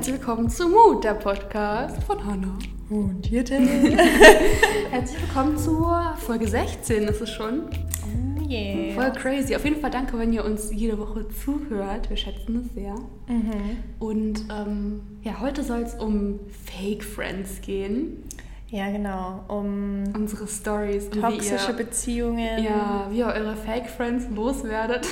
herzlich 0.00 0.18
willkommen 0.18 0.48
zu 0.48 0.66
Mut, 0.66 1.04
der 1.04 1.12
Podcast 1.12 2.02
von 2.04 2.24
Hannah. 2.24 2.58
Und 2.88 3.26
hier 3.26 3.44
Herzlich 4.90 5.20
willkommen 5.20 5.58
zur 5.58 6.14
Folge 6.16 6.48
16 6.48 7.02
ist 7.02 7.20
es 7.20 7.28
schon. 7.28 7.64
Oh 7.68 8.48
yeah. 8.48 8.94
Voll 8.94 9.12
crazy. 9.12 9.54
Auf 9.54 9.62
jeden 9.62 9.78
Fall 9.78 9.90
danke, 9.90 10.18
wenn 10.18 10.32
ihr 10.32 10.42
uns 10.42 10.72
jede 10.72 10.98
Woche 10.98 11.26
zuhört. 11.44 12.08
Wir 12.08 12.16
schätzen 12.16 12.64
es 12.64 12.72
sehr. 12.72 12.94
Mhm. 13.28 13.52
Und 13.98 14.44
ähm, 14.50 15.02
ja, 15.20 15.38
heute 15.38 15.62
soll 15.62 15.82
es 15.82 15.92
um 15.96 16.40
Fake 16.64 17.04
Friends 17.04 17.60
gehen. 17.60 18.24
Ja, 18.70 18.90
genau. 18.90 19.44
Um 19.48 20.04
Unsere 20.14 20.48
Stories. 20.48 21.10
toxische 21.10 21.72
ihr, 21.72 21.76
Beziehungen. 21.76 22.64
Ja, 22.64 23.06
wie 23.10 23.18
ihr 23.18 23.26
eure 23.26 23.54
Fake 23.54 23.90
Friends 23.90 24.24
loswerdet. 24.34 25.06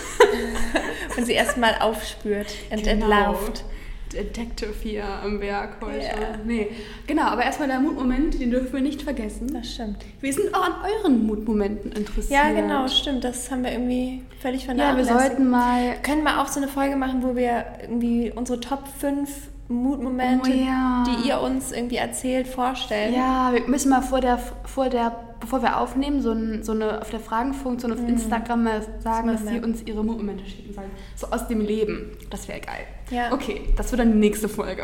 Und 1.19 1.27
sie 1.27 1.35
erstmal 1.35 1.75
aufspürt 1.79 2.55
und 2.71 2.85
Genau. 2.85 3.05
entlauft. 3.05 3.65
Detective 4.13 4.75
hier 4.83 5.05
am 5.05 5.41
Werk 5.41 5.77
heute. 5.81 5.99
Ja. 5.99 6.39
Nee, 6.45 6.69
genau, 7.07 7.23
aber 7.25 7.43
erstmal 7.45 7.69
der 7.69 7.81
Mutmoment, 7.81 8.41
den 8.41 8.51
dürfen 8.51 8.73
wir 8.73 8.81
nicht 8.81 9.03
vergessen. 9.03 9.53
Das 9.53 9.73
stimmt. 9.75 9.99
Wir 10.21 10.33
sind 10.33 10.55
auch 10.55 10.65
an 10.65 10.75
euren 10.85 11.27
Mutmomenten 11.27 11.93
interessiert. 11.93 12.31
Ja, 12.31 12.53
genau, 12.53 12.87
stimmt. 12.89 13.25
Das 13.25 13.51
haben 13.51 13.65
wir 13.65 13.73
irgendwie 13.73 14.23
völlig 14.41 14.63
Ja, 14.67 14.69
wir 14.69 14.77
vernachlässigt. 14.77 15.19
sollten 15.19 15.51
mal. 15.51 15.83
Wir 15.85 15.95
können 15.97 16.23
mal 16.23 16.43
auch 16.43 16.49
so 16.49 16.61
eine 16.61 16.69
Folge 16.69 16.97
machen, 16.97 17.23
wo 17.23 17.37
wir 17.37 17.65
irgendwie 17.83 18.33
unsere 18.35 18.61
Top 18.61 18.89
5 18.99 19.29
Mutmomente, 19.69 20.51
Oh 20.51 20.55
ja. 20.55 21.05
die 21.07 21.29
ihr 21.29 21.41
uns 21.41 21.73
irgendwie 21.73 21.97
erzählt, 21.97 22.47
vorstellen. 22.49 23.15
Ja, 23.15 23.53
wir 23.53 23.67
müssen 23.69 23.91
mal 23.91 24.01
vor 24.03 24.21
der, 24.21 24.39
vor 24.65 24.89
der, 24.89 25.15
bevor 25.41 25.61
wir 25.63 25.79
aufnehmen, 25.79 26.23
so, 26.23 26.33
ein, 26.33 26.63
so 26.63 26.73
eine 26.73 27.01
auf 27.03 27.11
der 27.11 27.21
Fragenfunktion 27.21 27.93
auf 27.93 27.99
Instagram 28.01 28.65
mal 28.65 28.83
sagen, 29.01 29.29
Das 29.29 29.43
dass 29.45 29.53
sie 29.53 29.61
uns 29.61 29.83
ihre 29.83 30.03
Mutmomente 30.05 30.45
schicken 30.47 30.73
sollen. 30.73 30.91
So 31.17 31.27
aus 31.29 31.47
dem 31.49 31.61
Leben. 31.61 32.13
Das 32.31 32.49
wäre 32.49 32.61
geil. 32.61 32.87
Ja. 33.11 33.33
Okay, 33.33 33.61
das 33.77 33.91
wird 33.93 34.01
dann 34.01 34.13
die 34.13 34.19
nächste 34.19 34.49
Folge. 34.49 34.83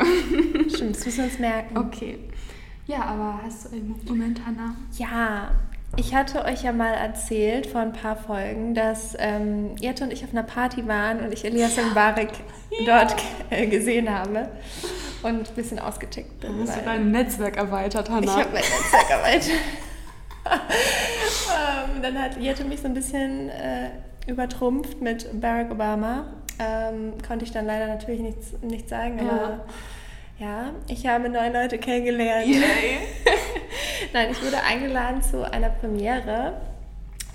Stimmt, 0.69 0.95
das 0.95 1.05
müssen 1.05 1.17
wir 1.17 1.25
uns 1.25 1.39
merken. 1.39 1.77
Okay. 1.77 2.19
Ja, 2.87 3.05
aber 3.05 3.39
hast 3.43 3.65
du 3.65 3.75
einen 3.75 3.89
Mutmoment, 3.89 4.39
Hannah? 4.45 4.75
Ja, 4.97 5.49
ich 5.97 6.13
hatte 6.13 6.45
euch 6.45 6.63
ja 6.63 6.71
mal 6.71 6.93
erzählt 6.93 7.67
vor 7.67 7.81
ein 7.81 7.93
paar 7.93 8.15
Folgen, 8.15 8.73
dass 8.73 9.15
ähm, 9.19 9.75
Jette 9.79 10.03
und 10.03 10.11
ich 10.11 10.23
auf 10.23 10.31
einer 10.31 10.43
Party 10.43 10.87
waren 10.87 11.19
und 11.19 11.33
ich 11.33 11.45
Elias 11.45 11.77
Mbarek 11.77 12.29
dort 12.85 13.15
äh, 13.49 13.67
gesehen 13.67 14.09
habe 14.09 14.49
und 15.23 15.49
ein 15.49 15.55
bisschen 15.55 15.79
ausgetickt 15.79 16.39
bin. 16.39 16.59
Hast 16.61 16.77
du 16.77 16.81
dein 16.83 17.11
Netzwerk 17.11 17.57
erweitert, 17.57 18.09
Hannah? 18.09 18.25
ich 18.25 18.43
habe 18.43 18.53
mein 18.53 18.61
Netzwerk 18.61 19.09
erweitert. 19.09 19.51
ähm, 21.95 22.01
dann 22.01 22.21
hat 22.21 22.37
Jette 22.37 22.65
mich 22.65 22.81
so 22.81 22.87
ein 22.87 22.93
bisschen 22.93 23.49
äh, 23.49 23.89
übertrumpft 24.27 25.01
mit 25.01 25.39
Barack 25.39 25.71
Obama. 25.71 26.27
Ähm, 26.59 27.13
konnte 27.25 27.45
ich 27.45 27.51
dann 27.51 27.65
leider 27.65 27.87
natürlich 27.87 28.21
nichts, 28.21 28.53
nichts 28.61 28.89
sagen, 28.89 29.19
aber 29.19 29.65
ja, 30.39 30.71
ich 30.87 31.07
habe 31.07 31.29
neue 31.29 31.51
Leute 31.51 31.77
kennengelernt. 31.77 32.47
Yay. 32.47 32.99
Nein, 34.13 34.29
ich 34.31 34.41
wurde 34.43 34.61
eingeladen 34.63 35.21
zu 35.21 35.49
einer 35.51 35.69
Premiere 35.69 36.53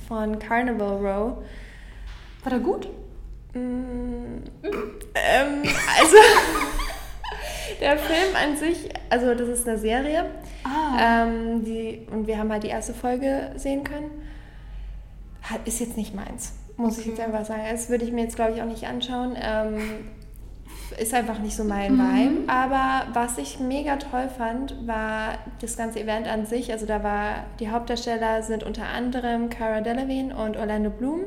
von 0.09 0.39
Carnival 0.39 0.97
Row. 1.07 1.37
War 2.43 2.51
der 2.51 2.59
gut? 2.61 2.89
Mm, 3.53 4.43
ähm, 5.15 5.63
also, 5.99 6.17
der 7.81 7.99
Film 7.99 8.35
an 8.35 8.57
sich, 8.57 8.89
also 9.11 9.35
das 9.35 9.49
ist 9.49 9.69
eine 9.69 9.79
Serie. 9.79 10.27
Ah. 10.65 11.25
Ähm, 11.25 11.65
die, 11.65 12.07
und 12.11 12.27
wir 12.27 12.39
haben 12.39 12.51
halt 12.53 12.63
die 12.63 12.69
erste 12.69 12.95
Folge 12.95 13.53
sehen 13.57 13.85
können. 13.85 14.11
Hat, 15.43 15.67
ist 15.67 15.81
jetzt 15.81 15.97
nicht 15.97 16.15
meins, 16.15 16.55
muss 16.77 16.95
ich 16.99 17.07
Okay. 17.07 17.11
jetzt 17.11 17.21
einfach 17.21 17.45
sagen. 17.45 17.63
Das 17.71 17.89
würde 17.89 18.05
ich 18.05 18.13
mir 18.13 18.23
jetzt, 18.25 18.37
glaube 18.37 18.53
ich, 18.53 18.63
auch 18.63 18.67
nicht 18.67 18.87
anschauen. 18.87 19.37
Ähm, 19.41 19.81
ist 20.99 21.15
einfach 21.15 21.39
nicht 21.39 21.57
so 21.57 21.65
mein 21.65 21.95
Mhm. 21.95 21.99
Vibe. 21.99 22.53
Aber 22.53 23.07
was 23.13 23.39
ich 23.39 23.61
mega 23.61 23.97
toll 23.97 24.29
fand, 24.37 24.75
war 24.87 25.35
das 25.61 25.77
ganze 25.77 26.01
Event 26.01 26.27
an 26.29 26.47
sich. 26.47 26.73
Also 26.73 26.87
da 26.87 27.03
war, 27.03 27.45
die 27.59 27.71
Hauptdarsteller 27.71 28.43
sind 28.43 28.63
unter 28.65 28.87
anderem 28.89 29.51
Cara 29.51 29.81
Delevingne 29.81 30.35
und 30.37 30.57
Orlando 30.57 30.91
Bloom. 30.91 31.21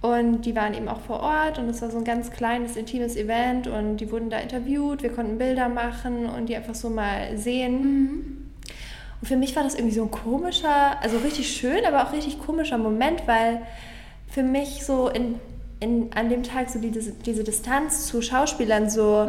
Und 0.00 0.42
die 0.42 0.56
waren 0.56 0.74
eben 0.74 0.88
auch 0.88 1.00
vor 1.00 1.20
Ort 1.20 1.60
und 1.60 1.68
es 1.68 1.80
war 1.80 1.88
so 1.90 1.98
ein 1.98 2.04
ganz 2.04 2.32
kleines, 2.32 2.76
intimes 2.76 3.16
Event 3.16 3.68
und 3.68 3.98
die 3.98 4.10
wurden 4.10 4.30
da 4.30 4.38
interviewt, 4.38 5.04
wir 5.04 5.10
konnten 5.12 5.38
Bilder 5.38 5.68
machen 5.68 6.26
und 6.26 6.48
die 6.48 6.56
einfach 6.56 6.74
so 6.74 6.90
mal 6.90 7.36
sehen. 7.38 8.52
Und 9.20 9.28
für 9.28 9.36
mich 9.36 9.54
war 9.54 9.62
das 9.62 9.76
irgendwie 9.76 9.94
so 9.94 10.02
ein 10.02 10.10
komischer, 10.10 11.00
also 11.00 11.18
richtig 11.18 11.54
schön, 11.56 11.84
aber 11.86 12.02
auch 12.02 12.12
richtig 12.12 12.40
komischer 12.40 12.78
Moment, 12.78 13.28
weil 13.28 13.62
für 14.26 14.42
mich 14.42 14.84
so 14.84 15.08
in, 15.08 15.36
in, 15.82 16.10
an 16.14 16.28
dem 16.28 16.42
Tag 16.44 16.70
so 16.70 16.78
diese, 16.78 17.12
diese 17.12 17.42
Distanz 17.44 18.06
zu 18.06 18.22
Schauspielern 18.22 18.88
so 18.88 19.26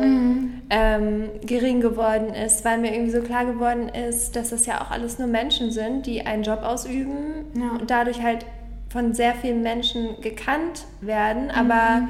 ähm, 0.70 1.30
gering 1.46 1.82
geworden 1.82 2.34
ist, 2.34 2.64
weil 2.64 2.78
mir 2.78 2.94
irgendwie 2.94 3.12
so 3.12 3.22
klar 3.22 3.46
geworden 3.46 3.90
ist, 3.90 4.36
dass 4.36 4.52
das 4.52 4.66
ja 4.66 4.82
auch 4.82 4.92
alles 4.92 5.20
nur 5.20 5.28
Menschen 5.28 5.72
sind, 5.72 6.06
die 6.06 6.26
einen 6.26 6.44
Job 6.44 6.62
ausüben 6.64 7.46
Ja. 7.56 7.80
und 7.80 7.90
dadurch 7.90 8.22
halt 8.22 8.46
von 8.90 9.14
sehr 9.14 9.34
vielen 9.36 9.62
Menschen 9.64 10.22
gekannt 10.22 10.86
werden, 11.02 11.50
aber 11.50 12.08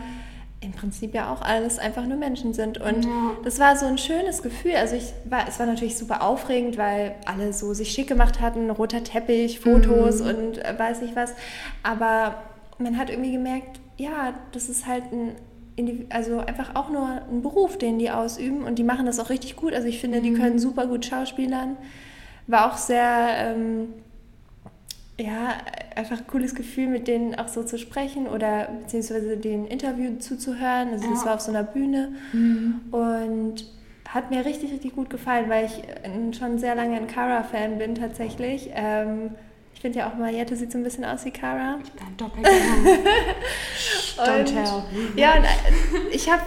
im 0.59 0.71
Prinzip 0.71 1.13
ja 1.13 1.31
auch 1.31 1.41
alles 1.41 1.77
einfach 1.79 2.05
nur 2.05 2.17
Menschen 2.17 2.53
sind. 2.53 2.77
Und 2.79 3.05
Ja. 3.05 3.31
das 3.43 3.59
war 3.59 3.75
so 3.75 3.85
ein 3.85 3.97
schönes 3.97 4.41
Gefühl. 4.43 4.75
Also 4.75 4.95
ich 4.95 5.13
war, 5.25 5.45
es 5.47 5.59
war 5.59 5.65
natürlich 5.65 5.97
super 5.97 6.21
aufregend, 6.21 6.77
weil 6.77 7.15
alle 7.25 7.51
so 7.53 7.73
sich 7.73 7.91
schick 7.91 8.07
gemacht 8.07 8.39
hatten, 8.41 8.69
roter 8.69 9.03
Teppich, 9.03 9.59
Fotos 9.59 10.21
und 10.21 10.57
äh, 10.63 10.73
weiß 10.77 11.01
nicht 11.01 11.15
was. 11.15 11.33
Aber 11.83 12.35
man 12.77 12.97
hat 12.97 13.09
irgendwie 13.09 13.33
gemerkt, 13.33 13.79
ja, 13.97 14.33
das 14.51 14.69
ist 14.69 14.87
halt 14.87 15.11
ein 15.11 15.35
also 16.09 16.39
einfach 16.39 16.75
auch 16.75 16.89
nur 16.89 17.07
ein 17.07 17.41
Beruf, 17.41 17.77
den 17.77 17.97
die 17.97 18.11
ausüben 18.11 18.63
und 18.63 18.77
die 18.77 18.83
machen 18.83 19.05
das 19.05 19.19
auch 19.19 19.29
richtig 19.29 19.55
gut. 19.55 19.73
Also 19.73 19.87
ich 19.87 19.99
finde, 19.99 20.21
die 20.21 20.33
können 20.33 20.59
super 20.59 20.87
gut 20.87 21.05
schauspielern. 21.05 21.77
War 22.47 22.71
auch 22.71 22.77
sehr, 22.77 23.55
ähm, 23.55 23.87
ja, 25.19 25.53
einfach 25.95 26.19
ein 26.19 26.27
cooles 26.27 26.55
Gefühl, 26.55 26.87
mit 26.87 27.07
denen 27.07 27.35
auch 27.35 27.47
so 27.47 27.63
zu 27.63 27.77
sprechen 27.77 28.27
oder 28.27 28.69
beziehungsweise 28.81 29.37
den 29.37 29.65
Interview 29.65 30.17
zuzuhören. 30.19 30.89
Also 30.89 31.09
das 31.09 31.25
war 31.25 31.35
auf 31.35 31.41
so 31.41 31.51
einer 31.51 31.63
Bühne 31.63 32.13
und 32.91 33.65
hat 34.09 34.29
mir 34.29 34.45
richtig, 34.45 34.71
richtig 34.71 34.93
gut 34.93 35.09
gefallen, 35.09 35.49
weil 35.49 35.65
ich 35.65 35.83
äh, 35.83 36.33
schon 36.33 36.59
sehr 36.59 36.75
lange 36.75 36.97
ein 36.97 37.07
Cara-Fan 37.07 37.79
bin 37.79 37.95
tatsächlich. 37.95 38.69
Ähm, 38.75 39.31
finde 39.83 39.99
ja 39.99 40.09
auch 40.09 40.15
Mariette 40.15 40.55
sieht 40.55 40.71
so 40.71 40.77
ein 40.77 40.83
bisschen 40.83 41.03
aus 41.05 41.25
wie 41.25 41.31
Cara. 41.31 41.77
Dein 41.99 42.17
Doppelgänger. 42.17 42.99
Don't 44.17 44.45
tell. 44.45 44.83
Ja, 45.15 45.33
und 45.35 45.43
äh, 45.43 45.47
ich 46.11 46.31
habe, 46.31 46.41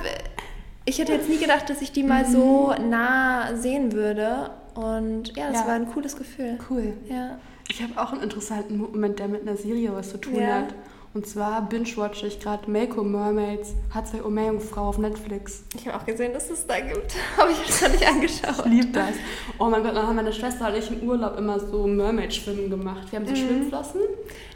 ich 0.85 0.99
hätte 0.99 1.13
jetzt 1.13 1.29
nie 1.29 1.39
gedacht, 1.39 1.69
dass 1.71 1.83
ich 1.83 1.93
die 1.93 2.03
mal 2.03 2.25
so 2.25 2.73
nah 2.89 3.55
sehen 3.55 3.93
würde. 3.93 4.51
Und 4.75 5.37
ja, 5.37 5.49
das 5.51 5.61
Ja. 5.61 5.67
war 5.67 5.75
ein 5.75 5.87
cooles 5.93 6.17
Gefühl. 6.17 6.59
Cool. 6.71 6.95
Ja. 7.09 7.39
Ich 7.71 7.83
habe 7.83 7.93
auch 8.01 8.13
einen 8.13 8.23
interessanten 8.23 8.79
Moment, 8.79 9.19
der 9.19 9.29
mit 9.29 9.43
einer 9.43 9.57
Serie 9.57 9.93
was 9.95 10.11
zu 10.11 10.19
tun 10.19 10.37
Ja. 10.41 10.47
hat. 10.61 10.75
Und 11.17 11.27
zwar 11.27 11.63
binge-watch 11.63 12.25
ich 12.25 12.41
gerade 12.41 12.71
Mako 12.71 13.03
Mermaids, 13.03 13.73
H2O 13.95 14.29
Meerjungfrau 14.29 14.91
auf 14.91 14.99
Netflix. 14.99 15.65
Ich 15.75 15.89
habe 15.89 15.97
auch 15.97 16.05
gesehen, 16.05 16.35
dass 16.35 16.51
es 16.51 16.67
da 16.67 16.79
gibt. 16.79 17.15
Habe 17.39 17.53
ich 17.53 17.59
jetzt 17.67 17.81
noch 17.81 17.89
nicht 17.89 18.07
angeschaut. 18.07 18.67
Ich 18.67 18.71
liebe 18.71 18.89
das. 18.89 19.15
Oh 19.59 19.65
mein 19.71 19.83
Gott, 19.83 19.97
dann 19.97 20.07
haben 20.09 20.17
meine 20.17 20.35
Schwester 20.35 20.69
und 20.69 20.75
ich 20.77 20.91
im 20.91 21.09
Urlaub 21.09 21.39
immer 21.39 21.59
so 21.59 21.87
Mermaid-Schwimmen 21.87 22.69
gemacht. 22.69 23.11
Wir 23.11 23.19
haben 23.19 23.27
so 23.27 23.35
Schwimmflossen. 23.35 24.03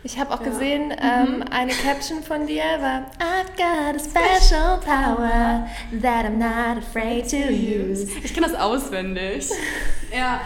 Ich 0.04 0.18
habe 0.18 0.34
auch 0.34 0.40
Ja. 0.40 0.48
gesehen, 0.50 0.92
ähm, 1.00 1.42
eine 1.50 1.72
Caption 1.72 2.22
von 2.22 2.46
dir 2.46 2.62
war 2.62 3.06
I've 3.18 3.56
got 3.56 3.96
a 3.96 3.98
special 3.98 4.80
power 4.80 5.66
that 6.02 6.26
I'm 6.26 6.36
not 6.36 6.76
afraid 6.76 7.26
to 7.30 7.36
use. 7.38 8.06
Ich 8.22 8.34
kenne 8.34 8.48
das 8.48 8.60
auswendig. 8.60 9.48
ja. 10.14 10.42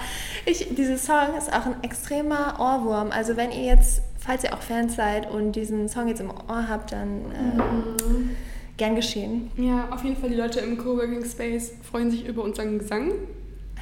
Ich, 0.46 0.68
dieser 0.76 0.98
Song 0.98 1.36
ist 1.36 1.52
auch 1.52 1.66
ein 1.66 1.82
extremer 1.82 2.54
Ohrwurm. 2.60 3.10
Also 3.10 3.36
wenn 3.36 3.50
ihr 3.50 3.64
jetzt, 3.64 4.02
falls 4.24 4.44
ihr 4.44 4.52
auch 4.54 4.62
Fans 4.62 4.96
seid 4.96 5.30
und 5.30 5.52
diesen 5.52 5.88
Song 5.88 6.08
jetzt 6.08 6.20
im 6.20 6.30
Ohr 6.30 6.66
habt, 6.68 6.92
dann 6.92 7.08
ähm, 7.38 8.30
gern 8.76 8.94
geschehen. 8.96 9.50
Ja, 9.56 9.88
auf 9.90 10.02
jeden 10.04 10.16
Fall 10.16 10.30
die 10.30 10.36
Leute 10.36 10.60
im 10.60 10.78
Coworking 10.78 11.24
Space 11.24 11.72
freuen 11.88 12.10
sich 12.10 12.26
über 12.26 12.42
unseren 12.42 12.78
Gesang. 12.78 13.12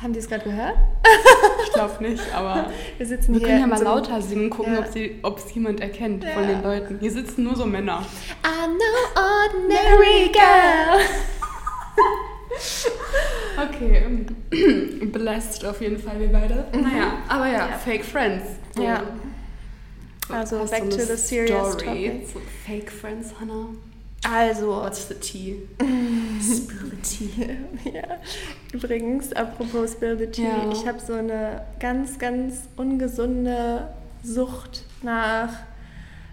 Haben 0.03 0.13
die 0.15 0.19
es 0.19 0.29
gerade 0.29 0.43
gehört? 0.45 0.75
Ich 1.65 1.73
glaube 1.75 2.03
nicht, 2.03 2.23
aber 2.35 2.67
Wir 2.99 3.07
sitzen 3.07 3.35
wir 3.35 3.41
können 3.41 3.61
ja 3.61 3.67
mal 3.69 3.79
so 3.79 3.85
lauter 3.85 4.21
singen, 4.21 4.51
gucken, 4.51 4.75
Ja. 4.75 4.85
ob 5.23 5.39
es 5.39 5.55
jemand 5.55 5.81
erkennt 5.81 6.25
von 6.25 6.43
Ja. 6.43 6.49
den 6.55 6.63
Leuten. 6.63 6.99
Hier 7.01 7.13
sitzen 7.13 7.45
nur 7.45 7.55
so 7.55 7.65
Männer. 7.67 8.05
I'm 8.43 8.73
no 8.73 9.21
ordinary 9.21 10.31
girl. 10.33 11.01
Okay, 13.59 14.27
blessed 15.07 15.65
auf 15.65 15.81
jeden 15.81 15.99
Fall, 15.99 16.19
wir 16.21 16.29
beide. 16.33 16.67
Naja, 16.73 17.15
aber 17.29 17.47
ja, 17.47 17.53
Ja. 17.53 17.79
Fake 17.85 18.05
Friends. 18.05 18.45
Ja. 18.79 19.03
Also, 20.29 20.61
Hast 20.61 20.71
back 20.71 20.89
to 20.91 20.97
the 21.05 21.17
serious 21.17 21.73
Story 21.73 22.23
topic. 22.23 22.29
Fake 22.67 22.91
Friends, 22.91 23.33
Hannah? 23.39 23.69
Also, 24.25 24.71
What's 24.83 25.07
the 25.09 25.15
tea? 25.15 25.63
Spill 26.41 26.91
the 26.91 26.97
tea. 27.03 27.59
ja. 27.93 28.19
Übrigens, 28.73 29.33
apropos 29.33 29.93
Spill 29.93 30.17
the 30.17 30.27
Tea, 30.29 30.45
Ja. 30.45 30.71
ich 30.73 30.87
habe 30.87 31.01
so 31.01 31.15
eine 31.15 31.63
ganz, 31.81 32.19
ganz 32.19 32.69
ungesunde 32.77 33.89
Sucht 34.23 34.85
nach 35.03 35.49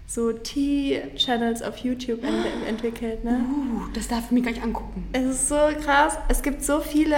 so 0.06 0.32
Tea-Channels 0.32 1.62
auf 1.62 1.78
YouTube 1.78 2.22
ent 2.24 2.34
entwickelt. 2.68 3.24
Ne? 3.24 3.40
Uh, 3.48 3.82
das 3.94 4.08
darf 4.08 4.24
ich 4.26 4.30
mir 4.32 4.42
gleich 4.42 4.62
angucken. 4.62 5.08
Es 5.12 5.24
ist 5.24 5.48
so 5.48 5.56
krass. 5.84 6.16
Es 6.28 6.42
gibt 6.42 6.64
so 6.64 6.80
viele 6.80 7.16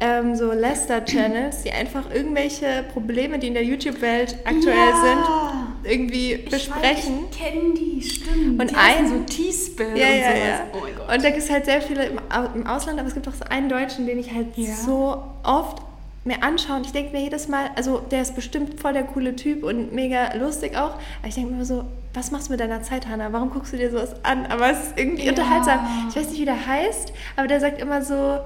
ähm, 0.00 0.36
so 0.36 0.52
Lester-Channels, 0.52 1.62
die 1.62 1.70
einfach 1.72 2.10
irgendwelche 2.12 2.84
Probleme, 2.92 3.38
die 3.40 3.48
in 3.48 3.54
der 3.54 3.64
YouTube-Welt 3.64 4.36
aktuell 4.44 4.76
Ja. 4.76 5.02
sind, 5.02 5.67
irgendwie 5.84 6.36
besprechen. 6.36 7.24
Ich 7.30 7.38
kenne 7.38 7.74
die, 7.74 8.02
stimmt. 8.02 8.60
Und 8.60 8.70
die 8.70 8.76
ein- 8.76 9.08
so 9.08 9.18
Teaspill 9.20 9.96
Ja, 9.96 10.06
und 10.06 10.18
ja, 10.18 10.26
sowas. 10.28 10.38
ja. 10.48 10.60
Oh 10.72 10.78
mein 10.82 10.94
Gott. 10.96 11.14
Und 11.14 11.24
da 11.24 11.30
gibt 11.30 11.42
es 11.42 11.50
halt 11.50 11.64
sehr 11.64 11.80
viele 11.82 12.04
im, 12.06 12.18
Au- 12.30 12.54
im 12.54 12.66
Ausland, 12.66 12.98
aber 12.98 13.08
es 13.08 13.14
gibt 13.14 13.26
auch 13.28 13.34
so 13.34 13.44
einen 13.48 13.68
Deutschen, 13.68 14.06
den 14.06 14.18
ich 14.18 14.32
halt 14.32 14.48
Ja. 14.56 14.74
so 14.74 15.22
oft 15.42 15.82
mir 16.24 16.42
anschaue. 16.42 16.76
Und 16.76 16.86
ich 16.86 16.92
denke 16.92 17.12
mir 17.16 17.22
jedes 17.22 17.48
Mal, 17.48 17.70
also 17.76 17.98
der 18.10 18.22
ist 18.22 18.34
bestimmt 18.34 18.78
voll 18.80 18.92
der 18.92 19.04
coole 19.04 19.34
Typ 19.36 19.62
und 19.64 19.92
mega 19.94 20.34
lustig 20.34 20.76
auch. 20.76 20.94
Aber 21.20 21.28
ich 21.28 21.34
denke 21.34 21.50
mir 21.50 21.56
immer 21.56 21.64
so, 21.64 21.84
was 22.14 22.30
machst 22.30 22.48
du 22.48 22.52
mit 22.52 22.60
deiner 22.60 22.82
Zeit, 22.82 23.06
Hannah? 23.06 23.32
Warum 23.32 23.50
guckst 23.50 23.72
du 23.72 23.76
dir 23.76 23.90
sowas 23.90 24.14
an? 24.24 24.46
Aber 24.46 24.70
es 24.70 24.78
ist 24.88 24.92
irgendwie 24.98 25.24
Ja. 25.24 25.30
unterhaltsam. 25.30 25.80
Ich 26.10 26.16
weiß 26.16 26.28
nicht, 26.30 26.40
wie 26.40 26.44
der 26.44 26.66
heißt, 26.66 27.12
aber 27.36 27.46
der 27.48 27.60
sagt 27.60 27.80
immer 27.80 28.02
so, 28.02 28.38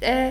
äh, 0.00 0.30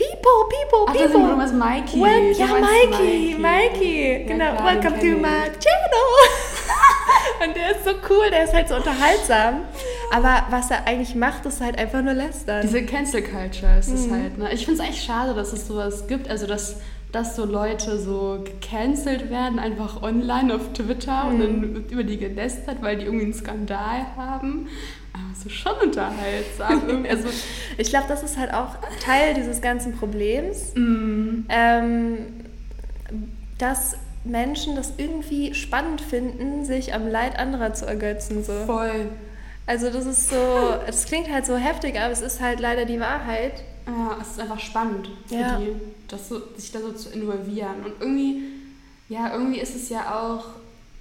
People, 0.00 0.48
people, 0.48 0.86
Ach, 0.88 0.94
das 0.94 1.12
people. 1.12 1.28
irgendwas 1.28 1.52
Mikey. 1.52 2.00
Well, 2.00 2.32
ja, 2.32 2.46
Mikey, 2.46 3.36
Mikey. 3.38 4.12
Ja, 4.22 4.26
genau. 4.26 4.56
klar, 4.56 4.64
Welcome 4.74 4.98
to 4.98 5.06
my 5.18 5.50
channel. 5.60 6.06
Und 7.46 7.54
der 7.56 7.70
ist 7.72 7.84
so 7.84 7.90
cool, 8.08 8.30
der 8.30 8.44
ist 8.44 8.54
halt 8.54 8.68
so 8.68 8.76
unterhaltsam. 8.76 9.62
Aber 10.10 10.42
was 10.50 10.70
er 10.70 10.86
eigentlich 10.86 11.14
macht, 11.14 11.44
ist 11.44 11.60
halt 11.60 11.78
einfach 11.78 12.00
nur 12.02 12.14
lästern. 12.14 12.62
Diese 12.62 12.82
Cancel 12.84 13.22
Culture 13.22 13.78
ist 13.78 13.88
es 13.88 14.06
Mhm. 14.06 14.12
halt. 14.12 14.38
Ne? 14.38 14.52
Ich 14.54 14.64
finde 14.64 14.80
es 14.82 14.88
eigentlich 14.88 15.02
schade, 15.04 15.34
dass 15.34 15.52
es 15.52 15.66
sowas 15.66 16.06
gibt. 16.06 16.28
Also, 16.30 16.46
dass, 16.46 16.76
dass 17.12 17.34
so 17.36 17.44
Leute 17.44 17.98
so 17.98 18.42
gecancelt 18.44 19.30
werden, 19.30 19.58
einfach 19.58 20.02
online 20.02 20.54
auf 20.54 20.72
Twitter 20.72 21.26
und 21.28 21.38
Mhm. 21.38 21.40
dann 21.40 21.74
wird 21.74 21.90
über 21.90 22.04
die 22.04 22.18
gelästert, 22.18 22.76
weil 22.82 22.96
die 22.98 23.04
irgendwie 23.06 23.24
einen 23.24 23.34
Skandal 23.34 24.06
haben. 24.16 24.68
Ist 25.44 25.50
schon 25.52 25.72
unterhaltsam. 25.82 27.04
Also, 27.08 27.28
Ich 27.78 27.88
glaube, 27.90 28.06
das 28.08 28.22
ist 28.22 28.36
halt 28.38 28.52
auch 28.52 28.76
Teil 29.02 29.34
dieses 29.34 29.60
ganzen 29.60 29.96
Problems, 29.96 30.72
mm, 30.74 31.46
ähm, 31.48 32.16
dass 33.58 33.96
Menschen 34.24 34.76
das 34.76 34.92
irgendwie 34.98 35.54
spannend 35.54 36.00
finden, 36.00 36.64
sich 36.64 36.92
am 36.94 37.08
Leid 37.08 37.38
anderer 37.38 37.72
zu 37.74 37.86
ergötzen. 37.86 38.44
So. 38.44 38.52
voll. 38.66 39.08
Also 39.66 39.88
das 39.90 40.04
ist 40.04 40.28
so, 40.30 40.74
es 40.86 41.04
klingt 41.06 41.30
halt 41.32 41.46
so 41.46 41.56
heftig, 41.56 41.98
aber 41.98 42.12
es 42.12 42.20
ist 42.22 42.40
halt 42.40 42.60
leider 42.60 42.84
die 42.86 42.98
Wahrheit. 43.00 43.62
Ja, 43.90 44.18
es 44.20 44.28
ist 44.32 44.40
einfach 44.40 44.60
spannend 44.60 45.08
für 45.26 45.34
Ja. 45.34 45.58
die, 45.58 45.72
das 46.08 46.28
so, 46.28 46.40
sich 46.56 46.70
da 46.72 46.80
so 46.80 46.92
zu 46.92 47.10
involvieren. 47.10 47.84
Und 47.84 47.92
irgendwie, 48.00 48.42
ja, 49.08 49.32
irgendwie 49.32 49.60
ist 49.60 49.74
es 49.74 49.88
ja 49.88 50.14
auch 50.20 50.44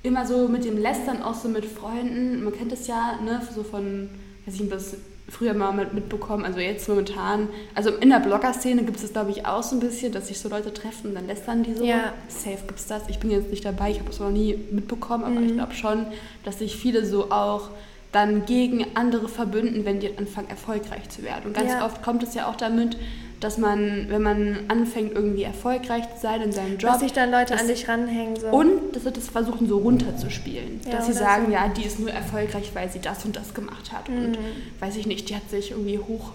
immer 0.04 0.26
so 0.26 0.48
mit 0.48 0.64
dem 0.66 0.78
Lästern, 0.78 1.22
auch 1.22 1.34
so 1.36 1.50
mit 1.50 1.66
Freunden. 1.66 2.44
Man 2.44 2.54
kennt 2.54 2.72
es 2.72 2.88
ja, 2.88 3.20
ne, 3.24 3.42
so 3.54 3.64
von, 3.64 4.10
weiß 4.46 4.56
ich 4.56 4.62
nicht, 4.62 4.72
das 4.74 4.96
früher 5.28 5.54
mal 5.54 5.72
mit, 5.74 5.94
mitbekommen, 5.94 6.44
also 6.44 6.58
jetzt 6.60 6.90
momentan, 6.90 7.50
also 7.76 7.92
in 7.92 8.10
der 8.10 8.20
Blogger-Szene 8.20 8.82
gibt 8.84 8.96
es 8.96 9.04
das, 9.04 9.14
glaube 9.14 9.30
ich, 9.30 9.46
auch 9.46 9.62
so 9.62 9.76
ein 9.76 9.80
bisschen, 9.80 10.12
dass 10.12 10.28
sich 10.30 10.40
so 10.40 10.50
Leute 10.50 10.74
treffen 10.74 11.10
und 11.10 11.14
dann 11.16 11.28
lästern 11.28 11.62
die 11.62 11.76
so. 11.76 11.84
Ja. 11.84 12.14
Safe 12.30 12.58
gibt 12.66 12.80
es 12.80 12.88
das. 12.88 13.04
Ich 13.10 13.20
bin 13.20 13.30
jetzt 13.30 13.52
nicht 13.52 13.64
dabei, 13.64 13.92
ich 13.92 14.00
habe 14.00 14.10
es 14.10 14.20
noch 14.20 14.32
nie 14.32 14.58
mitbekommen, 14.72 15.24
aber 15.26 15.36
Mhm. 15.40 15.46
ich 15.46 15.54
glaube 15.54 15.76
schon, 15.76 16.08
dass 16.46 16.58
sich 16.58 16.76
viele 16.78 17.06
so 17.06 17.30
auch 17.30 17.70
dann 18.12 18.46
gegen 18.46 18.86
andere 18.96 19.28
verbünden, 19.30 19.86
wenn 19.86 20.00
die 20.00 20.18
anfangen, 20.18 20.50
erfolgreich 20.50 21.08
zu 21.10 21.22
werden. 21.24 21.44
Und 21.48 21.54
ganz 21.54 21.72
Ja. 21.72 21.86
oft 21.86 22.02
kommt 22.02 22.24
es 22.24 22.34
ja 22.34 22.48
auch 22.50 22.56
damit, 22.56 22.98
dass 23.40 23.58
man, 23.58 24.08
wenn 24.10 24.22
man 24.24 24.58
anfängt, 24.68 25.14
irgendwie 25.14 25.44
erfolgreich 25.44 26.04
zu 26.16 26.22
sein 26.22 26.42
in 26.42 26.52
seinem 26.52 26.78
Job, 26.78 26.92
Dass 26.92 27.00
sich 27.02 27.14
dann 27.14 27.32
Leute 27.32 27.54
das- 27.54 27.62
an 27.62 27.68
dich 27.68 27.88
ranhängen. 27.88 28.36
So. 28.36 28.48
und 28.48 28.94
dass 28.96 29.04
sie 29.04 29.12
das 29.12 29.30
versuchen, 29.30 29.68
so 29.68 29.78
runterzuspielen. 29.78 30.82
Ja, 30.86 30.92
dass 30.98 31.06
sie 31.06 31.14
sagen, 31.14 31.46
so. 31.48 31.52
ja, 31.54 31.68
die 31.70 31.84
ist 31.86 32.00
nur 32.00 32.10
erfolgreich, 32.12 32.72
weil 32.74 32.90
sie 32.92 33.00
das 33.00 33.24
und 33.26 33.36
das 33.36 33.54
gemacht 33.54 33.94
hat. 33.94 34.10
Und 34.10 34.32
Mhm. 34.32 34.38
weiß 34.80 34.98
ich 34.98 35.06
nicht, 35.06 35.30
die 35.30 35.36
hat 35.36 35.50
sich 35.50 35.72
irgendwie 35.72 36.00
hoch 36.00 36.32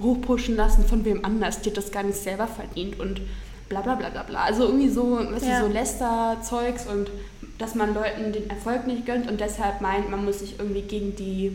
hochpushen 0.00 0.56
lassen 0.56 0.84
von 0.84 1.04
wem 1.04 1.22
anders. 1.24 1.60
Die 1.60 1.68
hat 1.70 1.76
das 1.76 1.90
gar 1.92 2.02
nicht 2.02 2.16
selber 2.16 2.46
verdient 2.46 2.98
und 2.98 3.20
bla 3.68 3.82
bla 3.82 3.94
bla 3.94 4.08
bla 4.08 4.22
bla. 4.22 4.42
Also 4.44 4.64
irgendwie 4.64 4.88
so, 4.88 5.18
weißt 5.18 5.44
Ja. 5.46 5.60
du, 5.60 5.66
so 5.66 5.72
Läster-Zeugs 5.72 6.86
und 6.86 7.10
dass 7.58 7.74
man 7.74 7.92
Leuten 7.94 8.32
den 8.32 8.48
Erfolg 8.50 8.86
nicht 8.86 9.04
gönnt 9.06 9.28
und 9.30 9.40
deshalb 9.40 9.80
meint, 9.80 10.10
man 10.10 10.24
muss 10.24 10.38
sich 10.40 10.58
irgendwie 10.58 10.82
gegen 10.82 11.16
die 11.16 11.52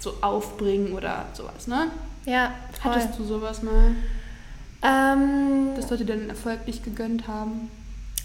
so 0.00 0.14
aufbringen 0.20 0.92
oder 0.92 1.26
sowas, 1.34 1.66
ne? 1.66 1.88
ja, 2.24 2.52
voll. 2.80 2.92
Hattest 2.92 3.18
du 3.18 3.24
sowas 3.24 3.62
mal, 3.62 3.92
Ähm, 4.82 5.74
dass 5.76 5.90
Leute 5.90 6.04
den 6.04 6.28
Erfolg 6.28 6.66
nicht 6.66 6.84
gegönnt 6.84 7.26
haben? 7.26 7.70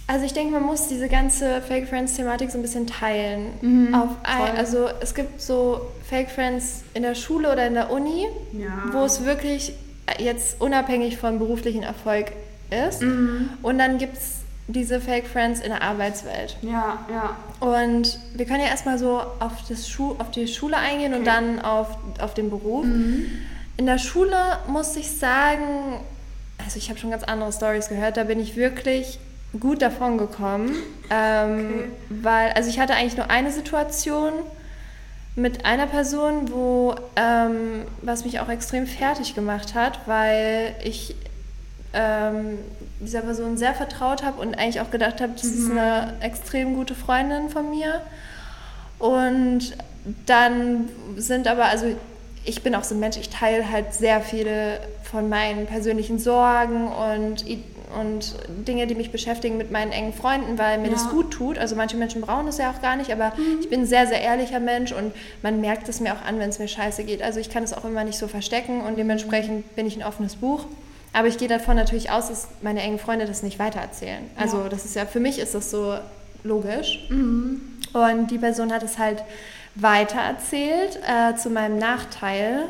also 0.07 0.25
ich 0.25 0.33
denke, 0.33 0.51
man 0.53 0.63
muss 0.63 0.87
diese 0.87 1.07
ganze 1.07 1.61
Fake 1.61 1.87
Friends-Thematik 1.87 2.49
so 2.49 2.57
ein 2.57 2.63
bisschen 2.63 2.87
teilen. 2.87 3.51
Mhm, 3.61 3.93
Auf 3.93 4.09
ein, 4.23 4.57
also 4.57 4.87
es 5.01 5.13
gibt 5.13 5.39
so 5.39 5.81
Fake 6.09 6.31
Friends 6.31 6.83
in 6.95 7.03
der 7.03 7.13
Schule 7.13 7.51
oder 7.51 7.67
in 7.67 7.75
der 7.75 7.91
Uni, 7.91 8.25
Ja. 8.53 8.85
wo 8.91 9.03
es 9.05 9.23
wirklich 9.23 9.73
jetzt 10.17 10.59
unabhängig 10.59 11.17
vom 11.17 11.37
beruflichen 11.37 11.83
Erfolg 11.83 12.31
ist. 12.71 13.03
Mhm. 13.03 13.51
Und 13.61 13.77
dann 13.77 13.99
gibt 13.99 14.17
es 14.17 14.38
diese 14.71 15.01
Fake 15.01 15.25
Friends 15.27 15.59
in 15.59 15.69
der 15.69 15.81
Arbeitswelt. 15.81 16.55
Ja, 16.61 16.99
ja. 17.11 17.35
Und 17.59 18.19
wir 18.35 18.45
können 18.45 18.61
ja 18.61 18.67
erstmal 18.67 18.99
so 18.99 19.19
auf, 19.39 19.51
das 19.67 19.89
Schu 19.89 20.15
auf 20.19 20.29
die 20.31 20.47
Schule 20.47 20.77
eingehen 20.77 21.13
und 21.13 21.21
Okay. 21.21 21.31
dann 21.31 21.59
auf, 21.61 21.87
auf 22.19 22.33
den 22.35 22.49
Beruf. 22.51 22.85
Mhm. 22.85 23.25
In 23.77 23.85
der 23.87 23.97
Schule 23.97 24.35
muss 24.67 24.95
ich 24.95 25.09
sagen, 25.11 25.99
also 26.63 26.77
ich 26.77 26.89
habe 26.89 26.99
schon 26.99 27.09
ganz 27.09 27.23
andere 27.23 27.51
Stories 27.51 27.89
gehört, 27.89 28.17
da 28.17 28.25
bin 28.25 28.39
ich 28.39 28.55
wirklich 28.55 29.19
gut 29.59 29.81
davon 29.81 30.17
gekommen. 30.19 30.75
Ähm, 31.09 31.59
Okay. 31.69 31.83
Weil, 32.21 32.51
also 32.51 32.69
ich 32.69 32.79
hatte 32.79 32.93
eigentlich 32.93 33.17
nur 33.17 33.31
eine 33.31 33.51
Situation 33.51 34.33
mit 35.35 35.65
einer 35.65 35.87
Person, 35.87 36.51
wo, 36.51 36.93
ähm, 37.15 37.85
was 38.03 38.23
mich 38.23 38.39
auch 38.39 38.49
extrem 38.49 38.85
fertig 38.85 39.33
gemacht 39.33 39.73
hat, 39.73 40.01
weil 40.05 40.75
ich 40.83 41.15
ähm, 41.93 42.59
dieser 42.99 43.21
Person 43.21 43.57
sehr 43.57 43.73
vertraut 43.73 44.23
habe 44.23 44.41
und 44.41 44.55
eigentlich 44.57 44.81
auch 44.81 44.91
gedacht 44.91 45.21
habe, 45.21 45.33
das 45.33 45.45
ist 45.45 45.71
eine 45.71 46.13
extrem 46.21 46.75
gute 46.75 46.95
Freundin 46.95 47.49
von 47.49 47.69
mir. 47.69 48.01
Und 48.97 49.75
dann 50.25 50.89
sind 51.15 51.47
aber, 51.47 51.65
also 51.65 51.85
ich 52.45 52.63
bin 52.63 52.75
auch 52.75 52.83
so 52.83 52.95
ein 52.95 52.99
Mensch, 52.99 53.17
ich 53.17 53.29
teile 53.29 53.69
halt 53.71 53.93
sehr 53.93 54.21
viele 54.21 54.79
von 55.03 55.29
meinen 55.29 55.65
persönlichen 55.65 56.19
Sorgen 56.19 56.87
und, 56.87 57.45
und 57.99 58.35
Dinge, 58.67 58.87
die 58.87 58.95
mich 58.95 59.11
beschäftigen 59.11 59.57
mit 59.57 59.71
meinen 59.71 59.91
engen 59.91 60.13
Freunden, 60.13 60.57
weil 60.57 60.77
mir 60.79 60.87
Ja. 60.87 60.93
das 60.93 61.09
gut 61.09 61.31
tut. 61.31 61.57
Also 61.57 61.75
manche 61.75 61.95
Menschen 61.97 62.21
brauchen 62.21 62.45
das 62.45 62.57
ja 62.57 62.71
auch 62.71 62.81
gar 62.81 62.95
nicht, 62.95 63.11
aber 63.11 63.33
ich 63.61 63.69
bin 63.69 63.81
ein 63.81 63.85
sehr, 63.85 64.07
sehr 64.07 64.21
ehrlicher 64.21 64.59
Mensch 64.59 64.91
und 64.91 65.13
man 65.41 65.61
merkt 65.61 65.87
es 65.89 65.99
mir 65.99 66.13
auch 66.13 66.25
an, 66.25 66.39
wenn 66.39 66.49
es 66.49 66.59
mir 66.59 66.67
scheiße 66.67 67.03
geht. 67.03 67.21
Also 67.21 67.39
ich 67.39 67.49
kann 67.49 67.63
es 67.63 67.73
auch 67.73 67.85
immer 67.85 68.03
nicht 68.03 68.17
so 68.17 68.27
verstecken 68.27 68.81
und 68.81 68.97
dementsprechend 68.97 69.75
bin 69.75 69.85
ich 69.85 69.95
ein 69.97 70.03
offenes 70.03 70.35
Buch. 70.35 70.65
Aber 71.13 71.27
ich 71.27 71.37
gehe 71.37 71.47
davon 71.47 71.75
natürlich 71.75 72.11
aus, 72.11 72.27
dass 72.29 72.47
meine 72.61 72.81
engen 72.81 72.99
Freunde 72.99 73.25
das 73.25 73.41
nicht 73.43 73.57
weitererzählen. 73.59 74.23
Also 74.37 74.57
Ja. 74.63 74.69
das 74.69 74.85
ist 74.85 74.95
ja, 74.95 75.05
für 75.05 75.19
mich 75.19 75.39
ist 75.39 75.55
das 75.55 75.71
so 75.71 75.95
logisch. 76.43 77.05
Mhm. 77.09 77.61
Und 77.93 78.27
die 78.31 78.37
Person 78.37 78.71
hat 78.71 78.83
es 78.83 78.97
halt 78.99 79.23
weitererzählt 79.75 80.99
äh, 81.07 81.35
zu 81.35 81.49
meinem 81.49 81.77
Nachteil, 81.77 82.65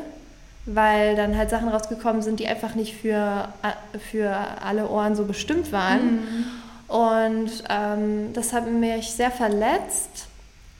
weil 0.66 1.16
dann 1.16 1.36
halt 1.36 1.50
Sachen 1.50 1.68
rausgekommen 1.68 2.22
sind, 2.22 2.40
die 2.40 2.46
einfach 2.46 2.74
nicht 2.74 2.96
für, 2.96 3.48
äh, 3.62 3.98
für 3.98 4.34
alle 4.64 4.88
Ohren 4.88 5.14
so 5.16 5.24
bestimmt 5.24 5.72
waren. 5.72 6.46
Und 6.88 7.50
ähm, 7.68 8.32
das 8.32 8.52
hat 8.52 8.70
mich 8.70 9.12
sehr 9.12 9.30
verletzt. 9.30 10.26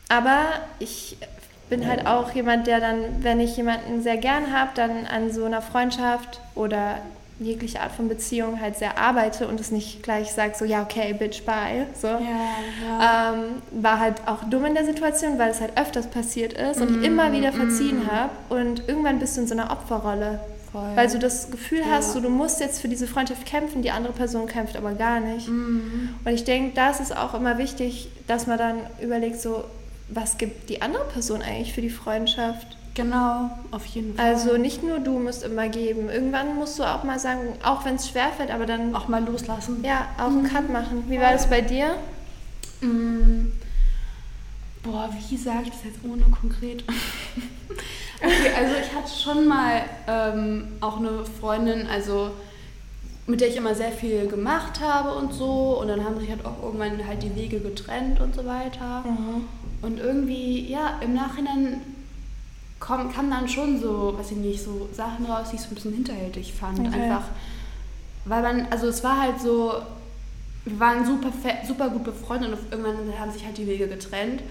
Aber 0.09 0.47
ich 0.79 1.17
bin 1.69 1.87
halt 1.87 2.07
auch 2.07 2.33
jemand, 2.33 2.67
der 2.67 2.81
dann, 2.81 3.23
wenn 3.23 3.39
ich 3.39 3.57
jemanden 3.57 4.03
sehr 4.03 4.17
gern 4.17 4.53
habe, 4.53 4.71
dann 4.75 5.07
an 5.07 5.31
so 5.33 5.45
einer 5.45 5.63
Freundschaft 5.63 6.41
oder 6.57 6.97
jegliche 7.41 7.81
Art 7.81 7.93
von 7.93 8.09
Beziehung 8.09 8.61
halt 8.61 8.77
sehr 8.77 8.99
arbeite 8.99 9.49
und 9.49 9.59
es 9.59 9.71
nicht 9.71 10.03
gleich 10.03 10.31
sage, 10.33 10.53
so 10.57 10.65
ja, 10.65 10.83
okay, 10.83 11.13
bitch, 11.15 11.43
bye. 11.45 11.87
So. 12.01 12.07
Ja, 12.07 12.19
ja. 12.87 13.33
Ähm, 13.35 13.83
war 13.83 13.99
halt 13.99 14.17
auch 14.27 14.45
dumm 14.45 14.67
in 14.67 14.75
der 14.75 14.85
Situation, 14.85 15.39
weil 15.39 15.51
es 15.51 15.61
halt 15.61 15.77
öfters 15.77 16.07
passiert 16.09 16.53
ist 16.53 16.81
und 16.81 17.01
ich 17.01 17.07
immer 17.07 17.33
wieder 17.33 17.53
verziehen 17.53 18.03
habe. 18.11 18.31
Und 18.51 18.87
irgendwann 18.89 19.19
bist 19.19 19.37
du 19.37 19.41
in 19.41 19.47
so 19.47 19.55
einer 19.55 19.71
Opferrolle. 19.73 20.41
Voll. 20.71 20.93
Weil 20.95 21.09
du 21.09 21.19
das 21.19 21.51
Gefühl 21.51 21.81
hast, 21.91 22.09
Ja. 22.09 22.13
so, 22.13 22.21
du 22.21 22.29
musst 22.29 22.61
jetzt 22.61 22.81
für 22.81 22.87
diese 22.89 23.09
Freundschaft 23.09 23.45
kämpfen, 23.45 23.83
die 23.83 23.91
andere 23.91 24.13
Person 24.13 24.47
kämpft 24.47 24.77
aber 24.77 24.93
gar 24.93 25.19
nicht. 25.19 25.49
Mhm. 25.49 26.11
Und 26.25 26.33
ich 26.33 26.45
denke, 26.45 26.75
da 26.77 26.91
ist 26.91 27.01
es 27.01 27.11
auch 27.11 27.35
immer 27.35 27.59
wichtig, 27.59 28.09
dass 28.29 28.47
man 28.47 28.57
dann 28.59 28.77
überlegt, 29.03 29.41
so, 29.41 29.65
was 30.09 30.39
gibt 30.39 30.69
die 30.69 30.81
andere 30.83 31.05
Person 31.07 31.43
eigentlich 31.43 31.73
für 31.73 31.81
die 31.81 31.91
Freundschaft? 31.91 32.77
Genau, 32.95 33.51
auf 33.71 33.87
jeden 33.87 34.17
Fall. 34.17 34.27
Also 34.27 34.57
nicht 34.57 34.83
nur 34.83 34.99
du 34.99 35.19
musst 35.19 35.45
immer 35.45 35.69
geben. 35.69 36.09
Irgendwann 36.09 36.57
musst 36.57 36.79
du 36.79 36.85
auch 36.85 37.05
mal 37.05 37.19
sagen, 37.19 37.55
auch 37.63 37.85
wenn 37.85 37.95
es 37.97 38.09
schwerfällt, 38.09 38.51
aber 38.51 38.67
dann 38.67 38.95
auch 38.95 39.09
mal 39.09 39.25
loslassen. 39.25 39.85
ja, 39.85 40.09
auch 40.19 40.27
einen 40.27 40.45
Cut 40.45 40.71
machen. 40.71 41.05
Wie 41.09 41.21
war 41.21 41.33
das 41.33 41.49
bei 41.49 41.61
dir? 41.61 41.97
Mm. 42.81 43.53
Boah, 44.83 45.11
wie 45.29 45.37
sage 45.37 45.65
ich 45.65 45.71
das 45.71 45.85
jetzt 45.85 45.99
ohne 46.05 46.25
konkret? 46.25 46.85
okay, 48.17 48.53
also 48.57 48.75
ich 48.81 48.95
hatte 48.95 49.11
schon 49.15 49.47
mal 49.47 49.83
ähm, 50.09 50.69
auch 50.81 50.97
eine 50.97 51.25
Freundin, 51.25 51.87
also 51.87 52.31
mit 53.27 53.41
der 53.41 53.49
ich 53.49 53.57
immer 53.57 53.75
sehr 53.75 53.93
viel 53.93 54.27
gemacht 54.27 54.81
habe 54.81 55.15
und 55.15 55.33
so. 55.33 55.79
Und 55.81 55.89
dann 55.89 56.05
haben 56.05 56.19
sich 56.19 56.31
halt 56.31 56.45
auch 56.45 56.63
irgendwann 56.63 57.07
halt 57.07 57.23
die 57.23 57.37
Wege 57.37 57.61
getrennt 57.61 58.21
und 58.21 58.35
so 58.35 58.45
weiter. 58.47 59.05
Und 59.83 60.01
irgendwie, 60.01 60.67
ja, 60.69 60.99
im 61.03 61.15
Nachhinein 61.15 61.83
kamen 62.81 63.31
dann 63.31 63.49
schon 63.49 63.81
so, 63.81 64.15
weiß 64.19 64.33
ich 64.33 64.39
nicht, 64.39 64.65
so 64.65 64.89
Sachen 64.93 65.27
raus, 65.27 65.49
die 65.51 65.57
ich 65.57 65.63
so 65.63 65.69
ein 65.69 65.75
bisschen 65.75 65.93
hinterhältig 65.93 66.53
fand. 66.53 66.81
Okay. 66.81 66.89
Einfach, 66.89 67.25
weil 68.25 68.43
man, 68.43 68.67
also 68.71 68.89
es 68.89 69.05
war 69.05 69.21
halt 69.21 69.41
so, 69.41 69.75
wir 70.65 70.81
waren 70.81 71.05
super, 71.05 71.31
super 71.67 71.91
gut 71.91 72.05
befreundet 72.05 72.53
und 72.53 72.73
irgendwann 72.73 73.19
haben 73.19 73.31
sich 73.31 73.45
halt 73.45 73.59
die 73.59 73.67
Wege 73.67 73.87
getrennt. 73.87 74.43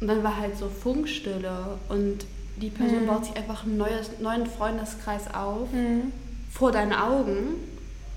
Und 0.00 0.08
dann 0.08 0.22
war 0.22 0.36
halt 0.36 0.58
so 0.58 0.68
Funkstille 0.68 1.78
und 1.88 2.26
die 2.56 2.70
Person 2.70 3.02
mhm. 3.02 3.06
baut 3.06 3.24
sich 3.24 3.36
einfach 3.36 3.64
einen 3.64 3.78
neues, 3.78 4.10
neuen 4.20 4.46
Freundeskreis 4.46 5.32
auf 5.34 5.72
mhm. 5.72 6.12
vor 6.52 6.72
deinen 6.72 6.92
Augen, 6.92 7.54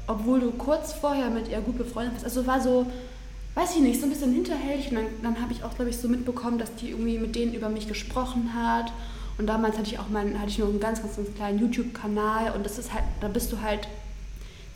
obwohl 0.08 0.40
du 0.40 0.52
kurz 0.52 0.94
vorher 0.94 1.30
mit 1.30 1.48
ihr 1.50 1.60
gut 1.62 1.78
befreundet 1.78 2.14
bist. 2.14 2.26
Also 2.26 2.46
war 2.46 2.62
so, 2.62 2.86
weiß 3.56 3.76
ich 3.76 3.82
nicht, 3.82 4.00
so 4.00 4.06
ein 4.06 4.10
bisschen 4.10 4.34
hinterhältig. 4.34 4.90
Und 4.90 4.96
dann, 4.96 5.06
dann 5.24 5.42
habe 5.42 5.54
ich 5.54 5.64
auch, 5.64 5.74
glaube 5.76 5.90
ich, 5.90 5.98
so 5.98 6.08
mitbekommen, 6.08 6.60
dass 6.60 6.76
die 6.76 6.90
irgendwie 6.90 7.18
mit 7.18 7.36
denen 7.36 7.54
über 7.54 7.70
mich 7.70 7.88
gesprochen 7.88 8.54
hat. 8.54 8.92
Und 9.38 9.48
damals 9.48 9.78
hatte 9.78 9.90
ich 9.90 10.00
auch 10.00 10.10
meinen, 10.10 10.40
hatte 10.40 10.50
ich 10.50 10.58
noch 10.58 10.68
einen 10.68 10.80
ganz, 10.80 11.02
ganz, 11.02 11.16
ganz 11.16 11.34
kleinen 11.36 11.60
YouTube-Kanal 11.60 12.54
und 12.56 12.66
das 12.66 12.80
ist 12.80 12.94
halt, 12.94 13.04
da 13.22 13.28
bist 13.28 13.52
du 13.52 13.62
halt, 13.62 13.88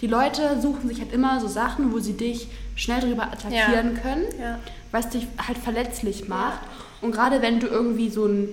die 0.02 0.08
Leute 0.08 0.62
suchen 0.62 0.88
sich 0.88 1.00
halt 1.00 1.14
immer 1.14 1.40
so 1.40 1.48
Sachen, 1.48 1.92
wo 1.92 2.00
sie 2.00 2.14
dich 2.14 2.48
schnell 2.76 3.02
drüber 3.02 3.24
attackieren 3.24 3.96
ja. 3.96 4.02
können, 4.02 4.26
ja. 4.40 4.60
was 4.92 5.10
dich 5.10 5.28
halt 5.48 5.58
verletzlich 5.58 6.28
macht. 6.28 6.62
Ja. 6.62 7.08
Und 7.08 7.12
gerade 7.12 7.42
wenn 7.42 7.60
du 7.60 7.68
irgendwie 7.68 8.10
so 8.10 8.26
ein 8.26 8.50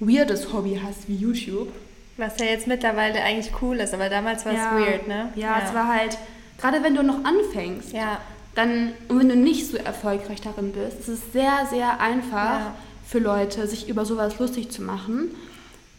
weirdes 0.00 0.52
Hobby 0.52 0.80
hast 0.82 1.08
wie 1.08 1.16
YouTube. 1.16 1.68
Was 2.16 2.38
ja 2.38 2.46
jetzt 2.46 2.66
mittlerweile 2.66 3.22
eigentlich 3.22 3.52
cool 3.60 3.76
ist, 3.76 3.92
aber 3.92 4.08
damals 4.08 4.46
war 4.46 4.52
es 4.52 4.58
weird, 4.58 5.06
ne? 5.06 5.30
Ja, 5.34 5.60
es 5.64 5.74
war 5.74 5.86
halt, 5.88 6.16
gerade 6.58 6.82
wenn 6.82 6.94
du 6.94 7.02
noch 7.02 7.24
anfängst, 7.24 7.92
ja. 7.92 8.18
dann, 8.54 8.92
und 9.08 9.18
wenn 9.18 9.28
du 9.28 9.36
nicht 9.36 9.70
so 9.70 9.76
erfolgreich 9.76 10.40
darin 10.40 10.72
bist, 10.72 11.00
ist 11.00 11.08
es 11.08 11.32
sehr, 11.32 11.66
sehr 11.70 12.00
einfach 12.00 12.72
für 13.06 13.18
Leute, 13.18 13.66
sich 13.66 13.88
über 13.88 14.04
sowas 14.04 14.38
lustig 14.38 14.70
zu 14.70 14.82
machen. 14.82 15.30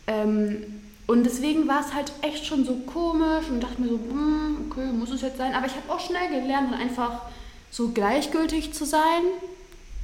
Ähm, 0.07 0.63
und 1.07 1.23
deswegen 1.23 1.67
war 1.67 1.79
es 1.79 1.93
halt 1.93 2.11
echt 2.21 2.45
schon 2.45 2.65
so 2.65 2.75
komisch 2.85 3.47
und 3.49 3.61
dachte 3.61 3.81
mir 3.81 3.87
so, 3.87 3.95
hm, 3.95 4.67
okay, 4.69 4.87
muss 4.91 5.09
es 5.11 5.21
jetzt 5.21 5.37
sein. 5.37 5.53
Aber 5.53 5.65
ich 5.65 5.73
habe 5.73 5.89
auch 5.89 5.99
schnell 5.99 6.29
gelernt, 6.29 6.73
einfach 6.73 7.21
so 7.71 7.89
gleichgültig 7.89 8.73
zu 8.73 8.85
sein. 8.85 9.23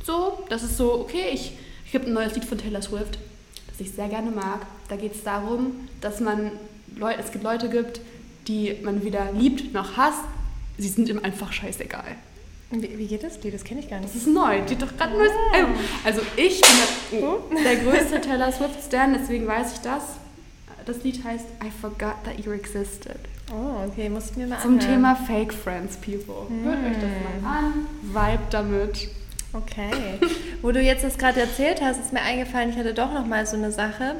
So, 0.05 0.43
das 0.49 0.63
ist 0.63 0.77
so, 0.77 0.93
okay, 0.93 1.31
ich, 1.33 1.53
ich 1.85 1.91
gibt 1.91 2.07
ein 2.07 2.13
neues 2.13 2.35
Lied 2.35 2.45
von 2.45 2.57
Taylor 2.57 2.81
Swift, 2.81 3.19
das 3.67 3.79
ich 3.79 3.91
sehr 3.91 4.07
gerne 4.07 4.31
mag. 4.31 4.65
Da 4.87 4.95
geht 4.95 5.15
es 5.15 5.23
darum, 5.23 5.87
dass 5.99 6.21
man 6.21 6.51
Leute, 6.95 7.19
es 7.19 7.31
gibt 7.31 7.43
Leute 7.43 7.69
gibt, 7.69 7.99
die 8.47 8.77
man 8.83 9.03
weder 9.03 9.31
liebt 9.33 9.73
noch 9.73 9.97
hasst. 9.97 10.23
Sie 10.77 10.87
sind 10.87 11.09
ihm 11.09 11.19
einfach 11.19 11.51
scheißegal. 11.51 12.15
Wie, 12.73 12.97
wie 12.97 13.07
geht 13.07 13.23
das 13.23 13.41
Lied? 13.43 13.53
Das 13.53 13.63
kenne 13.63 13.81
ich 13.81 13.89
gar 13.89 13.99
nicht. 13.99 14.09
Das 14.09 14.21
ist 14.21 14.27
neu. 14.27 14.61
Die 14.61 14.75
doch 14.75 14.95
gerade 14.97 15.13
neues 15.13 15.31
oh. 15.31 15.55
Album. 15.55 15.75
Also 16.03 16.21
ich 16.35 16.59
bin 16.59 16.69
der, 17.11 17.23
oh, 17.23 17.41
der 17.63 17.75
größte 17.77 18.21
Taylor 18.21 18.51
Swift-Stan, 18.51 19.13
deswegen 19.13 19.47
weiß 19.47 19.73
ich 19.73 19.79
das. 19.79 20.03
Das 20.85 21.03
Lied 21.03 21.23
heißt 21.23 21.45
I 21.63 21.71
Forgot 21.81 22.15
That 22.23 22.43
You 22.43 22.51
Existed. 22.51 23.19
Oh, 23.51 23.87
okay, 23.87 24.09
muss 24.09 24.31
ich 24.31 24.37
mir 24.37 24.47
mal 24.47 24.59
Zum 24.59 24.73
anhören. 24.73 24.95
Thema 24.95 25.15
Fake 25.15 25.53
Friends, 25.53 25.97
People. 25.97 26.47
Hm. 26.47 26.63
Hört 26.65 26.77
euch 26.77 26.97
das 26.99 27.41
mal 27.41 27.57
an, 27.57 27.73
vibe 28.01 28.43
damit. 28.49 29.09
Okay. 29.53 29.91
Wo 30.61 30.71
du 30.71 30.81
jetzt 30.81 31.03
das 31.03 31.17
gerade 31.17 31.39
erzählt 31.39 31.81
hast, 31.81 31.99
ist 31.99 32.11
mir 32.11 32.21
eingefallen, 32.21 32.71
ich 32.71 32.77
hatte 32.77 32.93
doch 32.93 33.13
noch 33.13 33.27
mal 33.27 33.45
so 33.45 33.55
eine 33.55 33.71
Sache. 33.71 34.15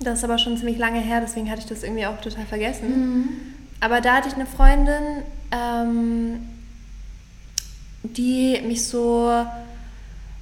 Das 0.00 0.18
ist 0.18 0.24
aber 0.24 0.38
schon 0.38 0.56
ziemlich 0.56 0.78
lange 0.78 1.00
her, 1.00 1.20
deswegen 1.20 1.50
hatte 1.50 1.60
ich 1.60 1.66
das 1.66 1.82
irgendwie 1.82 2.06
auch 2.06 2.20
total 2.20 2.46
vergessen. 2.46 2.88
Mhm. 2.88 3.28
Aber 3.80 4.00
da 4.00 4.16
hatte 4.16 4.28
ich 4.28 4.34
eine 4.34 4.46
Freundin, 4.46 5.22
ähm, 5.50 6.40
die 8.14 8.60
mich 8.66 8.86
so 8.86 9.30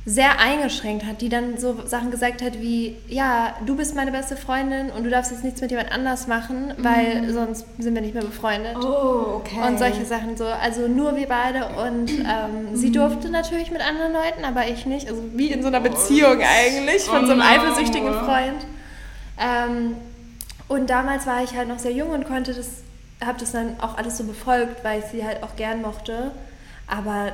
sehr 0.06 0.38
eingeschränkt 0.38 1.06
hat, 1.06 1.22
die 1.22 1.30
dann 1.30 1.56
so 1.56 1.80
Sachen 1.86 2.10
gesagt 2.10 2.42
hat 2.42 2.60
wie, 2.60 2.96
ja, 3.08 3.54
du 3.64 3.74
bist 3.74 3.94
meine 3.94 4.12
beste 4.12 4.36
Freundin 4.36 4.90
und 4.90 5.04
du 5.04 5.08
darfst 5.08 5.30
jetzt 5.30 5.44
nichts 5.44 5.62
mit 5.62 5.70
jemand 5.70 5.92
anders 5.92 6.26
machen, 6.26 6.74
weil 6.76 7.22
mhm. 7.22 7.32
sonst 7.32 7.64
sind 7.78 7.94
wir 7.94 8.02
nicht 8.02 8.12
mehr 8.12 8.22
befreundet. 8.22 8.76
Oh, 8.76 9.36
okay. 9.40 9.66
Und 9.66 9.78
solche 9.78 10.04
Sachen 10.04 10.36
so. 10.36 10.44
Also 10.44 10.88
nur 10.88 11.16
wir 11.16 11.26
beide 11.26 11.68
und 11.68 12.10
ähm, 12.10 12.72
mhm. 12.72 12.76
sie 12.76 12.92
durfte 12.92 13.30
natürlich 13.30 13.70
mit 13.70 13.80
anderen 13.80 14.12
Leuten, 14.12 14.44
aber 14.44 14.68
ich 14.68 14.84
nicht. 14.84 15.08
Also 15.08 15.22
wie 15.32 15.50
in 15.50 15.62
so 15.62 15.68
einer 15.68 15.80
Beziehung 15.80 16.38
eigentlich 16.42 17.04
von 17.04 17.24
oh, 17.24 17.26
so 17.26 17.32
einem 17.32 17.40
eifersüchtigen 17.40 18.12
Freund. 18.12 18.66
Ähm, 19.40 19.96
und 20.68 20.90
damals 20.90 21.26
war 21.26 21.42
ich 21.42 21.56
halt 21.56 21.68
noch 21.68 21.78
sehr 21.78 21.92
jung 21.92 22.10
und 22.10 22.26
konnte 22.26 22.52
das, 22.52 22.68
habe 23.24 23.40
das 23.40 23.52
dann 23.52 23.80
auch 23.80 23.96
alles 23.96 24.18
so 24.18 24.24
befolgt, 24.24 24.84
weil 24.84 24.98
ich 25.00 25.06
sie 25.06 25.24
halt 25.24 25.42
auch 25.42 25.56
gern 25.56 25.80
mochte. 25.80 26.32
Aber 26.86 27.32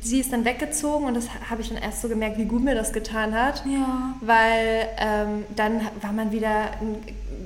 sie 0.00 0.20
ist 0.20 0.32
dann 0.32 0.44
weggezogen 0.44 1.06
und 1.06 1.14
das 1.14 1.28
habe 1.50 1.62
ich 1.62 1.68
dann 1.68 1.78
erst 1.78 2.00
so 2.00 2.08
gemerkt, 2.08 2.38
wie 2.38 2.46
gut 2.46 2.62
mir 2.62 2.74
das 2.74 2.92
getan 2.92 3.34
hat. 3.34 3.64
Ja. 3.66 4.14
Weil 4.20 4.88
ähm, 4.98 5.44
dann 5.54 5.80
war 6.00 6.12
man 6.12 6.32
wieder 6.32 6.70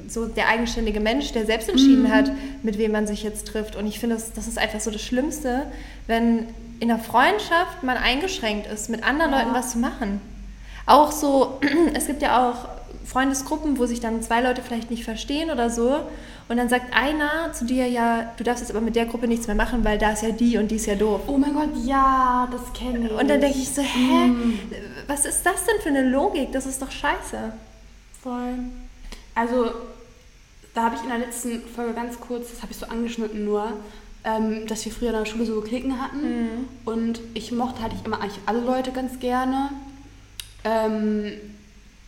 so 0.09 0.27
der 0.27 0.49
eigenständige 0.49 1.01
Mensch, 1.01 1.33
der 1.33 1.47
selbst 1.47 1.69
entschieden 1.69 2.05
mhm. 2.05 2.13
hat, 2.13 2.31
mit 2.63 2.79
wem 2.79 2.93
man 2.93 3.07
sich 3.07 3.23
jetzt 3.23 3.47
trifft. 3.49 3.77
Und 3.77 3.87
ich 3.87 3.99
finde, 3.99 4.17
das, 4.17 4.33
das 4.33 4.47
ist 4.47 4.59
einfach 4.59 4.81
so 4.81 4.91
das 4.91 5.03
Schlimmste, 5.03 5.67
wenn 6.07 6.47
in 6.81 6.89
der 6.89 6.99
Freundschaft 6.99 7.83
man 7.83 7.97
eingeschränkt 7.97 8.67
ist, 8.69 8.89
mit 8.89 9.03
anderen 9.05 9.33
ja. 9.33 9.41
Leuten 9.41 9.55
was 9.55 9.73
zu 9.73 9.79
machen. 9.79 10.21
Auch 10.87 11.13
so, 11.13 11.61
es 11.95 12.07
gibt 12.07 12.23
ja 12.23 12.49
auch 12.49 12.78
Freundesgruppen, 13.09 13.79
wo 13.79 13.87
sich 13.87 14.01
dann 14.01 14.23
zwei 14.23 14.43
Leute 14.43 14.61
vielleicht 14.63 14.91
nicht 14.91 15.05
verstehen 15.05 15.51
oder 15.51 15.71
so. 15.71 16.01
Und 16.49 16.57
dann 16.57 16.69
sagt 16.69 16.95
einer 16.95 17.53
zu 17.53 17.65
dir, 17.65 17.87
ja, 17.89 18.33
du 18.37 18.45
darfst 18.45 18.63
jetzt 18.63 18.71
aber 18.71 18.83
mit 18.83 18.97
der 18.97 19.07
Gruppe 19.07 19.27
nichts 19.27 19.47
mehr 19.47 19.57
machen, 19.57 19.85
weil 19.85 19.99
da 19.99 20.13
ist 20.13 20.23
ja 20.23 20.31
die 20.31 20.59
und 20.59 20.71
die 20.71 20.77
ist 20.77 20.87
ja 20.87 20.95
doof. 20.95 21.23
Oh 21.27 21.39
mein 21.39 21.55
Gott, 21.55 21.71
ja, 21.85 22.49
das 22.51 22.73
kenne 22.75 23.07
ich. 23.07 23.13
Und 23.13 23.29
dann 23.29 23.41
denke 23.41 23.59
ich 23.59 23.69
so, 23.71 23.81
hä, 23.81 24.27
mm. 24.29 24.59
was 25.07 25.25
ist 25.25 25.45
das 25.45 25.65
denn 25.65 25.81
für 25.83 25.89
eine 25.89 26.09
Logik? 26.09 26.53
Das 26.53 26.67
ist 26.67 26.83
doch 26.83 26.91
scheiße. 26.91 27.53
Voll. 28.23 28.55
Also, 29.35 29.71
da 30.75 30.85
habe 30.85 30.97
ich 30.97 31.03
in 31.03 31.09
der 31.09 31.19
letzten 31.19 31.63
Folge 31.63 31.95
ganz 31.95 32.21
kurz, 32.21 32.51
das 32.51 32.63
habe 32.63 32.73
ich 32.73 32.79
so 32.79 32.87
angeschnitten 32.87 33.45
nur, 33.45 33.73
ähm, 34.25 34.67
dass 34.67 34.85
wir 34.85 34.93
früher 34.93 35.11
in 35.11 35.17
der 35.17 35.25
Schule 35.25 35.47
so 35.47 35.61
Klicken 35.63 36.01
hatten. 36.01 36.43
Mhm. 36.43 36.69
Und 36.85 37.21
ich 37.33 37.53
mochte 37.53 37.83
halt 37.83 37.93
immer 38.05 38.21
eigentlich 38.21 38.41
alle 38.45 38.61
Leute 38.61 38.93
ganz 38.93 39.19
gerne. 39.19 39.71
Ähm, 40.65 41.33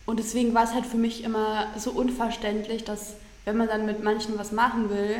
und 0.05 0.19
deswegen 0.19 0.53
war 0.53 0.63
es 0.63 0.73
halt 0.73 0.85
für 0.85 0.97
mich 0.97 1.23
immer 1.23 1.67
so 1.77 1.91
unverständlich, 1.91 2.83
dass 2.83 3.15
wenn 3.45 3.57
man 3.57 3.67
dann 3.67 3.85
mit 3.85 4.03
manchen 4.03 4.37
was 4.37 4.51
machen 4.51 4.89
will, 4.89 5.15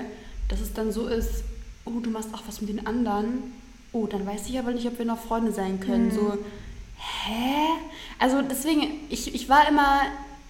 dass 0.50 0.59
es 0.59 0.73
dann 0.73 0.91
so 0.91 1.07
ist, 1.07 1.43
oh, 1.85 2.00
du 2.01 2.09
machst 2.09 2.33
auch 2.33 2.43
was 2.47 2.61
mit 2.61 2.69
den 2.69 2.85
anderen. 2.85 3.53
Oh, 3.93 4.07
dann 4.07 4.25
weiß 4.25 4.47
ich 4.47 4.59
aber 4.59 4.71
nicht, 4.71 4.88
ob 4.88 4.97
wir 5.00 5.05
noch 5.05 5.19
Freunde 5.19 5.51
sein 5.51 5.79
können. 5.79 6.07
Mhm. 6.07 6.11
So, 6.11 6.38
hä? 6.97 7.67
Also 8.19 8.41
deswegen, 8.41 8.83
ich, 9.09 9.33
ich 9.33 9.50
war 9.50 9.67
immer 9.67 10.01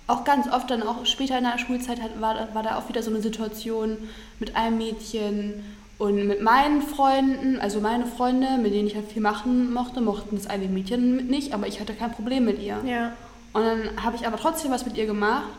auch 0.07 0.23
ganz 0.23 0.51
oft 0.51 0.69
dann 0.69 0.83
auch 0.83 1.05
später 1.05 1.37
in 1.37 1.45
der 1.45 1.57
Schulzeit 1.57 1.99
war, 2.19 2.53
war 2.53 2.63
da 2.63 2.77
auch 2.77 2.89
wieder 2.89 3.01
so 3.01 3.09
eine 3.09 3.21
Situation 3.21 3.97
mit 4.39 4.55
einem 4.55 4.77
Mädchen 4.77 5.63
und 5.97 6.27
mit 6.27 6.41
meinen 6.41 6.81
Freunden, 6.81 7.59
also 7.59 7.79
meine 7.79 8.05
Freunde, 8.05 8.57
mit 8.57 8.73
denen 8.73 8.87
ich 8.87 8.95
halt 8.95 9.11
viel 9.11 9.21
machen 9.21 9.71
mochte, 9.71 10.01
mochten 10.01 10.35
das 10.35 10.47
eine 10.47 10.65
Mädchen 10.65 11.27
nicht, 11.27 11.53
aber 11.53 11.67
ich 11.67 11.79
hatte 11.79 11.93
kein 11.93 12.11
Problem 12.11 12.45
mit 12.45 12.61
ihr. 12.61 12.81
Ja. 12.83 13.13
Und 13.53 13.63
dann 13.63 14.03
habe 14.03 14.15
ich 14.15 14.25
aber 14.25 14.37
trotzdem 14.37 14.71
was 14.71 14.85
mit 14.85 14.97
ihr 14.97 15.05
gemacht 15.05 15.49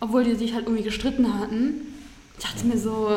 obwohl 0.00 0.24
die 0.24 0.34
sich 0.34 0.54
halt 0.54 0.64
irgendwie 0.66 0.82
gestritten 0.82 1.38
hatten. 1.38 1.94
Ich 2.38 2.44
dachte 2.44 2.64
mir 2.64 2.78
so, 2.78 3.08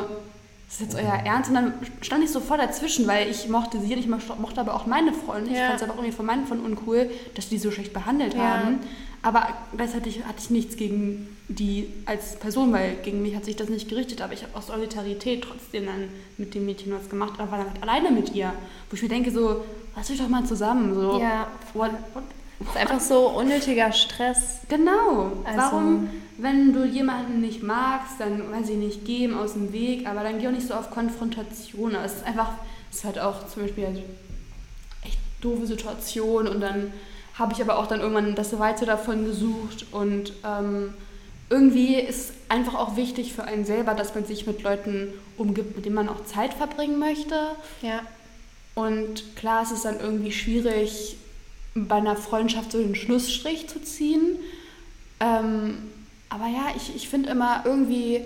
das 0.68 0.76
ist 0.76 0.82
jetzt 0.82 0.96
euer 0.96 1.14
Ernst? 1.14 1.50
Und 1.50 1.56
dann 1.56 1.74
stand 2.02 2.24
ich 2.24 2.30
so 2.30 2.42
voll 2.42 2.58
dazwischen, 2.58 3.08
weil 3.08 3.30
ich 3.30 3.48
mochte 3.48 3.80
sie 3.80 3.94
und 3.94 4.00
ich 4.00 4.08
mochte 4.08 4.60
aber 4.60 4.74
auch 4.74 4.86
meine 4.86 5.14
Freunde. 5.14 5.52
Ja. 5.52 5.56
Ich 5.56 5.64
fand 5.64 5.76
es 5.78 5.84
aber 5.84 5.94
auch 5.94 5.98
irgendwie 5.98 6.16
von 6.16 6.26
meinen 6.26 6.46
Freunden 6.46 6.66
uncool, 6.66 7.10
dass 7.36 7.48
die 7.48 7.58
so 7.58 7.72
schlecht 7.72 7.94
behandelt 7.94 8.34
ja. 8.34 8.42
haben. 8.42 8.80
Aber 9.22 9.48
gleichzeitig 9.78 10.26
hatte 10.26 10.40
ich 10.40 10.50
nichts 10.50 10.76
gegen 10.76 11.30
die 11.48 11.88
als 12.06 12.36
Person, 12.36 12.74
weil 12.74 12.96
gegen 13.04 13.22
mich 13.22 13.34
hat 13.36 13.46
sich 13.46 13.56
das 13.56 13.70
nicht 13.70 13.88
gerichtet. 13.88 14.22
Aber 14.22 14.34
ich 14.34 14.44
habe 14.44 14.54
aus 14.58 14.68
Solidarität 14.68 15.44
trotzdem 15.44 15.86
dann 15.86 16.10
mit 16.38 16.54
dem 16.54 16.66
Mädchen 16.66 16.92
was 16.94 17.10
gemacht, 17.10 17.40
aber 17.40 17.52
war 17.52 17.60
dann 17.60 17.70
halt 17.70 17.82
alleine 17.82 18.12
mit 18.12 18.36
ihr. 18.36 18.52
Wo 18.90 18.96
ich 18.96 19.02
mir 19.02 19.08
denke, 19.08 19.32
so, 19.32 19.64
lass 19.96 20.12
euch 20.12 20.18
doch 20.18 20.28
mal 20.28 20.44
zusammen. 20.44 20.94
So, 20.94 21.22
ja. 21.22 21.48
What, 21.74 21.92
what, 22.14 22.24
das 22.66 22.76
ist 22.76 22.82
einfach 22.82 23.00
so 23.00 23.30
unnötiger 23.30 23.92
Stress. 23.92 24.62
Genau. 24.70 25.32
Also 25.44 25.58
Warum, 25.58 26.10
wenn 26.38 26.74
du 26.74 26.86
jemanden 26.86 27.42
nicht 27.42 27.64
magst, 27.64 28.20
dann, 28.20 28.52
weiß 28.52 28.70
ich 28.70 28.78
nicht, 28.78 29.06
geh 29.06 29.26
ihm 29.26 29.38
aus 29.38 29.54
dem 29.54 29.72
Weg, 29.74 30.08
aber 30.08 30.24
dann 30.24 30.40
geh 30.40 30.48
auch 30.48 30.52
nicht 30.52 30.68
so 30.68 30.74
auf 30.74 30.90
Konfrontation. 30.92 31.96
Es 31.96 32.18
ist 32.18 32.26
einfach, 32.26 32.52
es 32.90 32.98
ist 32.98 33.04
halt 33.06 33.20
auch 33.20 33.48
zum 33.48 33.64
Beispiel 33.64 33.86
eine 33.86 34.04
echt 35.04 35.20
doofe 35.42 35.68
Situation 35.68 36.48
und 36.48 36.62
dann 36.62 36.94
habe 37.36 37.54
ich 37.54 37.62
aber 37.62 37.78
auch 37.78 37.88
dann 37.88 38.00
irgendwann 38.00 38.36
das 38.36 38.58
Weite 38.60 38.86
davon 38.86 39.26
gesucht 39.26 39.88
und 39.92 40.34
ähm, 40.46 40.94
irgendwie 41.50 41.96
ist 41.96 42.34
einfach 42.50 42.76
auch 42.76 42.96
wichtig 42.96 43.34
für 43.34 43.44
einen 43.44 43.66
selber, 43.66 43.94
dass 43.94 44.16
man 44.16 44.26
sich 44.26 44.48
mit 44.48 44.64
Leuten 44.64 45.14
umgibt, 45.38 45.76
mit 45.76 45.86
denen 45.86 45.96
man 45.96 46.10
auch 46.10 46.24
Zeit 46.26 46.54
verbringen 46.54 47.00
möchte. 47.00 47.36
Ja. 47.82 48.02
Und 48.76 49.36
klar, 49.36 49.64
es 49.64 49.72
ist 49.72 49.86
dann 49.86 50.00
irgendwie 50.00 50.32
schwierig, 50.32 51.18
bei 51.76 51.96
einer 51.96 52.16
Freundschaft 52.16 52.72
so 52.72 52.78
den 52.78 52.96
Schlussstrich 52.96 53.68
zu 53.68 53.82
ziehen. 53.82 54.38
Ähm, 55.20 55.78
aber 56.30 56.48
ja, 56.48 56.68
ich, 56.76 56.96
ich 56.96 57.10
finde 57.10 57.30
immer 57.30 57.62
irgendwie, 57.66 58.22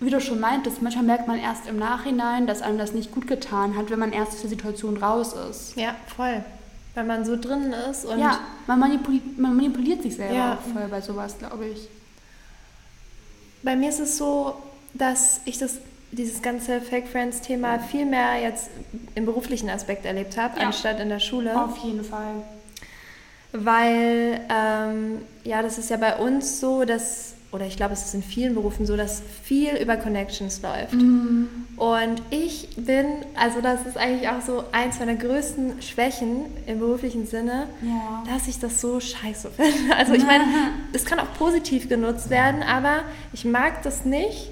wie 0.00 0.10
du 0.10 0.20
schon 0.20 0.40
meintest, 0.40 0.82
manchmal 0.82 1.04
merkt 1.04 1.28
man 1.28 1.38
erst 1.38 1.66
im 1.66 1.78
Nachhinein, 1.78 2.46
dass 2.46 2.62
einem 2.62 2.78
das 2.78 2.92
nicht 2.92 3.12
gut 3.12 3.26
getan 3.26 3.76
hat, 3.76 3.90
wenn 3.90 3.98
man 3.98 4.12
erst 4.12 4.32
aus 4.32 4.40
der 4.40 4.50
Situation 4.50 4.96
raus 4.96 5.34
ist. 5.50 5.76
Ja, 5.76 5.94
voll. 6.14 6.44
Weil 6.94 7.04
man 7.04 7.24
so 7.24 7.36
drin 7.36 7.74
ist 7.90 8.04
und. 8.04 8.18
Ja, 8.18 8.40
man 8.66 8.78
manipuliert, 8.78 9.38
man 9.38 9.56
manipuliert 9.56 10.02
sich 10.02 10.16
selber 10.16 10.34
ja. 10.34 10.54
auch 10.54 10.72
voll 10.72 10.86
bei 10.88 11.00
sowas, 11.00 11.38
glaube 11.38 11.66
ich. 11.66 11.88
Bei 13.62 13.74
mir 13.76 13.88
ist 13.88 14.00
es 14.00 14.16
so, 14.16 14.54
dass 14.92 15.40
ich 15.44 15.58
das, 15.58 15.78
dieses 16.12 16.42
ganze 16.42 16.80
Fake 16.80 17.08
Friends-Thema 17.08 17.78
viel 17.80 18.04
mehr 18.04 18.40
jetzt 18.40 18.70
im 19.14 19.24
beruflichen 19.24 19.70
Aspekt 19.70 20.04
erlebt 20.04 20.36
habe, 20.36 20.60
ja. 20.60 20.66
anstatt 20.66 21.00
in 21.00 21.08
der 21.08 21.18
Schule. 21.18 21.60
Auf 21.60 21.78
jeden 21.78 22.04
Fall. 22.04 22.42
Weil, 23.56 24.40
ähm, 24.50 25.20
ja, 25.44 25.62
das 25.62 25.78
ist 25.78 25.88
ja 25.88 25.96
bei 25.96 26.16
uns 26.16 26.60
so, 26.60 26.84
dass 26.84 27.34
oder 27.54 27.66
ich 27.66 27.76
glaube, 27.76 27.92
es 27.92 28.04
ist 28.04 28.14
in 28.14 28.22
vielen 28.24 28.54
Berufen 28.56 28.84
so, 28.84 28.96
dass 28.96 29.22
viel 29.44 29.76
über 29.76 29.96
Connections 29.96 30.60
läuft. 30.60 30.92
Mhm. 30.92 31.46
Und 31.76 32.20
ich 32.30 32.70
bin, 32.76 33.06
also 33.36 33.60
das 33.60 33.86
ist 33.86 33.96
eigentlich 33.96 34.28
auch 34.28 34.40
so 34.44 34.64
eins 34.72 34.98
meiner 34.98 35.14
größten 35.14 35.80
Schwächen 35.80 36.46
im 36.66 36.80
beruflichen 36.80 37.28
Sinne, 37.28 37.68
ja. 37.82 38.24
dass 38.28 38.48
ich 38.48 38.58
das 38.58 38.80
so 38.80 38.98
scheiße 38.98 39.50
finde. 39.52 39.72
Also 39.96 40.14
ich 40.14 40.26
meine, 40.26 40.44
es 40.92 41.04
kann 41.04 41.20
auch 41.20 41.32
positiv 41.38 41.88
genutzt 41.88 42.28
werden, 42.28 42.64
aber 42.64 43.04
ich 43.32 43.44
mag 43.44 43.84
das 43.84 44.04
nicht. 44.04 44.50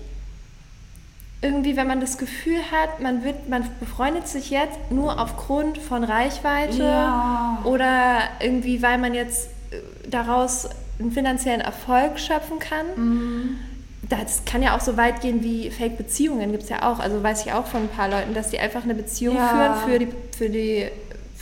Irgendwie, 1.43 1.77
wenn 1.77 1.89
man 1.89 2.01
das 2.01 2.19
Gefühl 2.19 2.59
hat, 2.71 3.01
man, 3.01 3.25
wird, 3.25 3.49
man 3.49 3.69
befreundet 3.81 4.29
sich 4.29 4.51
jetzt 4.51 4.79
nur 4.91 5.21
aufgrund 5.21 5.79
von 5.79 6.05
Reichweite 6.05 6.85
ja. 6.85 7.59
oder 7.65 8.21
irgendwie, 8.41 8.81
weil 8.81 8.99
man 8.99 9.13
jetzt 9.13 9.51
äh, 9.71 10.09
daraus 10.09 10.69
einen 11.01 11.11
finanziellen 11.11 11.61
Erfolg 11.61 12.21
schöpfen 12.21 12.59
kann. 12.59 12.87
Mhm. 12.97 13.59
Das 14.09 14.45
kann 14.45 14.63
ja 14.63 14.77
auch 14.77 14.81
so 14.81 14.97
weit 14.97 15.21
gehen 15.21 15.43
wie 15.43 15.71
Fake-Beziehungen, 15.71 16.53
gibt 16.53 16.65
es 16.65 16.69
ja 16.69 16.89
auch. 16.91 16.99
Also 17.01 17.23
weiß 17.23 17.45
ich 17.45 17.53
auch 17.53 17.67
von 17.67 17.83
ein 17.83 17.89
paar 17.89 18.09
Leuten, 18.09 18.35
dass 18.35 18.51
die 18.51 18.59
einfach 18.59 18.85
eine 18.85 18.95
Beziehung 18.95 19.37
ja. 19.37 19.49
führen 19.49 19.75
für 19.85 19.99
die, 19.99 20.09
für 20.37 20.49
die 20.49 20.89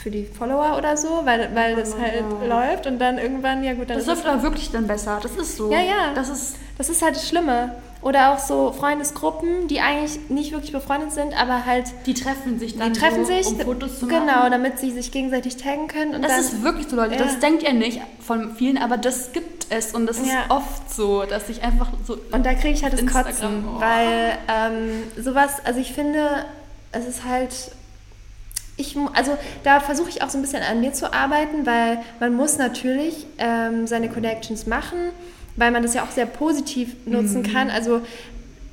für 0.01 0.09
die 0.09 0.25
Follower 0.25 0.77
oder 0.77 0.97
so, 0.97 1.21
weil, 1.25 1.53
weil 1.53 1.75
das 1.75 1.95
halt 1.95 2.23
ja. 2.41 2.47
läuft 2.47 2.87
und 2.87 2.97
dann 2.97 3.19
irgendwann, 3.19 3.63
ja 3.63 3.73
gut, 3.73 3.89
dann 3.89 3.97
Das 3.97 4.07
läuft 4.07 4.25
aber 4.25 4.41
wirklich 4.41 4.71
dann 4.71 4.87
besser, 4.87 5.19
das 5.21 5.35
ist 5.35 5.57
so. 5.57 5.71
Ja, 5.71 5.79
ja. 5.79 6.13
Das 6.15 6.29
ist, 6.29 6.55
das 6.77 6.89
ist 6.89 7.01
halt 7.03 7.15
das 7.15 7.27
Schlimme. 7.27 7.75
Oder 8.01 8.33
auch 8.33 8.39
so 8.39 8.71
Freundesgruppen, 8.71 9.67
die 9.67 9.79
eigentlich 9.79 10.29
nicht 10.29 10.51
wirklich 10.51 10.71
befreundet 10.71 11.11
sind, 11.11 11.39
aber 11.39 11.65
halt. 11.65 11.85
Die 12.07 12.15
treffen 12.15 12.57
sich 12.57 12.77
dann. 12.77 12.93
Die 12.93 12.99
treffen 12.99 13.25
so, 13.25 13.31
sich, 13.31 13.45
um 13.45 13.59
Fotos 13.59 13.99
zu 13.99 14.07
machen. 14.07 14.25
Genau, 14.25 14.49
damit 14.49 14.79
sie 14.79 14.89
sich 14.91 15.11
gegenseitig 15.11 15.57
taggen 15.57 15.87
können. 15.87 16.15
Und 16.15 16.23
das 16.23 16.31
dann, 16.31 16.39
ist 16.41 16.63
wirklich 16.63 16.87
so, 16.87 16.95
Leute. 16.95 17.15
Ja. 17.15 17.23
Das 17.23 17.39
denkt 17.39 17.61
ihr 17.61 17.73
nicht 17.73 18.01
von 18.19 18.55
vielen, 18.55 18.79
aber 18.79 18.97
das 18.97 19.33
gibt 19.33 19.67
es. 19.69 19.93
Und 19.93 20.07
das 20.07 20.17
ist 20.17 20.29
ja. 20.29 20.45
oft 20.49 20.91
so, 20.91 21.25
dass 21.25 21.47
ich 21.49 21.61
einfach 21.61 21.89
so. 22.07 22.17
Und 22.31 22.43
da 22.43 22.55
kriege 22.55 22.73
ich 22.73 22.83
halt 22.83 22.93
das 22.93 23.01
Instagram, 23.01 23.25
Kotzen. 23.33 23.63
Oh. 23.67 23.79
Weil 23.79 24.37
ähm, 24.47 25.23
sowas, 25.23 25.63
also 25.63 25.79
ich 25.79 25.93
finde, 25.93 26.45
es 26.91 27.07
ist 27.07 27.23
halt. 27.23 27.53
Ich, 28.77 28.97
also 29.13 29.37
da 29.63 29.79
versuche 29.79 30.09
ich 30.09 30.23
auch 30.23 30.29
so 30.29 30.39
ein 30.39 30.41
bisschen 30.41 30.63
an 30.63 30.79
mir 30.79 30.91
zu 30.91 31.13
arbeiten, 31.13 31.67
weil 31.67 31.99
man 32.19 32.33
muss 32.33 32.57
natürlich 32.57 33.27
ähm, 33.37 33.85
seine 33.85 34.09
Connections 34.09 34.65
machen 34.65 35.11
weil 35.55 35.71
man 35.71 35.83
das 35.83 35.93
ja 35.93 36.03
auch 36.03 36.11
sehr 36.11 36.25
positiv 36.25 36.95
nutzen 37.05 37.41
mhm. 37.41 37.53
kann. 37.53 37.69
Also 37.69 38.01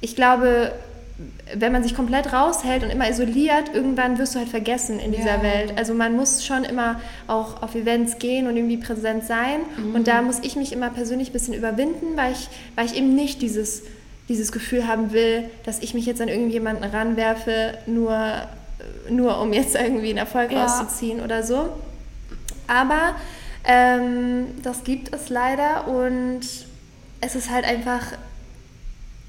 ich 0.00 0.16
glaube, 0.16 0.72
wenn 1.54 1.72
man 1.72 1.82
sich 1.82 1.96
komplett 1.96 2.32
raushält 2.32 2.84
und 2.84 2.90
immer 2.90 3.10
isoliert, 3.10 3.74
irgendwann 3.74 4.18
wirst 4.18 4.34
du 4.34 4.38
halt 4.38 4.48
vergessen 4.48 5.00
in 5.00 5.10
dieser 5.10 5.36
ja. 5.36 5.42
Welt. 5.42 5.72
Also 5.76 5.94
man 5.94 6.14
muss 6.14 6.44
schon 6.44 6.62
immer 6.64 7.00
auch 7.26 7.62
auf 7.62 7.74
Events 7.74 8.18
gehen 8.18 8.46
und 8.46 8.56
irgendwie 8.56 8.76
präsent 8.76 9.24
sein. 9.24 9.60
Mhm. 9.76 9.94
Und 9.96 10.06
da 10.06 10.22
muss 10.22 10.38
ich 10.42 10.54
mich 10.54 10.72
immer 10.72 10.90
persönlich 10.90 11.30
ein 11.30 11.32
bisschen 11.32 11.54
überwinden, 11.54 12.16
weil 12.16 12.32
ich, 12.32 12.48
weil 12.76 12.86
ich 12.86 12.96
eben 12.96 13.14
nicht 13.14 13.42
dieses, 13.42 13.82
dieses 14.28 14.52
Gefühl 14.52 14.86
haben 14.86 15.12
will, 15.12 15.50
dass 15.64 15.80
ich 15.80 15.94
mich 15.94 16.06
jetzt 16.06 16.20
an 16.20 16.28
irgendjemanden 16.28 16.84
ranwerfe, 16.84 17.78
nur, 17.86 18.42
nur 19.10 19.40
um 19.40 19.52
jetzt 19.52 19.74
irgendwie 19.74 20.10
einen 20.10 20.18
Erfolg 20.18 20.52
ja. 20.52 20.66
rauszuziehen 20.66 21.20
oder 21.20 21.42
so. 21.42 21.70
Aber 22.68 23.16
ähm, 23.64 24.46
das 24.62 24.84
gibt 24.84 25.12
es 25.14 25.30
leider 25.30 25.88
und 25.88 26.67
es 27.20 27.34
ist 27.34 27.50
halt 27.50 27.64
einfach 27.64 28.02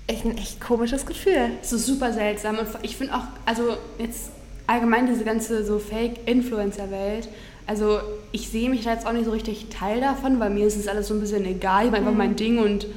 echt 0.08 0.26
ein 0.26 0.38
echt 0.38 0.60
komisches 0.60 1.06
Gefühl. 1.06 1.52
Ist 1.62 1.70
super 1.70 2.14
seltsam 2.14 2.58
und 2.58 2.68
ich 2.82 2.98
finde 2.98 3.16
auch, 3.16 3.24
also 3.46 3.78
jetzt 3.98 4.32
allgemein 4.68 5.08
diese 5.08 5.24
ganze 5.24 5.64
so 5.64 5.80
Fake-Influencer-Welt, 5.80 7.30
also 7.68 8.00
ich 8.32 8.50
sehe 8.50 8.70
mich 8.70 8.84
da 8.84 8.94
jetzt 8.94 9.06
auch 9.06 9.14
nicht 9.14 9.26
so 9.26 9.32
richtig 9.32 9.68
Teil 9.70 10.02
davon, 10.02 10.40
weil 10.40 10.50
mir 10.50 10.66
ist 10.66 10.76
es 10.76 10.88
alles 10.88 11.08
so 11.08 11.14
ein 11.14 11.20
bisschen 11.20 11.46
egal, 11.46 11.86
ich 11.86 11.92
mache 11.92 12.00
einfach 12.02 12.12
mhm. 12.12 12.18
mein 12.18 12.36
Ding 12.36 12.58
und 12.58 12.88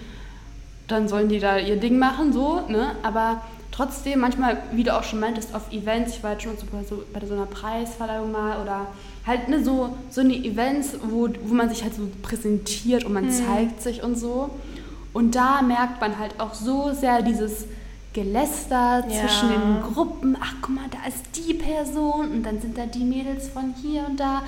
dann 0.88 1.09
sollen 1.09 1.29
die 1.29 1.38
da 1.38 1.59
ihr 1.59 1.77
Ding 1.77 1.99
machen, 1.99 2.33
so, 2.33 2.62
ne? 2.69 2.97
Aber 3.03 3.43
trotzdem, 3.71 4.21
manchmal, 4.21 4.62
wie 4.73 4.85
du 4.85 4.97
auch 4.97 5.05
schon 5.05 5.21
meintest, 5.21 5.55
auf 5.55 5.73
Events, 5.73 6.16
ich 6.16 6.23
war 6.23 6.33
jetzt 6.33 6.43
schon 6.43 6.57
so 6.57 6.66
bei 6.71 6.85
so, 6.85 7.03
bei 7.12 7.27
so 7.27 7.35
einer 7.35 7.47
Preisverleihung 7.47 8.33
mal 8.33 8.61
oder 8.62 8.87
halt 9.27 9.49
ne, 9.49 9.62
so, 9.62 9.95
so 10.11 10.21
eine 10.21 10.35
Events, 10.35 10.97
wo, 11.03 11.29
wo 11.43 11.55
man 11.55 11.69
sich 11.69 11.83
halt 11.83 11.95
so 11.95 12.03
präsentiert 12.23 13.05
und 13.05 13.12
man 13.12 13.27
mhm. 13.27 13.31
zeigt 13.31 13.83
sich 13.83 14.03
und 14.03 14.19
so. 14.19 14.51
Und 15.12 15.35
da 15.35 15.62
merkt 15.62 16.01
man 16.01 16.18
halt 16.18 16.40
auch 16.40 16.55
so 16.55 16.92
sehr 16.92 17.22
dieses 17.22 17.66
Geläster 18.12 19.05
ja. 19.09 19.09
zwischen 19.09 19.48
den 19.51 19.83
Gruppen. 19.83 20.37
Ach, 20.40 20.55
guck 20.61 20.75
mal, 20.75 20.88
da 20.90 21.09
ist 21.09 21.25
die 21.37 21.55
Person 21.55 22.31
und 22.33 22.42
dann 22.44 22.61
sind 22.61 22.77
da 22.77 22.87
die 22.87 23.05
Mädels 23.05 23.48
von 23.48 23.75
hier 23.81 24.07
und 24.07 24.18
da. 24.18 24.42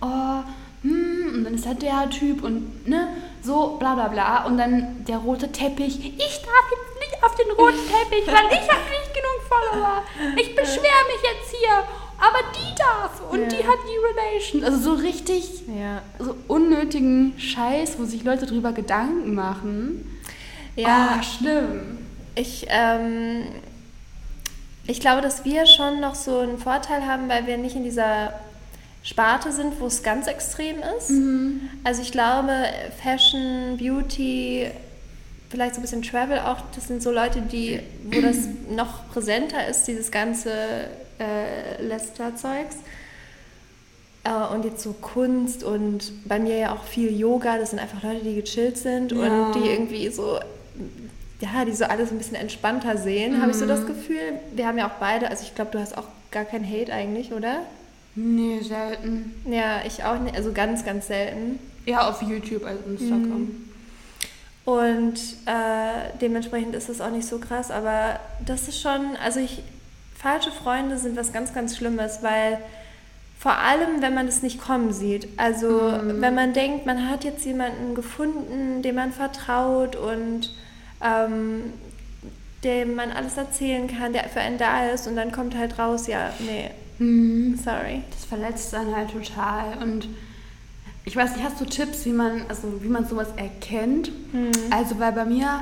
Oh, 0.00 0.42
hm, 0.82 1.32
und 1.34 1.44
dann 1.44 1.54
ist 1.54 1.66
da 1.66 1.74
der 1.74 2.10
Typ 2.10 2.44
und 2.44 2.86
ne, 2.86 3.08
so 3.42 3.76
bla 3.78 3.94
bla 3.94 4.08
bla. 4.08 4.44
Und 4.44 4.58
dann 4.58 5.04
der 5.06 5.18
rote 5.18 5.50
Teppich. 5.50 5.98
Ich 5.98 6.40
darf 6.42 6.66
jetzt 6.70 7.00
nicht 7.00 7.24
auf 7.24 7.34
den 7.34 7.50
roten 7.52 7.86
Teppich, 7.88 8.26
weil 8.26 8.46
ich 8.52 8.68
habe 8.70 8.84
nicht 8.90 9.14
genug 9.14 9.40
Follower. 9.48 10.02
Ich 10.36 10.54
beschwere 10.54 11.04
mich 11.08 11.22
jetzt 11.22 11.50
hier 11.50 11.84
aber 12.18 12.40
darf 12.84 13.20
und 13.30 13.40
ja. 13.40 13.48
die 13.48 13.66
hat 13.66 13.78
die 13.88 14.60
Relation. 14.60 14.64
Also 14.64 14.78
so 14.78 15.00
richtig 15.00 15.64
ja. 15.68 16.02
so 16.18 16.36
unnötigen 16.48 17.34
Scheiß, 17.38 17.98
wo 17.98 18.04
sich 18.04 18.24
Leute 18.24 18.46
drüber 18.46 18.72
Gedanken 18.72 19.34
machen. 19.34 20.20
Ja, 20.76 21.18
oh, 21.18 21.22
schlimm. 21.22 21.98
Ich, 22.34 22.66
ähm, 22.68 23.44
ich 24.86 25.00
glaube, 25.00 25.22
dass 25.22 25.44
wir 25.44 25.66
schon 25.66 26.00
noch 26.00 26.14
so 26.14 26.40
einen 26.40 26.58
Vorteil 26.58 27.06
haben, 27.06 27.28
weil 27.28 27.46
wir 27.46 27.56
nicht 27.56 27.76
in 27.76 27.84
dieser 27.84 28.34
Sparte 29.02 29.52
sind, 29.52 29.80
wo 29.80 29.86
es 29.86 30.02
ganz 30.02 30.26
extrem 30.26 30.78
ist. 30.98 31.10
Mhm. 31.10 31.68
Also 31.84 32.02
ich 32.02 32.10
glaube, 32.10 32.50
Fashion, 33.02 33.76
Beauty, 33.78 34.70
vielleicht 35.50 35.74
so 35.74 35.80
ein 35.80 35.82
bisschen 35.82 36.02
Travel 36.02 36.40
auch, 36.40 36.58
das 36.74 36.88
sind 36.88 37.02
so 37.02 37.12
Leute, 37.12 37.42
die, 37.42 37.80
wo 38.04 38.20
das 38.20 38.36
noch 38.70 39.08
präsenter 39.12 39.68
ist, 39.68 39.86
dieses 39.86 40.10
ganze 40.10 40.88
äh, 41.18 41.82
Lester-Zeugs. 41.82 42.76
Äh, 44.24 44.54
und 44.54 44.64
jetzt 44.64 44.82
so 44.82 44.92
Kunst 44.94 45.62
und 45.62 46.12
bei 46.26 46.38
mir 46.38 46.56
ja 46.56 46.72
auch 46.72 46.84
viel 46.84 47.14
Yoga. 47.16 47.58
Das 47.58 47.70
sind 47.70 47.78
einfach 47.78 48.02
Leute, 48.02 48.24
die 48.24 48.34
gechillt 48.34 48.78
sind 48.78 49.12
ja. 49.12 49.18
und 49.18 49.54
die 49.54 49.68
irgendwie 49.68 50.08
so, 50.08 50.38
ja, 51.40 51.64
die 51.64 51.72
so 51.72 51.84
alles 51.84 52.10
ein 52.10 52.18
bisschen 52.18 52.36
entspannter 52.36 52.96
sehen, 52.96 53.36
mhm. 53.36 53.42
habe 53.42 53.50
ich 53.50 53.58
so 53.58 53.66
das 53.66 53.80
mhm. 53.80 53.88
Gefühl. 53.88 54.40
Wir 54.54 54.66
haben 54.66 54.78
ja 54.78 54.88
auch 54.88 54.98
beide, 54.98 55.28
also 55.28 55.44
ich 55.44 55.54
glaube, 55.54 55.70
du 55.72 55.78
hast 55.78 55.96
auch 55.96 56.08
gar 56.30 56.44
keinen 56.44 56.64
Hate 56.68 56.92
eigentlich, 56.92 57.32
oder? 57.32 57.60
Nee, 58.16 58.60
selten. 58.60 59.34
Ja, 59.44 59.82
ich 59.84 60.04
auch 60.04 60.18
nicht, 60.20 60.36
also 60.36 60.52
ganz, 60.52 60.84
ganz 60.84 61.08
selten. 61.08 61.58
Ja, 61.84 62.08
auf 62.08 62.22
YouTube 62.22 62.64
als 62.64 62.78
Instagram. 62.86 63.40
Mhm. 63.40 63.64
Und 64.64 65.18
äh, 65.44 66.16
dementsprechend 66.20 66.74
ist 66.74 66.88
das 66.88 67.00
auch 67.00 67.10
nicht 67.10 67.26
so 67.26 67.38
krass, 67.38 67.70
aber 67.70 68.18
das 68.46 68.68
ist 68.68 68.80
schon, 68.80 69.16
also 69.22 69.40
ich, 69.40 69.62
falsche 70.24 70.50
Freunde 70.50 70.96
sind 70.96 71.16
was 71.16 71.34
ganz, 71.34 71.52
ganz 71.52 71.76
Schlimmes, 71.76 72.20
weil 72.22 72.58
vor 73.38 73.58
allem, 73.58 74.00
wenn 74.00 74.14
man 74.14 74.26
es 74.26 74.42
nicht 74.42 74.58
kommen 74.58 74.90
sieht. 74.90 75.28
Also 75.36 75.68
mhm. 75.68 76.22
wenn 76.22 76.34
man 76.34 76.54
denkt, 76.54 76.86
man 76.86 77.10
hat 77.10 77.24
jetzt 77.24 77.44
jemanden 77.44 77.94
gefunden, 77.94 78.80
dem 78.80 78.94
man 78.94 79.12
vertraut 79.12 79.96
und 79.96 80.50
ähm, 81.02 81.74
dem 82.64 82.94
man 82.94 83.12
alles 83.12 83.36
erzählen 83.36 83.86
kann, 83.86 84.14
der 84.14 84.24
für 84.30 84.40
einen 84.40 84.56
da 84.56 84.88
ist 84.88 85.06
und 85.06 85.14
dann 85.14 85.30
kommt 85.30 85.54
halt 85.58 85.78
raus, 85.78 86.06
ja, 86.06 86.32
nee, 86.38 86.70
mhm. 86.98 87.60
sorry. 87.62 88.00
Das 88.10 88.24
verletzt 88.24 88.72
dann 88.72 88.96
halt 88.96 89.10
total 89.10 89.76
und 89.82 90.08
ich 91.04 91.14
weiß 91.14 91.36
nicht, 91.36 91.44
hast 91.44 91.60
du 91.60 91.66
Tipps, 91.66 92.06
wie 92.06 92.14
man, 92.14 92.46
also 92.48 92.82
wie 92.82 92.88
man 92.88 93.06
sowas 93.06 93.28
erkennt? 93.36 94.10
Mhm. 94.32 94.52
Also 94.70 94.98
weil 94.98 95.12
bei 95.12 95.26
mir 95.26 95.60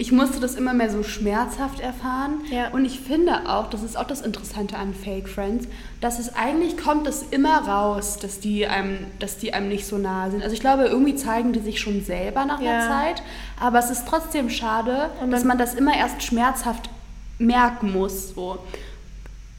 ich 0.00 0.12
musste 0.12 0.38
das 0.38 0.54
immer 0.54 0.74
mehr 0.74 0.90
so 0.90 1.02
schmerzhaft 1.02 1.80
erfahren. 1.80 2.42
Ja. 2.50 2.68
Und 2.68 2.84
ich 2.84 3.00
finde 3.00 3.50
auch, 3.50 3.68
das 3.68 3.82
ist 3.82 3.98
auch 3.98 4.06
das 4.06 4.20
Interessante 4.20 4.76
an 4.76 4.94
Fake 4.94 5.28
Friends, 5.28 5.66
dass 6.00 6.20
es 6.20 6.36
eigentlich 6.36 6.76
kommt 6.76 7.08
es 7.08 7.24
immer 7.30 7.66
raus, 7.66 8.16
dass 8.16 8.38
die 8.38 8.68
einem, 8.68 8.98
dass 9.18 9.38
die 9.38 9.52
einem 9.52 9.68
nicht 9.68 9.86
so 9.86 9.98
nah 9.98 10.30
sind. 10.30 10.44
Also 10.44 10.54
ich 10.54 10.60
glaube, 10.60 10.84
irgendwie 10.84 11.16
zeigen 11.16 11.52
die 11.52 11.58
sich 11.58 11.80
schon 11.80 12.04
selber 12.04 12.44
nach 12.44 12.60
ja. 12.60 12.74
einer 12.74 12.86
Zeit, 12.86 13.22
aber 13.58 13.80
es 13.80 13.90
ist 13.90 14.06
trotzdem 14.06 14.50
schade, 14.50 15.10
dass 15.30 15.44
man 15.44 15.58
das 15.58 15.74
immer 15.74 15.96
erst 15.96 16.22
schmerzhaft 16.22 16.88
merken 17.38 17.92
muss. 17.92 18.34
So. 18.34 18.58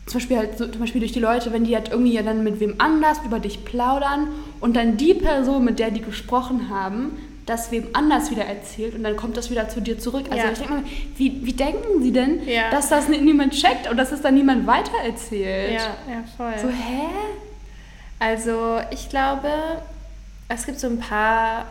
Zum 0.05 0.19
Beispiel 0.19 0.37
halt 0.37 0.57
so, 0.57 0.67
zum 0.67 0.79
Beispiel 0.79 1.01
durch 1.01 1.11
die 1.11 1.19
Leute, 1.19 1.51
wenn 1.51 1.65
die 1.65 1.75
halt 1.75 1.89
irgendwie 1.89 2.13
ja 2.13 2.21
dann 2.21 2.45
mit 2.45 2.61
wem 2.61 2.75
anders 2.77 3.19
über 3.25 3.39
dich 3.39 3.65
plaudern 3.65 4.29
und 4.61 4.77
dann 4.77 4.95
die 4.95 5.13
Person, 5.13 5.65
mit 5.65 5.79
der 5.79 5.91
die 5.91 6.01
gesprochen 6.01 6.69
haben, 6.69 7.11
das 7.49 7.71
wem 7.71 7.87
anders 7.93 8.29
wieder 8.29 8.45
erzählt 8.45 8.93
und 8.93 9.03
dann 9.03 9.17
kommt 9.17 9.35
das 9.35 9.49
wieder 9.49 9.67
zu 9.69 9.81
dir 9.81 9.97
zurück. 9.97 10.25
Also 10.29 10.45
ja. 10.45 10.51
ich 10.51 10.59
denke 10.59 10.73
mal, 10.73 10.83
wie, 11.17 11.45
wie 11.45 11.53
denken 11.53 12.01
sie 12.01 12.11
denn, 12.11 12.47
ja. 12.47 12.69
dass 12.69 12.89
das 12.89 13.09
niemand 13.09 13.53
checkt 13.53 13.89
und 13.89 13.97
dass 13.97 14.11
es 14.11 14.21
dann 14.21 14.35
niemand 14.35 14.67
weitererzählt? 14.67 15.73
Ja, 15.73 16.13
ja, 16.13 16.23
voll. 16.37 16.53
So, 16.61 16.67
hä? 16.67 17.07
Also 18.19 18.79
ich 18.91 19.09
glaube, 19.09 19.49
es 20.47 20.65
gibt 20.65 20.79
so 20.79 20.87
ein 20.87 20.99
paar 20.99 21.65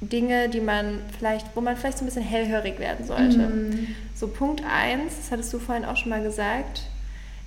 Dinge, 0.00 0.48
die 0.48 0.60
man 0.60 1.00
vielleicht, 1.18 1.46
wo 1.54 1.60
man 1.60 1.76
vielleicht 1.76 1.98
so 1.98 2.04
ein 2.04 2.06
bisschen 2.06 2.22
hellhörig 2.22 2.78
werden 2.78 3.06
sollte. 3.06 3.38
Mhm. 3.38 3.88
So 4.14 4.28
Punkt 4.28 4.62
1, 4.64 5.14
das 5.16 5.30
hattest 5.30 5.52
du 5.52 5.58
vorhin 5.58 5.84
auch 5.84 5.96
schon 5.96 6.10
mal 6.10 6.22
gesagt, 6.22 6.82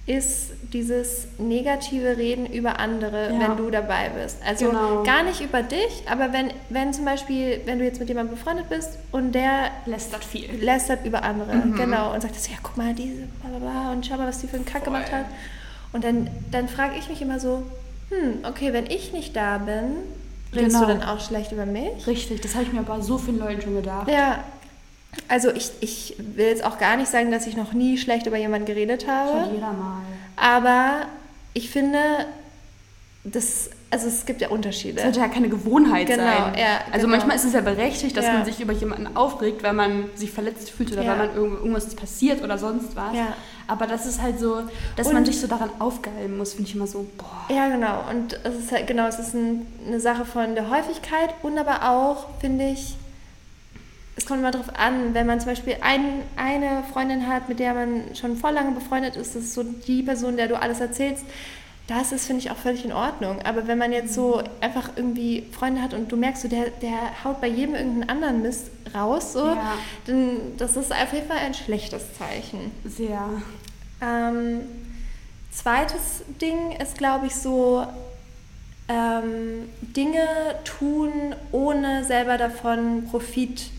ist 0.05 0.51
dieses 0.73 1.27
negative 1.37 2.17
Reden 2.17 2.47
über 2.47 2.79
andere, 2.79 3.31
Ja. 3.31 3.39
wenn 3.41 3.57
du 3.57 3.69
dabei 3.69 4.09
bist. 4.09 4.37
Also 4.45 4.67
Genau. 4.69 5.03
gar 5.03 5.23
nicht 5.23 5.39
über 5.41 5.61
dich, 5.61 6.03
aber 6.09 6.33
wenn, 6.33 6.51
wenn 6.69 6.93
zum 6.93 7.05
Beispiel, 7.05 7.61
wenn 7.65 7.77
du 7.77 7.85
jetzt 7.85 7.99
mit 7.99 8.09
jemandem 8.09 8.35
befreundet 8.35 8.69
bist 8.69 8.97
und 9.11 9.33
der 9.33 9.69
Lästert 9.85 10.23
viel. 10.25 10.49
lästert 10.63 11.05
über 11.05 11.23
andere, 11.23 11.53
Mhm. 11.53 11.75
genau, 11.75 12.13
und 12.13 12.21
sagt, 12.21 12.35
das, 12.35 12.47
ja, 12.49 12.55
guck 12.63 12.75
mal, 12.77 12.93
diese, 12.95 13.23
bla 13.41 13.49
bla 13.49 13.59
bla, 13.59 13.91
und 13.91 14.05
schau 14.05 14.17
mal, 14.17 14.27
was 14.27 14.39
die 14.39 14.47
für 14.47 14.55
einen 14.55 14.65
Kack 14.65 14.83
Voll. 14.83 14.93
gemacht 14.93 15.11
hat. 15.11 15.25
Und 15.93 16.03
dann, 16.03 16.27
dann 16.51 16.67
frage 16.69 16.93
ich 16.97 17.07
mich 17.09 17.21
immer 17.21 17.39
so, 17.39 17.63
hm, 18.09 18.39
okay, 18.47 18.73
wenn 18.73 18.87
ich 18.87 19.13
nicht 19.13 19.35
da 19.35 19.59
bin, 19.59 19.95
redest 20.55 20.75
Genau. 20.75 20.87
du 20.87 20.93
dann 20.99 21.03
auch 21.03 21.19
schlecht 21.19 21.51
über 21.51 21.67
mich? 21.67 22.07
Richtig, 22.07 22.41
das 22.41 22.55
habe 22.55 22.63
ich 22.63 22.73
mir 22.73 22.81
bei 22.81 22.99
so 23.01 23.19
vielen 23.19 23.37
Leuten 23.37 23.61
schon 23.61 23.75
gedacht. 23.75 24.07
Ja, 24.09 24.43
also 25.27 25.49
ich, 25.51 25.71
ich 25.81 26.15
will 26.17 26.45
jetzt 26.47 26.63
auch 26.63 26.77
gar 26.77 26.95
nicht 26.97 27.09
sagen, 27.09 27.31
dass 27.31 27.47
ich 27.47 27.55
noch 27.57 27.73
nie 27.73 27.97
schlecht 27.97 28.27
über 28.27 28.37
jemanden 28.37 28.65
geredet 28.65 29.07
habe, 29.07 29.49
jeder 29.53 29.73
mal. 29.73 30.01
aber 30.35 31.07
ich 31.53 31.69
finde, 31.71 31.99
das, 33.23 33.69
also 33.91 34.07
es 34.07 34.25
gibt 34.25 34.39
ja 34.39 34.47
Unterschiede. 34.49 34.95
Das 34.95 35.03
sollte 35.03 35.19
ja 35.19 35.27
keine 35.27 35.49
Gewohnheit 35.49 36.07
Genau, 36.07 36.23
sein. 36.23 36.53
ja, 36.57 36.79
also 36.91 37.05
genau. 37.05 37.17
manchmal 37.17 37.35
ist 37.35 37.43
es 37.43 37.53
ja 37.53 37.61
berechtigt, 37.61 38.15
dass 38.15 38.25
Ja. 38.25 38.33
man 38.33 38.45
sich 38.45 38.59
über 38.61 38.71
jemanden 38.71 39.15
aufregt, 39.17 39.61
weil 39.61 39.73
man 39.73 40.05
sich 40.15 40.31
verletzt 40.31 40.69
fühlt 40.71 40.91
oder 40.93 41.03
Ja. 41.03 41.11
weil 41.11 41.27
man 41.27 41.35
irgend- 41.35 41.57
irgendwas 41.59 41.85
ist 41.85 41.97
passiert 41.99 42.41
oder 42.43 42.57
sonst 42.57 42.95
was. 42.95 43.13
Ja. 43.13 43.33
Aber 43.67 43.85
das 43.87 44.05
ist 44.05 44.21
halt 44.21 44.39
so, 44.39 44.61
dass 44.95 45.07
Und- 45.07 45.13
man 45.13 45.25
sich 45.25 45.39
so 45.39 45.47
daran 45.47 45.69
aufgeilen 45.79 46.37
muss, 46.37 46.53
finde 46.53 46.69
ich 46.69 46.75
immer 46.75 46.87
so, 46.87 47.05
boah. 47.17 47.53
Ja, 47.53 47.67
genau. 47.67 48.03
Und 48.09 48.39
es 48.43 48.55
ist 48.57 48.71
halt, 48.71 48.87
genau, 48.87 49.07
es 49.07 49.19
ist 49.19 49.33
ein, 49.35 49.67
eine 49.85 49.99
Sache 49.99 50.23
von 50.25 50.55
der 50.55 50.69
Häufigkeit 50.69 51.31
und 51.43 51.57
aber 51.57 51.89
auch, 51.89 52.25
finde 52.39 52.69
ich, 52.69 52.95
es 54.19 54.25
kommt 54.25 54.39
immer 54.41 54.51
darauf 54.51 54.75
an, 54.77 55.13
wenn 55.13 55.25
man 55.25 55.39
zum 55.39 55.47
Beispiel 55.51 55.77
ein, 55.79 56.21
eine 56.35 56.83
Freundin 56.91 57.25
hat, 57.27 57.47
mit 57.47 57.59
der 57.59 57.73
man 57.73 58.13
schon 58.19 58.35
voll 58.35 58.51
lange 58.51 58.71
befreundet 58.71 59.15
ist, 59.15 59.33
das 59.33 59.43
ist 59.43 59.53
so 59.53 59.63
die 59.63 60.03
Person, 60.03 60.35
der 60.35 60.49
du 60.49 60.59
alles 60.61 60.81
erzählst, 60.81 61.23
das 61.87 62.11
ist, 62.11 62.27
finde 62.27 62.41
ich, 62.43 62.51
auch 62.51 62.57
völlig 62.57 62.83
in 62.83 62.91
Ordnung. 62.91 63.41
Aber 63.43 63.65
wenn 63.67 63.77
man 63.77 63.93
jetzt 63.93 64.13
so 64.13 64.43
einfach 64.59 64.89
irgendwie 64.97 65.45
Freunde 65.53 65.81
hat 65.81 65.93
und 65.93 66.11
du 66.11 66.17
merkst, 66.17 66.41
so, 66.43 66.47
der, 66.49 66.65
der 66.81 67.23
haut 67.23 67.39
bei 67.39 67.47
jedem 67.47 67.75
irgendeinen 67.75 68.09
anderen 68.09 68.41
Mist 68.41 68.69
raus, 68.93 69.31
so, 69.31 69.39
Ja. 69.45 69.75
dann 70.05 70.37
das 70.57 70.75
ist 70.75 70.91
auf 70.91 71.13
jeden 71.13 71.27
Fall 71.27 71.37
ein 71.37 71.53
schlechtes 71.53 72.03
Zeichen. 72.17 72.71
Sehr. 72.83 73.21
Ähm, 74.01 74.59
zweites 75.49 76.23
Ding 76.41 76.73
ist, 76.73 76.97
glaube 76.97 77.27
ich, 77.27 77.35
so 77.35 77.87
ähm, 78.89 79.69
Dinge 79.81 80.27
tun, 80.65 81.33
ohne 81.53 82.03
selber 82.03 82.37
davon 82.37 83.07
Profit 83.09 83.59
zu 83.59 83.78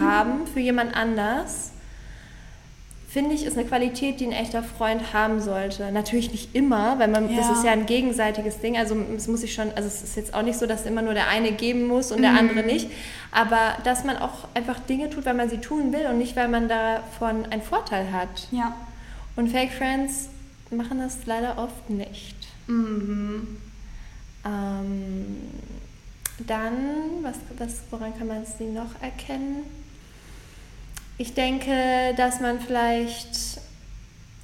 haben 0.00 0.46
für 0.46 0.60
jemand 0.60 0.94
anders. 0.96 1.70
Finde 3.08 3.34
ich, 3.34 3.44
ist 3.44 3.58
eine 3.58 3.66
Qualität, 3.66 4.20
die 4.20 4.24
ein 4.26 4.32
echter 4.32 4.62
Freund 4.62 5.12
haben 5.12 5.38
sollte. 5.42 5.92
Natürlich 5.92 6.30
nicht 6.32 6.54
immer, 6.54 6.98
weil 6.98 7.08
man, 7.08 7.28
das 7.36 7.46
Ja. 7.46 7.52
ist 7.52 7.62
ja 7.64 7.72
ein 7.72 7.84
gegenseitiges 7.84 8.60
Ding. 8.60 8.78
Also 8.78 8.96
es 9.14 9.28
muss 9.28 9.42
ich 9.42 9.52
schon, 9.52 9.70
also 9.74 9.86
es 9.86 10.02
ist 10.02 10.16
jetzt 10.16 10.32
auch 10.32 10.40
nicht 10.42 10.58
so, 10.58 10.64
dass 10.64 10.86
immer 10.86 11.02
nur 11.02 11.12
der 11.12 11.28
eine 11.28 11.52
geben 11.52 11.86
muss 11.86 12.10
und 12.10 12.22
der 12.22 12.30
andere 12.32 12.62
nicht. 12.62 12.88
Aber 13.30 13.76
dass 13.84 14.04
man 14.04 14.16
auch 14.16 14.48
einfach 14.54 14.78
Dinge 14.80 15.10
tut, 15.10 15.26
weil 15.26 15.34
man 15.34 15.50
sie 15.50 15.58
tun 15.58 15.92
will 15.92 16.06
und 16.08 16.16
nicht, 16.16 16.36
weil 16.36 16.48
man 16.48 16.68
davon 16.70 17.44
einen 17.50 17.60
Vorteil 17.62 18.10
hat. 18.12 18.48
Ja. 18.50 18.74
Und 19.36 19.50
Fake 19.50 19.72
Friends 19.72 20.30
machen 20.70 20.98
das 20.98 21.18
leider 21.26 21.58
oft 21.58 21.90
nicht. 21.90 22.36
Mhm. 22.66 23.58
Ähm, 24.46 25.36
dann, 26.46 27.22
was, 27.22 27.36
was, 27.58 27.80
woran 27.90 28.16
kann 28.16 28.26
man 28.28 28.44
sie 28.44 28.64
noch 28.64 29.00
erkennen? 29.00 29.64
Ich 31.18 31.34
denke, 31.34 32.14
dass 32.16 32.40
man 32.40 32.60
vielleicht, 32.60 33.60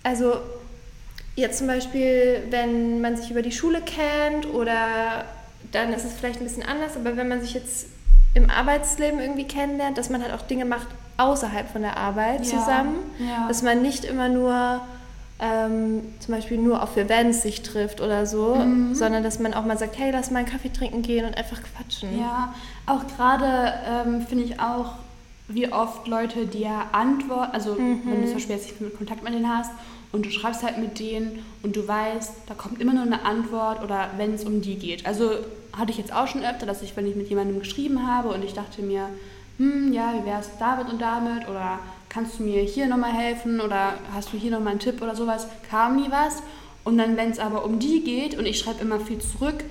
also 0.02 0.34
jetzt 1.36 1.58
zum 1.58 1.66
Beispiel, 1.66 2.42
wenn 2.50 3.00
man 3.00 3.16
sich 3.16 3.30
über 3.30 3.42
die 3.42 3.52
Schule 3.52 3.80
kennt 3.80 4.46
oder 4.52 5.24
dann 5.72 5.92
ist 5.92 6.04
es 6.04 6.12
vielleicht 6.14 6.40
ein 6.40 6.44
bisschen 6.44 6.62
anders, 6.62 6.96
aber 6.96 7.16
wenn 7.16 7.28
man 7.28 7.40
sich 7.40 7.54
jetzt 7.54 7.86
im 8.34 8.50
Arbeitsleben 8.50 9.20
irgendwie 9.20 9.44
kennenlernt, 9.44 9.98
dass 9.98 10.10
man 10.10 10.22
halt 10.22 10.32
auch 10.32 10.42
Dinge 10.42 10.64
macht 10.64 10.86
außerhalb 11.16 11.68
von 11.70 11.82
der 11.82 11.96
Arbeit 11.96 12.44
Ja, 12.46 12.58
zusammen, 12.58 12.96
ja. 13.18 13.48
dass 13.48 13.62
man 13.62 13.82
nicht 13.82 14.04
immer 14.04 14.28
nur 14.28 14.80
ähm, 15.40 16.02
zum 16.18 16.34
Beispiel 16.34 16.58
nur 16.58 16.82
auf 16.82 16.96
Events 16.96 17.42
sich 17.42 17.62
trifft 17.62 18.00
oder 18.00 18.26
so, 18.26 18.56
Mhm. 18.56 18.94
sondern 18.94 19.22
dass 19.22 19.38
man 19.38 19.54
auch 19.54 19.64
mal 19.64 19.78
sagt, 19.78 19.96
hey, 19.98 20.10
lass 20.10 20.30
mal 20.30 20.40
einen 20.40 20.48
Kaffee 20.48 20.72
trinken 20.72 21.02
gehen 21.02 21.24
und 21.24 21.36
einfach 21.36 21.58
quatschen. 21.62 22.18
Ja, 22.18 22.54
auch 22.86 23.06
gerade 23.06 23.72
ähm, 23.86 24.26
finde 24.26 24.44
ich 24.44 24.58
auch, 24.60 24.92
wie 25.46 25.72
oft 25.72 26.06
Leute 26.08 26.46
dir 26.46 26.70
antworten, 26.92 27.52
also 27.54 27.74
Mhm. 27.74 28.02
wenn 28.06 28.20
du 28.20 28.26
zum 28.26 28.34
Beispiel 28.34 28.56
jetzt 28.56 28.80
nicht 28.80 28.96
Kontakt 28.98 29.22
mit 29.22 29.32
denen 29.32 29.48
hast 29.48 29.70
und 30.12 30.26
du 30.26 30.30
schreibst 30.30 30.62
halt 30.62 30.78
mit 30.78 30.98
denen 30.98 31.44
und 31.62 31.76
du 31.76 31.86
weißt, 31.86 32.32
da 32.46 32.54
kommt 32.54 32.80
immer 32.80 32.92
nur 32.92 33.04
eine 33.04 33.24
Antwort 33.24 33.82
oder 33.82 34.10
wenn 34.16 34.34
es 34.34 34.44
um 34.44 34.60
die 34.60 34.74
geht. 34.74 35.06
Also 35.06 35.30
hatte 35.76 35.90
ich 35.92 35.98
jetzt 35.98 36.12
auch 36.12 36.26
schon 36.26 36.42
öfter, 36.44 36.66
dass 36.66 36.82
ich, 36.82 36.96
wenn 36.96 37.06
ich 37.06 37.14
mit 37.14 37.28
jemandem 37.28 37.60
geschrieben 37.60 38.06
habe 38.06 38.28
und 38.30 38.44
ich 38.44 38.52
dachte 38.54 38.82
mir, 38.82 39.08
hm, 39.58 39.92
ja, 39.92 40.12
wie 40.20 40.26
wär's 40.26 40.50
damit 40.58 40.88
und 40.90 41.00
damit 41.00 41.48
oder 41.48 41.78
kannst 42.08 42.38
du 42.38 42.42
mir 42.42 42.62
hier 42.62 42.86
nochmal 42.86 43.12
helfen 43.12 43.60
oder 43.60 43.94
hast 44.12 44.32
du 44.32 44.36
hier 44.36 44.50
nochmal 44.50 44.72
einen 44.72 44.80
Tipp 44.80 45.02
oder 45.02 45.14
sowas, 45.14 45.46
kam 45.68 45.96
nie 45.96 46.10
was. 46.10 46.42
Und 46.84 46.98
dann, 46.98 47.16
wenn 47.16 47.30
es 47.30 47.38
aber 47.38 47.64
um 47.64 47.78
die 47.78 48.02
geht 48.02 48.38
und 48.38 48.46
ich 48.46 48.58
schreibe 48.58 48.80
immer 48.80 49.00
viel 49.00 49.18
zurück, 49.18 49.64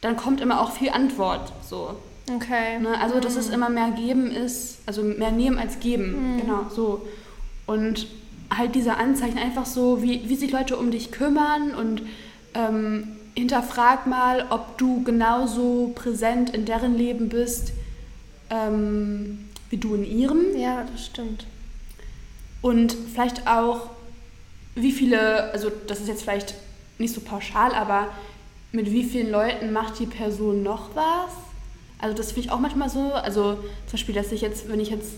dann 0.00 0.16
kommt 0.16 0.40
immer 0.40 0.60
auch 0.60 0.72
viel 0.72 0.90
Antwort. 0.90 1.52
So. 1.62 1.96
Okay. 2.30 2.78
Ne? 2.78 3.00
Also, 3.00 3.20
dass 3.20 3.36
es 3.36 3.48
immer 3.48 3.70
mehr 3.70 3.90
geben 3.92 4.30
ist, 4.30 4.78
also 4.86 5.02
mehr 5.02 5.32
nehmen 5.32 5.58
als 5.58 5.80
geben. 5.80 6.40
Genau, 6.40 6.66
so. 6.68 7.06
Und 7.66 8.06
halt 8.50 8.74
diese 8.74 8.96
Anzeichen 8.96 9.38
einfach 9.38 9.66
so, 9.66 10.02
wie, 10.02 10.28
wie 10.28 10.36
sich 10.36 10.52
Leute 10.52 10.76
um 10.76 10.90
dich 10.90 11.10
kümmern 11.10 11.74
und 11.74 12.02
ähm, 12.54 13.16
hinterfrag 13.34 14.06
mal, 14.06 14.46
ob 14.50 14.76
du 14.78 15.02
genauso 15.04 15.92
präsent 15.94 16.50
in 16.50 16.64
deren 16.64 16.96
Leben 16.96 17.28
bist, 17.28 17.72
ähm, 18.50 19.48
wie 19.70 19.78
du 19.78 19.94
in 19.94 20.04
ihrem. 20.04 20.56
Ja, 20.56 20.84
das 20.90 21.06
stimmt. 21.06 21.46
Und 22.62 22.96
vielleicht 23.12 23.46
auch, 23.46 23.90
wie 24.74 24.92
viele, 24.92 25.52
also 25.52 25.70
das 25.86 26.00
ist 26.00 26.08
jetzt 26.08 26.22
vielleicht 26.22 26.54
nicht 26.98 27.12
so 27.12 27.20
pauschal, 27.20 27.74
aber 27.74 28.08
mit 28.70 28.90
wie 28.90 29.04
vielen 29.04 29.30
Leuten 29.30 29.72
macht 29.72 29.98
die 29.98 30.06
Person 30.06 30.62
noch 30.62 30.94
was? 30.94 31.32
Also 31.98 32.16
das 32.16 32.32
finde 32.32 32.46
ich 32.46 32.50
auch 32.50 32.60
manchmal 32.60 32.88
so. 32.88 33.12
Also 33.12 33.54
zum 33.54 33.92
Beispiel, 33.92 34.14
dass 34.14 34.32
ich 34.32 34.40
jetzt, 34.40 34.70
wenn 34.70 34.80
ich 34.80 34.90
jetzt, 34.90 35.12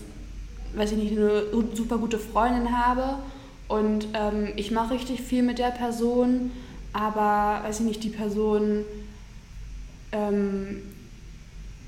weiß 0.75 0.91
ich 0.91 0.97
nicht, 0.97 1.17
eine 1.17 1.43
super 1.73 1.97
gute 1.97 2.19
Freundin 2.19 2.77
habe 2.77 3.19
und 3.67 4.07
ähm, 4.13 4.49
ich 4.55 4.71
mache 4.71 4.95
richtig 4.95 5.21
viel 5.21 5.43
mit 5.43 5.57
der 5.57 5.71
Person, 5.71 6.51
aber, 6.93 7.63
weiß 7.63 7.79
ich 7.79 7.85
nicht, 7.85 8.03
die 8.03 8.09
Person 8.09 8.85
ähm, 10.11 10.81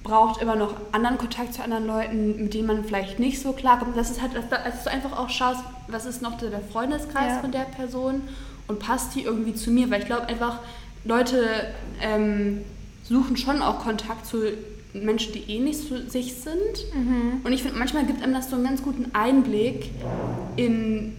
braucht 0.08 0.41
immer 0.41 0.56
noch 0.56 0.74
anderen 0.91 1.17
Kontakt 1.17 1.54
zu 1.54 1.62
anderen 1.63 1.86
Leuten, 1.88 2.43
mit 2.43 2.54
denen 2.54 2.67
man 2.67 2.84
vielleicht 2.86 3.20
nicht 3.20 3.41
so 3.41 3.52
klarkommt. 3.54 3.96
Das 3.98 4.10
ist 4.10 4.22
halt, 4.22 4.32
dass 4.36 4.84
du 4.84 4.89
einfach 4.89 5.17
auch 5.17 5.30
schaust, 5.30 5.62
was 5.88 6.06
ist 6.06 6.22
noch 6.22 6.38
der 6.38 6.60
Freundeskreis 6.72 7.34
Ja. 7.36 7.39
von 7.39 7.52
der 7.52 7.65
Person 7.76 8.22
und 8.67 8.80
passt 8.80 9.15
die 9.15 9.22
irgendwie 9.24 9.54
zu 9.54 9.70
mir, 9.72 9.89
weil 9.91 10.00
ich 10.02 10.06
glaube 10.08 10.28
einfach, 10.28 10.60
Leute 11.04 11.46
ähm, 12.02 12.62
suchen 13.04 13.38
schon 13.38 13.62
auch 13.62 13.80
Kontakt 13.80 14.26
zu 14.26 14.38
Menschen, 14.93 15.34
die 15.34 15.43
ähnlich 15.52 15.88
zu 15.88 16.10
sich 16.10 16.36
sind. 16.36 16.56
Und 17.43 17.52
ich 17.52 17.62
finde, 17.63 17.78
manchmal 17.78 18.06
gibt 18.06 18.24
einem 18.24 18.34
das 18.34 18.50
so 18.50 18.56
einen 18.56 18.65
ganz 18.65 18.82
guten 18.82 19.13
Einblick 19.13 19.91
in, 20.56 21.13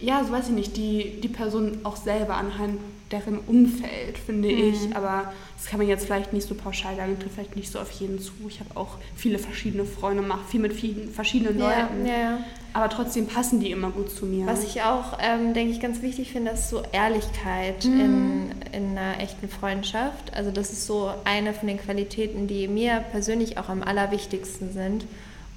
ja, 0.00 0.22
so 0.24 0.32
weiß 0.32 0.48
ich 0.48 0.54
nicht, 0.54 0.76
die, 0.76 1.20
die 1.22 1.28
Person 1.28 1.78
auch 1.84 1.96
selber 1.96 2.34
anhand 2.34 2.78
deren 3.12 3.38
Umfeld, 3.38 4.18
finde 4.24 4.48
ich. 4.48 4.96
Aber 4.96 5.32
das 5.56 5.66
kann 5.66 5.78
man 5.78 5.88
jetzt 5.88 6.06
vielleicht 6.06 6.32
nicht 6.32 6.48
so 6.48 6.54
pauschal 6.54 6.96
sagen, 6.96 7.18
trifft 7.18 7.34
vielleicht 7.34 7.56
nicht 7.56 7.70
so 7.70 7.78
auf 7.78 7.90
jeden 7.92 8.18
zu. 8.18 8.32
Ich 8.48 8.58
habe 8.60 8.70
auch 8.74 8.96
viele 9.14 9.38
verschiedene 9.38 9.84
Freunde, 9.84 10.22
mache 10.22 10.44
viel 10.48 10.60
mit 10.60 10.72
vielen 10.72 11.10
verschiedenen 11.10 11.58
Ja, 11.58 11.82
Leuten. 11.82 12.06
ja. 12.06 12.38
Aber 12.74 12.88
trotzdem 12.88 13.26
passen 13.26 13.60
die 13.60 13.70
immer 13.70 13.90
gut 13.90 14.10
zu 14.10 14.24
mir. 14.24 14.46
Was 14.46 14.64
ich 14.64 14.80
auch, 14.82 15.18
ähm, 15.22 15.52
denke 15.52 15.72
ich, 15.72 15.80
ganz 15.80 16.00
wichtig 16.00 16.32
finde, 16.32 16.52
ist 16.52 16.70
so 16.70 16.82
Ehrlichkeit 16.92 17.84
in, 17.84 18.50
in 18.72 18.96
einer 18.96 19.20
echten 19.20 19.46
Freundschaft. 19.48 20.32
Also 20.34 20.50
das 20.50 20.72
ist 20.72 20.86
so 20.86 21.10
eine 21.24 21.52
von 21.52 21.68
den 21.68 21.76
Qualitäten, 21.78 22.46
die 22.48 22.66
mir 22.68 23.04
persönlich 23.12 23.58
auch 23.58 23.68
am 23.68 23.82
allerwichtigsten 23.82 24.72
sind. 24.72 25.04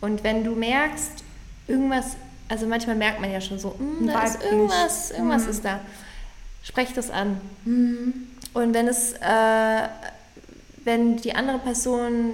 Und 0.02 0.26
wenn 0.26 0.44
du 0.44 0.52
merkst, 0.56 1.24
irgendwas, 1.70 2.18
also 2.50 2.68
manchmal 2.68 2.98
merkt 2.98 3.22
man 3.22 3.32
ja 3.32 3.39
schon 3.39 3.60
so, 3.60 3.70
"Mm, 3.80 4.08
da 4.08 4.22
ist 4.24 4.44
irgendwas, 4.44 5.10
nicht. 5.10 5.18
irgendwas 5.18 5.44
Mhm. 5.46 5.50
ist 5.52 5.65
da. 5.65 5.80
Sprech 6.67 6.93
das 6.93 7.12
an. 7.12 7.39
Mhm. 7.63 8.13
Und 8.54 8.73
wenn 8.73 8.88
es, 8.88 9.13
äh, 9.13 9.88
wenn 10.84 11.17
die 11.17 11.36
andere 11.36 11.60
Person 11.60 12.34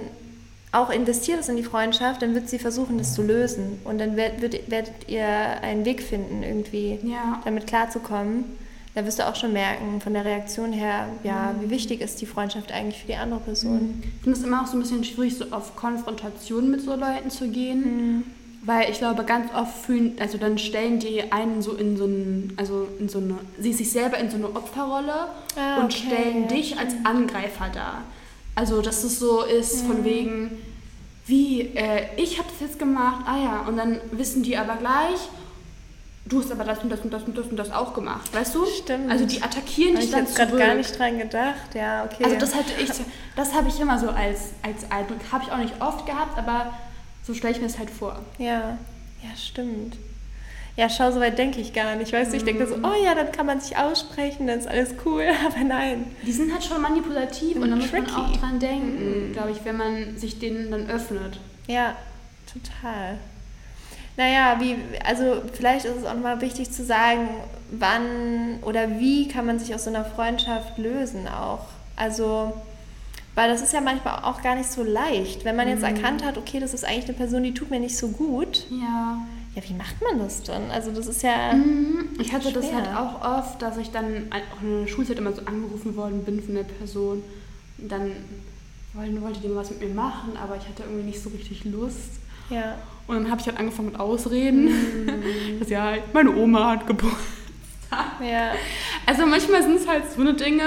auch 0.72 0.88
investiert 0.88 1.38
ist 1.38 1.50
in 1.50 1.56
die 1.56 1.62
Freundschaft, 1.62 2.22
dann 2.22 2.34
wird 2.34 2.48
sie 2.48 2.58
versuchen, 2.58 2.96
das 2.96 3.14
zu 3.14 3.22
lösen. 3.22 3.78
Und 3.84 3.98
dann 3.98 4.16
werdet, 4.16 4.40
wird, 4.40 4.70
werdet 4.70 4.94
ihr 5.08 5.26
einen 5.26 5.84
Weg 5.84 6.02
finden, 6.02 6.42
irgendwie 6.42 6.98
Ja. 7.02 7.40
damit 7.44 7.66
klarzukommen. 7.66 8.44
da 8.94 9.06
wirst 9.06 9.18
du 9.18 9.26
auch 9.26 9.36
schon 9.36 9.54
merken, 9.54 10.02
von 10.02 10.12
der 10.12 10.26
Reaktion 10.26 10.70
her, 10.70 11.08
ja, 11.24 11.54
Mhm. 11.56 11.62
wie 11.64 11.70
wichtig 11.70 12.02
ist 12.02 12.20
die 12.20 12.26
Freundschaft 12.26 12.72
eigentlich 12.72 13.00
für 13.00 13.06
die 13.06 13.14
andere 13.16 13.40
Person. 13.40 14.02
Ich 14.04 14.22
finde 14.22 14.38
es 14.38 14.44
immer 14.44 14.60
auch 14.62 14.66
so 14.66 14.76
ein 14.76 14.80
bisschen 14.82 15.02
schwierig, 15.02 15.34
so 15.38 15.46
auf 15.50 15.76
Konfrontation 15.76 16.70
mit 16.70 16.82
so 16.82 16.94
Leuten 16.94 17.30
zu 17.30 17.48
gehen. 17.48 17.80
Mhm. 18.16 18.22
Weil 18.64 18.90
ich 18.90 18.98
glaube, 18.98 19.24
ganz 19.24 19.52
oft 19.54 19.76
fühlen, 19.86 20.16
also 20.20 20.38
dann 20.38 20.56
stellen 20.56 21.00
die 21.00 21.32
einen 21.32 21.62
so 21.62 21.72
in 21.72 21.96
so 21.96 22.04
ein, 22.04 22.52
also 22.56 22.86
in 23.00 23.08
so 23.08 23.18
eine, 23.18 23.38
sie 23.58 23.72
sich 23.72 23.90
selber 23.90 24.18
in 24.18 24.30
so 24.30 24.36
eine 24.36 24.46
Opferrolle 24.46 25.26
Ah, 25.56 25.78
und 25.80 25.86
okay, 25.86 26.06
stellen 26.06 26.46
dich 26.48 26.78
als 26.78 26.94
Angreifer 27.02 27.68
dar. 27.74 28.02
Also, 28.54 28.80
dass 28.80 29.02
es 29.02 29.18
so 29.18 29.42
ist, 29.42 29.82
von 29.84 30.04
wegen, 30.04 30.52
wie, 31.26 31.62
äh, 31.74 32.04
ich 32.16 32.38
habe 32.38 32.48
das 32.50 32.60
jetzt 32.68 32.78
gemacht, 32.78 33.24
ah 33.26 33.36
ja, 33.42 33.64
und 33.66 33.76
dann 33.76 34.00
wissen 34.12 34.42
die 34.44 34.56
aber 34.56 34.76
gleich, 34.76 35.18
du 36.26 36.40
hast 36.40 36.52
aber 36.52 36.62
das 36.62 36.78
und 36.84 36.90
das 36.90 37.00
und 37.00 37.12
das 37.12 37.22
und 37.24 37.36
das 37.36 37.46
und 37.46 37.56
das 37.56 37.72
auch 37.72 37.94
gemacht, 37.94 38.32
weißt 38.32 38.54
du? 38.54 38.64
Stimmt. 38.66 39.10
Also 39.10 39.24
die 39.26 39.42
attackieren 39.42 39.94
Habe 39.96 40.00
dich 40.02 40.04
ich 40.06 40.10
dann 40.12 40.24
jetzt 40.24 40.36
gerade 40.36 40.50
zurück. 40.52 40.64
gar 40.64 40.74
nicht 40.76 40.96
dran 40.98 41.18
gedacht. 41.18 41.74
Ja, 41.74 42.04
okay. 42.04 42.24
Also 42.24 42.36
das 42.36 42.54
hatte 42.54 42.72
ich, 42.80 42.90
das 43.34 43.52
habe 43.54 43.68
ich 43.68 43.80
immer 43.80 43.98
so 43.98 44.08
als, 44.10 44.50
als 44.62 44.88
Eindruck, 44.90 45.18
habe 45.32 45.42
ich 45.44 45.50
auch 45.52 45.58
nicht 45.58 45.74
oft 45.80 46.06
gehabt, 46.06 46.38
aber 46.38 46.72
so 47.22 47.34
stelle 47.34 47.52
ich 47.54 47.60
mir 47.60 47.66
das 47.68 47.78
halt 47.78 47.90
vor. 47.90 48.18
Ja, 48.38 48.78
ja, 49.22 49.36
stimmt. 49.36 49.96
Ja, 50.74 50.88
schau, 50.88 51.12
so 51.12 51.20
weit 51.20 51.36
denke 51.38 51.60
ich 51.60 51.74
gar 51.74 51.96
nicht. 51.96 52.12
Weißt 52.14 52.32
du, 52.32 52.36
ich 52.38 52.44
denke 52.44 52.66
so, 52.66 52.76
Mhm. 52.78 52.84
oh 52.86 53.04
ja, 53.04 53.14
dann 53.14 53.30
kann 53.30 53.44
man 53.44 53.60
sich 53.60 53.76
aussprechen, 53.76 54.46
dann 54.46 54.58
ist 54.58 54.66
alles 54.68 54.94
cool, 55.04 55.24
aber 55.46 55.62
nein. 55.64 56.06
Die 56.26 56.32
sind 56.32 56.50
halt 56.52 56.64
schon 56.64 56.80
manipulativ 56.80 57.56
und, 57.56 57.64
Und 57.64 57.70
da 57.70 57.76
muss 57.76 57.92
man 57.92 58.06
auch 58.10 58.36
dran 58.38 58.58
denken, 58.58 59.32
glaube 59.32 59.50
ich, 59.50 59.64
wenn 59.64 59.76
man 59.76 60.16
sich 60.16 60.38
denen 60.38 60.70
dann 60.70 60.88
öffnet. 60.88 61.38
Ja, 61.66 61.94
total. 62.50 63.18
Naja, 64.16 64.56
wie, 64.60 64.76
also 65.04 65.42
vielleicht 65.54 65.84
ist 65.86 65.96
es 65.96 66.04
auch 66.04 66.14
nochmal 66.14 66.40
wichtig 66.40 66.70
zu 66.70 66.84
sagen, 66.84 67.28
wann 67.70 68.58
oder 68.62 68.98
wie 68.98 69.28
kann 69.28 69.46
man 69.46 69.58
sich 69.58 69.74
aus 69.74 69.84
so 69.84 69.90
einer 69.90 70.04
Freundschaft 70.04 70.76
lösen 70.78 71.28
auch. 71.28 71.64
Also, 71.96 72.52
weil 73.34 73.48
das 73.48 73.62
ist 73.62 73.72
ja 73.72 73.80
manchmal 73.80 74.20
auch 74.24 74.42
gar 74.42 74.54
nicht 74.56 74.70
so 74.70 74.82
leicht. 74.82 75.44
Wenn 75.44 75.56
man 75.56 75.68
jetzt 75.68 75.82
erkannt 75.82 76.24
hat, 76.24 76.36
okay, 76.38 76.60
das 76.60 76.74
ist 76.74 76.84
eigentlich 76.84 77.06
eine 77.06 77.14
Person, 77.14 77.42
die 77.42 77.54
tut 77.54 77.70
mir 77.70 77.80
nicht 77.80 77.96
so 77.96 78.08
gut, 78.08 78.66
Ja. 78.70 79.18
ja, 79.54 79.62
wie 79.68 79.74
macht 79.74 79.96
man 80.02 80.18
das 80.18 80.42
dann? 80.42 80.70
Also 80.70 80.90
das 80.90 81.06
ist 81.06 81.22
ja... 81.22 81.54
Mhm. 81.54 82.10
Ich 82.18 82.32
hatte 82.32 82.52
das 82.52 82.66
Schwer. 82.68 82.76
halt 82.76 82.96
auch 82.96 83.38
oft, 83.38 83.62
dass 83.62 83.78
ich 83.78 83.90
dann 83.90 84.26
auch 84.30 84.62
in 84.62 84.80
der 84.82 84.86
Schulzeit 84.86 85.18
immer 85.18 85.32
so 85.32 85.42
angerufen 85.46 85.96
worden 85.96 86.24
bin 86.24 86.42
von 86.42 86.54
der 86.54 86.64
Person. 86.64 87.22
Und 87.78 87.90
dann 87.90 88.12
wollte, 88.94 89.22
wollte 89.22 89.40
die 89.40 89.48
mal 89.48 89.56
was 89.56 89.70
mit 89.70 89.80
mir 89.80 89.94
machen, 89.94 90.36
aber 90.36 90.56
ich 90.56 90.68
hatte 90.68 90.82
irgendwie 90.82 91.04
nicht 91.06 91.22
so 91.22 91.30
richtig 91.30 91.64
Lust. 91.64 92.20
Ja. 92.50 92.76
Und 93.06 93.16
dann 93.16 93.30
habe 93.30 93.40
ich 93.40 93.46
halt 93.46 93.58
angefangen 93.58 93.88
mit 93.88 93.98
Ausreden. 93.98 94.68
dass 95.58 95.70
ja, 95.70 95.94
meine 96.12 96.34
Oma 96.36 96.70
hat 96.72 96.86
Geburtstag. 96.86 97.18
Ja, 98.20 98.52
Also 99.06 99.26
manchmal 99.26 99.62
sind 99.62 99.76
es 99.76 99.86
halt 99.88 100.04
so 100.14 100.20
eine 100.20 100.34
Dinge, 100.34 100.62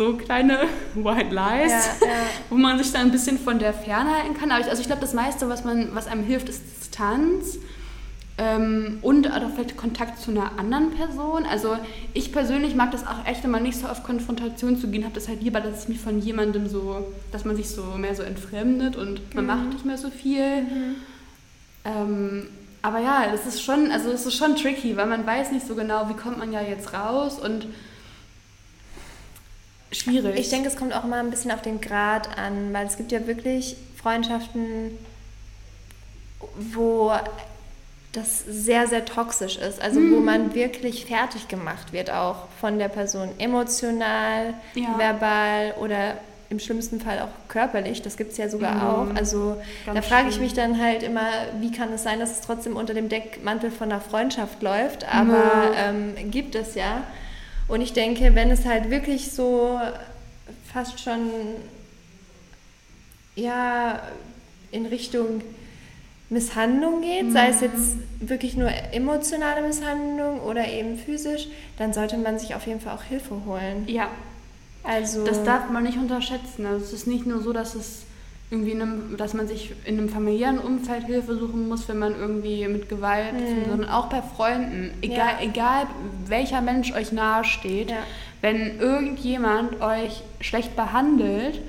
so 0.00 0.14
kleine 0.14 0.60
White 0.94 1.34
Lies, 1.34 1.70
Ja, 1.70 2.06
ja. 2.06 2.12
wo 2.48 2.56
man 2.56 2.78
sich 2.78 2.90
dann 2.90 3.02
ein 3.02 3.12
bisschen 3.12 3.38
von 3.38 3.58
der 3.58 3.74
Ferne 3.74 4.16
halten 4.16 4.34
kann. 4.34 4.50
Aber 4.50 4.62
ich, 4.62 4.70
also 4.70 4.80
ich 4.80 4.86
glaube, 4.86 5.02
das 5.02 5.12
meiste, 5.12 5.50
was, 5.50 5.62
man, 5.62 5.94
was 5.94 6.06
einem 6.06 6.24
hilft, 6.24 6.48
ist 6.48 6.62
Distanz 6.64 7.58
ähm, 8.38 8.98
und 9.02 9.30
auch 9.30 9.50
vielleicht 9.54 9.76
Kontakt 9.76 10.18
zu 10.18 10.30
einer 10.30 10.58
anderen 10.58 10.92
Person. 10.92 11.44
Also 11.44 11.76
ich 12.14 12.32
persönlich 12.32 12.74
mag 12.74 12.92
das 12.92 13.06
auch 13.06 13.26
echt 13.26 13.44
immer 13.44 13.60
nicht 13.60 13.78
so 13.78 13.88
auf 13.88 14.02
Konfrontation 14.02 14.78
zu 14.78 14.88
gehen, 14.88 15.04
habe 15.04 15.14
das 15.14 15.28
halt 15.28 15.42
lieber, 15.42 15.60
dass 15.60 15.80
es 15.80 15.88
mich 15.88 16.00
von 16.00 16.18
jemandem 16.18 16.66
so, 16.66 17.06
dass 17.30 17.44
man 17.44 17.54
sich 17.54 17.68
so 17.68 17.82
mehr 17.98 18.14
so 18.14 18.22
entfremdet 18.22 18.96
und 18.96 19.34
man 19.34 19.44
macht 19.44 19.68
nicht 19.68 19.84
mehr 19.84 19.98
so 19.98 20.08
viel. 20.08 20.66
Ähm, 21.84 22.46
aber 22.80 23.00
ja, 23.00 23.26
das 23.30 23.44
ist 23.44 23.62
schon, 23.62 23.90
also 23.90 24.10
es 24.10 24.24
ist 24.24 24.34
schon 24.34 24.56
tricky, 24.56 24.96
weil 24.96 25.06
man 25.06 25.26
weiß 25.26 25.52
nicht 25.52 25.66
so 25.66 25.74
genau, 25.74 26.08
wie 26.08 26.14
kommt 26.14 26.38
man 26.38 26.52
ja 26.54 26.62
jetzt 26.62 26.94
raus 26.94 27.38
und 27.38 27.66
schwierig. 29.92 30.38
Ich 30.38 30.50
denke, 30.50 30.68
es 30.68 30.76
kommt 30.76 30.94
auch 30.94 31.04
immer 31.04 31.16
ein 31.16 31.30
bisschen 31.30 31.50
auf 31.50 31.62
den 31.62 31.80
Grad 31.80 32.36
an, 32.38 32.72
weil 32.72 32.86
es 32.86 32.96
gibt 32.96 33.12
ja 33.12 33.26
wirklich 33.26 33.76
Freundschaften, 34.00 34.96
wo 36.56 37.12
das 38.12 38.44
sehr, 38.48 38.88
sehr 38.88 39.04
toxisch 39.04 39.56
ist. 39.56 39.80
Also 39.80 40.00
wo 40.10 40.20
man 40.20 40.54
wirklich 40.54 41.06
fertig 41.06 41.46
gemacht 41.48 41.92
wird, 41.92 42.10
auch 42.10 42.48
von 42.60 42.78
der 42.78 42.88
Person. 42.88 43.28
Emotional, 43.38 44.54
Ja. 44.74 44.98
verbal 44.98 45.74
oder 45.80 46.16
im 46.48 46.58
schlimmsten 46.58 47.00
Fall 47.00 47.20
auch 47.20 47.28
körperlich. 47.48 48.02
Das 48.02 48.16
gibt 48.16 48.32
es 48.32 48.36
ja 48.38 48.48
sogar 48.48 48.74
Mhm. 48.74 48.82
auch. 49.12 49.16
Also 49.16 49.56
Ganz 49.86 49.94
da 49.96 50.02
frage 50.02 50.28
ich 50.30 50.40
mich 50.40 50.52
dann 50.54 50.82
halt 50.82 51.04
immer, 51.04 51.28
wie 51.60 51.70
kann 51.70 51.92
es 51.92 52.02
sein, 52.02 52.18
dass 52.18 52.32
es 52.32 52.40
trotzdem 52.40 52.74
unter 52.74 52.92
dem 52.94 53.08
Deckmantel 53.08 53.70
von 53.70 53.92
einer 53.92 54.00
Freundschaft 54.00 54.60
läuft? 54.60 55.04
Aber 55.14 55.70
ähm, 55.76 56.14
gibt 56.32 56.56
es 56.56 56.74
ja. 56.74 57.04
Und 57.70 57.82
ich 57.82 57.92
denke, 57.92 58.34
wenn 58.34 58.50
es 58.50 58.64
halt 58.66 58.90
wirklich 58.90 59.30
so 59.30 59.78
fast 60.72 60.98
schon 61.00 61.30
ja 63.36 64.00
in 64.72 64.86
Richtung 64.86 65.42
Misshandlung 66.30 67.00
geht, 67.00 67.32
sei 67.32 67.48
es 67.48 67.60
jetzt 67.60 67.96
wirklich 68.20 68.56
nur 68.56 68.70
emotionale 68.92 69.62
Misshandlung 69.66 70.40
oder 70.40 70.66
eben 70.68 70.96
physisch, 70.98 71.48
dann 71.78 71.92
sollte 71.92 72.18
man 72.18 72.38
sich 72.38 72.54
auf 72.54 72.66
jeden 72.66 72.80
Fall 72.80 72.94
auch 72.94 73.02
Hilfe 73.04 73.36
holen. 73.46 73.84
ja, 73.86 74.08
Also 74.82 75.24
das 75.24 75.42
darf 75.44 75.70
man 75.70 75.84
nicht 75.84 75.96
unterschätzen. 75.96 76.66
Also 76.66 76.84
es 76.84 76.92
ist 76.92 77.06
nicht 77.06 77.26
nur 77.26 77.40
so, 77.40 77.52
dass 77.52 77.74
es 77.74 78.02
irgendwie 78.50 78.72
in 78.72 78.82
einem, 78.82 79.16
dass 79.16 79.32
man 79.34 79.46
sich 79.46 79.72
in 79.84 79.98
einem 79.98 80.08
familiären 80.08 80.58
Umfeld 80.58 81.04
Hilfe 81.06 81.36
suchen 81.36 81.68
muss, 81.68 81.88
wenn 81.88 81.98
man 82.00 82.14
irgendwie 82.18 82.66
mit 82.66 82.88
Gewalt, 82.88 83.34
sondern 83.64 83.88
auch 83.88 84.06
bei 84.06 84.22
Freunden. 84.22 84.90
Egal, 85.02 85.34
Ja. 85.40 85.48
egal 85.48 85.86
welcher 86.26 86.60
Mensch 86.60 86.92
euch 86.92 87.12
nahesteht, 87.12 87.90
Ja. 87.90 87.98
wenn 88.40 88.80
irgendjemand 88.80 89.80
euch 89.80 90.22
schlecht 90.40 90.74
behandelt 90.74 91.60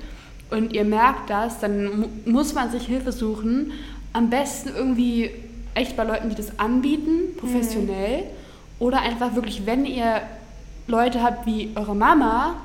und 0.50 0.72
ihr 0.72 0.84
merkt 0.84 1.30
das, 1.30 1.60
dann 1.60 2.00
mu 2.00 2.06
muss 2.26 2.52
man 2.54 2.70
sich 2.70 2.84
Hilfe 2.86 3.12
suchen. 3.12 3.72
Am 4.12 4.28
besten 4.28 4.70
irgendwie 4.76 5.30
echt 5.74 5.96
bei 5.96 6.04
Leuten, 6.04 6.30
die 6.30 6.34
das 6.36 6.58
anbieten, 6.58 7.36
professionell. 7.38 8.24
Oder 8.80 9.00
einfach 9.02 9.34
wirklich, 9.36 9.66
wenn 9.66 9.86
ihr 9.86 10.20
Leute 10.88 11.22
habt 11.22 11.46
wie 11.46 11.70
eure 11.76 11.94
Mama, 11.94 12.56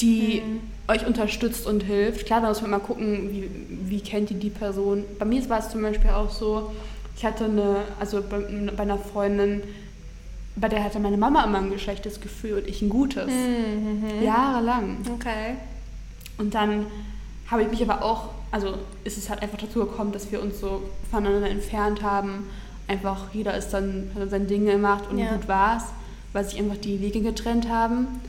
die 0.00 0.42
euch 0.88 1.06
unterstützt 1.06 1.66
und 1.66 1.82
hilft. 1.82 2.26
Klar, 2.26 2.40
da 2.40 2.48
muss 2.48 2.62
man 2.62 2.70
mal 2.70 2.78
gucken, 2.80 3.30
wie, 3.30 3.50
wie 3.90 4.00
kennt 4.00 4.30
ihr 4.30 4.36
die 4.38 4.50
Person. 4.50 5.04
Bei 5.18 5.24
mir 5.24 5.46
war 5.48 5.58
es 5.58 5.70
zum 5.70 5.82
Beispiel 5.82 6.10
auch 6.10 6.30
so, 6.30 6.72
ich 7.16 7.24
hatte 7.24 7.44
eine, 7.46 7.78
also 7.98 8.22
bei, 8.22 8.38
bei 8.76 8.82
einer 8.82 8.98
Freundin, 8.98 9.62
bei 10.54 10.68
der 10.68 10.82
hatte 10.84 10.98
meine 11.00 11.16
Mama 11.16 11.44
immer 11.44 11.58
ein 11.58 11.78
schlechtes 11.78 12.20
Gefühl 12.20 12.58
und 12.58 12.66
ich 12.68 12.82
ein 12.82 12.88
gutes. 12.88 13.30
Jahrelang. 14.22 14.98
okay. 15.14 15.56
Und 16.38 16.54
dann 16.54 16.86
habe 17.50 17.62
ich 17.62 17.70
mich 17.70 17.82
aber 17.82 18.02
auch, 18.04 18.30
also 18.50 18.74
ist 19.04 19.18
es 19.18 19.30
halt 19.30 19.42
einfach 19.42 19.58
dazu 19.58 19.80
gekommen, 19.80 20.12
dass 20.12 20.30
wir 20.32 20.42
uns 20.42 20.60
so 20.60 20.82
voneinander 21.10 21.48
entfernt 21.48 22.02
haben. 22.02 22.48
Einfach 22.88 23.26
jeder 23.32 23.56
ist 23.56 23.70
dann, 23.70 24.10
hat 24.14 24.22
dann 24.22 24.30
sein 24.30 24.46
Ding 24.46 24.66
gemacht 24.66 25.04
und 25.10 25.18
Ja. 25.18 25.32
gut 25.32 25.48
war's, 25.48 25.84
weil 26.32 26.44
sich 26.44 26.58
einfach 26.58 26.76
die 26.76 27.00
Wege 27.00 27.20
getrennt 27.20 27.68
haben. 27.68 28.20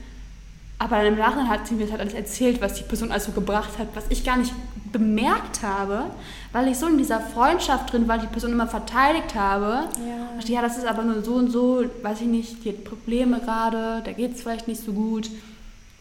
Aber 0.80 1.04
im 1.04 1.18
Nachhinein 1.18 1.50
hat 1.50 1.68
sie 1.68 1.74
mir 1.74 1.84
das 1.84 1.92
halt 1.92 2.02
alles 2.02 2.14
erzählt, 2.14 2.62
was 2.62 2.76
die 2.76 2.84
Person 2.84 3.12
also 3.12 3.32
gebracht 3.32 3.80
hat, 3.80 3.88
was 3.96 4.04
ich 4.10 4.24
gar 4.24 4.38
nicht 4.38 4.54
bemerkt 4.92 5.64
habe, 5.64 6.06
weil 6.52 6.68
ich 6.68 6.78
so 6.78 6.88
in 6.88 6.98
dieser 7.00 7.20
Freundschaft 7.20 7.92
drin 7.92 8.08
war, 8.08 8.20
die 8.20 8.28
Person 8.28 8.52
immer 8.52 8.68
verteidigt 8.68 9.34
habe. 9.36 9.86
Ja. 10.08 10.36
Dachte, 10.38 10.52
ja, 10.52 10.62
das 10.62 10.78
ist 10.78 10.86
aber 10.86 11.04
nur 11.04 11.24
so 11.24 11.34
und 11.34 11.50
so, 11.50 11.84
weiß 12.04 12.22
ich 12.22 12.28
nicht, 12.28 12.64
die 12.64 12.70
hat 12.70 12.84
Probleme 12.84 13.40
gerade, 13.40 14.02
da 14.06 14.12
geht 14.12 14.36
es 14.36 14.44
vielleicht 14.44 14.68
nicht 14.68 14.82
so 14.84 14.94
gut. 14.94 15.30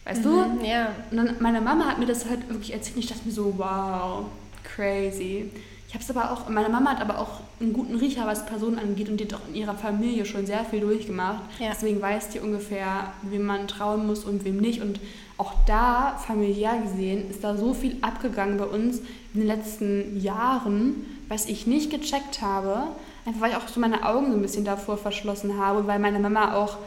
Weißt 0.04 0.24
du? 0.24 0.28
Mhm, 0.30 0.64
Ja. 0.64 0.88
Und 1.10 1.16
dann 1.16 1.36
meine 1.40 1.60
Mama 1.60 1.86
hat 1.86 1.98
mir 1.98 2.06
das 2.06 2.28
halt 2.28 2.48
wirklich 2.48 2.72
erzählt 2.74 2.96
und 2.96 3.02
ich 3.02 3.08
dachte 3.08 3.22
mir 3.24 3.32
so, 3.32 3.54
wow, 3.56 4.26
crazy. 4.62 5.50
Ich 5.88 5.94
habe 5.94 6.02
es 6.02 6.10
aber 6.10 6.32
auch, 6.32 6.48
meine 6.48 6.68
Mama 6.68 6.90
hat 6.90 7.00
aber 7.00 7.18
auch 7.20 7.40
einen 7.60 7.72
guten 7.72 7.94
Riecher, 7.94 8.26
was 8.26 8.44
Personen 8.44 8.78
angeht 8.78 9.08
und 9.08 9.18
die 9.18 9.24
hat 9.24 9.34
auch 9.34 9.48
in 9.48 9.54
ihrer 9.54 9.74
Familie 9.74 10.24
schon 10.24 10.44
sehr 10.44 10.64
viel 10.64 10.80
durchgemacht. 10.80 11.42
Ja. 11.58 11.68
Deswegen 11.70 12.02
weiß 12.02 12.30
die 12.30 12.40
ungefähr, 12.40 13.12
wem 13.22 13.46
man 13.46 13.68
trauen 13.68 14.06
muss 14.06 14.24
und 14.24 14.44
wem 14.44 14.56
nicht. 14.56 14.82
Und 14.82 15.00
auch 15.38 15.52
da, 15.66 16.16
familiär 16.18 16.78
gesehen, 16.78 17.30
ist 17.30 17.44
da 17.44 17.56
so 17.56 17.72
viel 17.72 17.96
abgegangen 18.02 18.58
bei 18.58 18.66
uns 18.66 18.98
in 19.32 19.40
den 19.40 19.46
letzten 19.46 20.20
Jahren, 20.20 21.06
was 21.28 21.46
ich 21.46 21.66
nicht 21.66 21.90
gecheckt 21.90 22.42
habe. 22.42 22.88
Einfach 23.24 23.40
weil 23.40 23.50
ich 23.50 23.56
auch 23.56 23.68
so 23.68 23.80
meine 23.80 24.06
Augen 24.06 24.30
so 24.30 24.36
ein 24.36 24.42
bisschen 24.42 24.64
davor 24.64 24.98
verschlossen 24.98 25.58
habe, 25.58 25.86
weil 25.86 25.98
meine 25.98 26.18
Mama 26.18 26.54
auch 26.54 26.78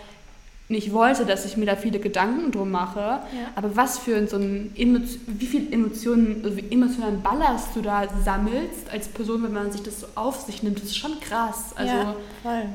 nicht 0.70 0.94
wollte, 0.94 1.26
dass 1.26 1.46
ich 1.46 1.58
mir 1.58 1.66
da 1.66 1.76
viele 1.76 2.00
Gedanken 2.00 2.52
drum 2.52 2.70
mache. 2.70 3.20
Aber 3.56 3.76
was 3.76 3.98
für 3.98 4.26
so 4.28 4.38
ein 4.38 4.72
Emo 4.78 5.00
wie 5.26 5.46
viel 5.48 5.74
Emotionen, 5.74 6.42
also 6.44 6.56
wie 6.56 6.72
emotionalen 6.72 7.22
Ballast 7.22 7.70
du 7.76 7.82
da 7.82 8.08
sammelst 8.24 8.90
als 8.92 9.08
Person, 9.08 9.44
wenn 9.44 9.54
man 9.54 9.72
sich 9.72 9.82
das 9.82 10.00
so 10.00 10.08
auf 10.14 10.42
sich 10.42 10.62
nimmt, 10.62 10.78
das 10.78 10.86
ist 10.86 10.98
schon 10.98 11.20
krass. 11.20 11.74
Also 11.76 11.94
ja, 11.94 12.16
voll. 12.44 12.66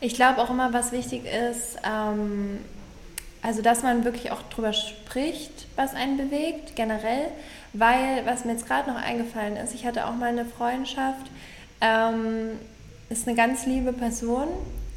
Ich 0.00 0.14
glaube 0.14 0.40
auch 0.40 0.48
immer, 0.48 0.72
was 0.72 0.92
wichtig 0.92 1.24
ist, 1.26 1.76
ähm, 1.84 2.58
also 3.42 3.62
dass 3.62 3.82
man 3.82 4.04
wirklich 4.04 4.30
auch 4.30 4.42
drüber 4.42 4.72
spricht, 4.72 5.66
was 5.74 5.94
einen 5.94 6.16
bewegt, 6.16 6.76
generell. 6.76 7.26
Weil, 7.72 8.24
was 8.26 8.44
mir 8.44 8.52
jetzt 8.52 8.66
gerade 8.66 8.90
noch 8.90 9.00
eingefallen 9.00 9.56
ist, 9.56 9.74
ich 9.74 9.86
hatte 9.86 10.06
auch 10.06 10.14
mal 10.14 10.28
eine 10.28 10.44
Freundschaft, 10.44 11.30
ähm, 11.80 12.58
ist 13.08 13.26
eine 13.26 13.36
ganz 13.36 13.66
liebe 13.66 13.92
Person, 13.92 14.48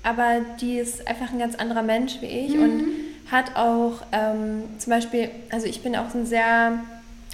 aber 0.04 0.42
die 0.60 0.78
ist 0.78 1.08
einfach 1.08 1.32
ein 1.32 1.40
ganz 1.40 1.56
anderer 1.56 1.82
Mensch 1.82 2.18
wie 2.22 2.28
ich 2.28 2.56
mhm. 2.56 2.64
und 2.64 2.84
hat 3.32 3.56
auch 3.56 4.02
ähm, 4.12 4.64
zum 4.78 4.92
Beispiel, 4.92 5.30
also 5.50 5.66
ich 5.66 5.82
bin 5.82 5.96
auch 5.96 6.14
ein 6.14 6.26
sehr, 6.26 6.80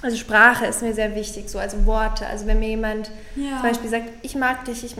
also 0.02 0.16
Sprache 0.16 0.66
ist 0.66 0.82
mir 0.82 0.94
sehr 0.94 1.14
wichtig, 1.14 1.48
so 1.50 1.58
also 1.58 1.84
Worte. 1.84 2.26
Also 2.26 2.46
wenn 2.46 2.60
mir 2.60 2.68
jemand 2.68 3.10
ja. 3.36 3.56
zum 3.56 3.62
Beispiel 3.62 3.90
sagt, 3.90 4.08
ich 4.22 4.34
mag 4.36 4.64
dich, 4.64 4.84
ich, 4.84 4.94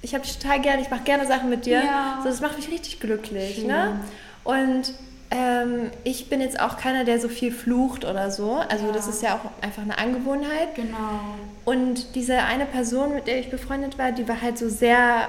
ich 0.00 0.14
habe 0.14 0.24
dich 0.24 0.38
total 0.38 0.60
gerne, 0.60 0.80
ich 0.80 0.90
mache 0.90 1.02
gerne 1.02 1.26
Sachen 1.26 1.50
mit 1.50 1.66
dir, 1.66 1.82
ja. 1.84 2.20
so, 2.22 2.28
das 2.28 2.40
macht 2.40 2.56
mich 2.56 2.70
richtig 2.70 3.00
glücklich. 3.00 3.64
Ne? 3.64 4.00
Und 4.44 4.94
ähm, 5.30 5.90
ich 6.04 6.30
bin 6.30 6.40
jetzt 6.40 6.58
auch 6.58 6.78
keiner, 6.78 7.04
der 7.04 7.20
so 7.20 7.28
viel 7.28 7.52
flucht 7.52 8.04
oder 8.04 8.30
so. 8.30 8.54
Also 8.68 8.86
ja. 8.86 8.92
das 8.92 9.08
ist 9.08 9.22
ja 9.22 9.34
auch 9.34 9.62
einfach 9.62 9.82
eine 9.82 9.98
Angewohnheit. 9.98 10.74
Genau. 10.76 11.20
Und 11.64 12.14
diese 12.14 12.38
eine 12.44 12.64
Person, 12.64 13.14
mit 13.14 13.26
der 13.26 13.38
ich 13.40 13.50
befreundet 13.50 13.98
war, 13.98 14.12
die 14.12 14.26
war 14.26 14.40
halt 14.40 14.56
so 14.56 14.68
sehr, 14.70 15.28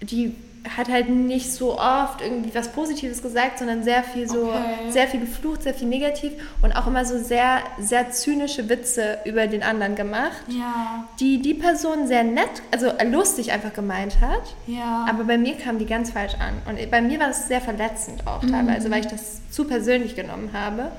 die 0.00 0.36
hat 0.68 0.88
halt 0.88 1.08
nicht 1.08 1.52
so 1.52 1.78
oft 1.78 2.20
irgendwie 2.20 2.54
was 2.54 2.70
Positives 2.72 3.20
gesagt, 3.20 3.58
sondern 3.58 3.82
sehr 3.82 4.04
viel 4.04 4.28
so, 4.28 4.44
okay. 4.44 4.90
sehr 4.90 5.08
viel 5.08 5.20
geflucht, 5.20 5.62
sehr 5.62 5.74
viel 5.74 5.88
negativ 5.88 6.32
und 6.62 6.72
auch 6.72 6.86
immer 6.86 7.04
so 7.04 7.18
sehr, 7.18 7.60
sehr 7.80 8.10
zynische 8.10 8.68
Witze 8.68 9.18
über 9.24 9.48
den 9.48 9.62
anderen 9.62 9.96
gemacht, 9.96 10.42
ja. 10.48 11.08
die 11.18 11.42
die 11.42 11.54
Person 11.54 12.06
sehr 12.06 12.22
nett, 12.22 12.62
also 12.70 12.90
lustig 13.10 13.50
einfach 13.50 13.72
gemeint 13.72 14.20
hat, 14.20 14.54
ja. 14.66 15.06
aber 15.08 15.24
bei 15.24 15.36
mir 15.36 15.56
kam 15.56 15.78
die 15.78 15.86
ganz 15.86 16.12
falsch 16.12 16.34
an 16.34 16.54
und 16.66 16.90
bei 16.90 17.02
mir 17.02 17.18
war 17.18 17.28
das 17.28 17.48
sehr 17.48 17.60
verletzend 17.60 18.26
auch 18.26 18.40
teilweise, 18.40 18.88
mhm. 18.88 18.92
weil 18.92 19.00
ich 19.00 19.08
das 19.08 19.40
zu 19.50 19.64
persönlich 19.64 20.14
genommen 20.14 20.50
habe. 20.52 20.92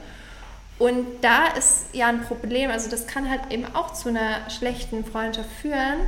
Und 0.79 1.05
da 1.21 1.47
ist 1.57 1.85
ja 1.93 2.07
ein 2.07 2.23
Problem, 2.23 2.69
also 2.69 2.89
das 2.89 3.07
kann 3.07 3.29
halt 3.29 3.41
eben 3.51 3.65
auch 3.73 3.93
zu 3.93 4.09
einer 4.09 4.49
schlechten 4.49 5.05
Freundschaft 5.05 5.49
führen, 5.61 5.99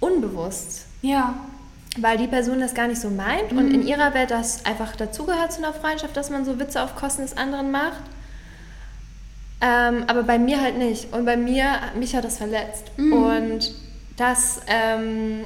unbewusst. 0.00 0.86
Ja 1.00 1.34
weil 1.98 2.18
die 2.18 2.28
Person 2.28 2.60
das 2.60 2.74
gar 2.74 2.86
nicht 2.86 3.00
so 3.00 3.10
meint 3.10 3.52
mhm. 3.52 3.58
und 3.58 3.74
in 3.74 3.86
ihrer 3.86 4.14
Welt 4.14 4.30
das 4.30 4.64
einfach 4.64 4.94
dazugehört 4.94 5.52
zu 5.52 5.58
einer 5.58 5.72
Freundschaft, 5.72 6.16
dass 6.16 6.30
man 6.30 6.44
so 6.44 6.58
Witze 6.58 6.82
auf 6.82 6.94
Kosten 6.94 7.22
des 7.22 7.36
anderen 7.36 7.70
macht. 7.70 8.02
Ähm, 9.60 10.04
aber 10.06 10.22
bei 10.22 10.38
mir 10.38 10.60
halt 10.60 10.78
nicht. 10.78 11.12
Und 11.12 11.24
bei 11.24 11.36
mir, 11.36 11.80
mich 11.98 12.14
hat 12.14 12.24
das 12.24 12.38
verletzt. 12.38 12.90
Mhm. 12.96 13.12
Und 13.12 13.74
das 14.16 14.62
ähm, 14.68 15.44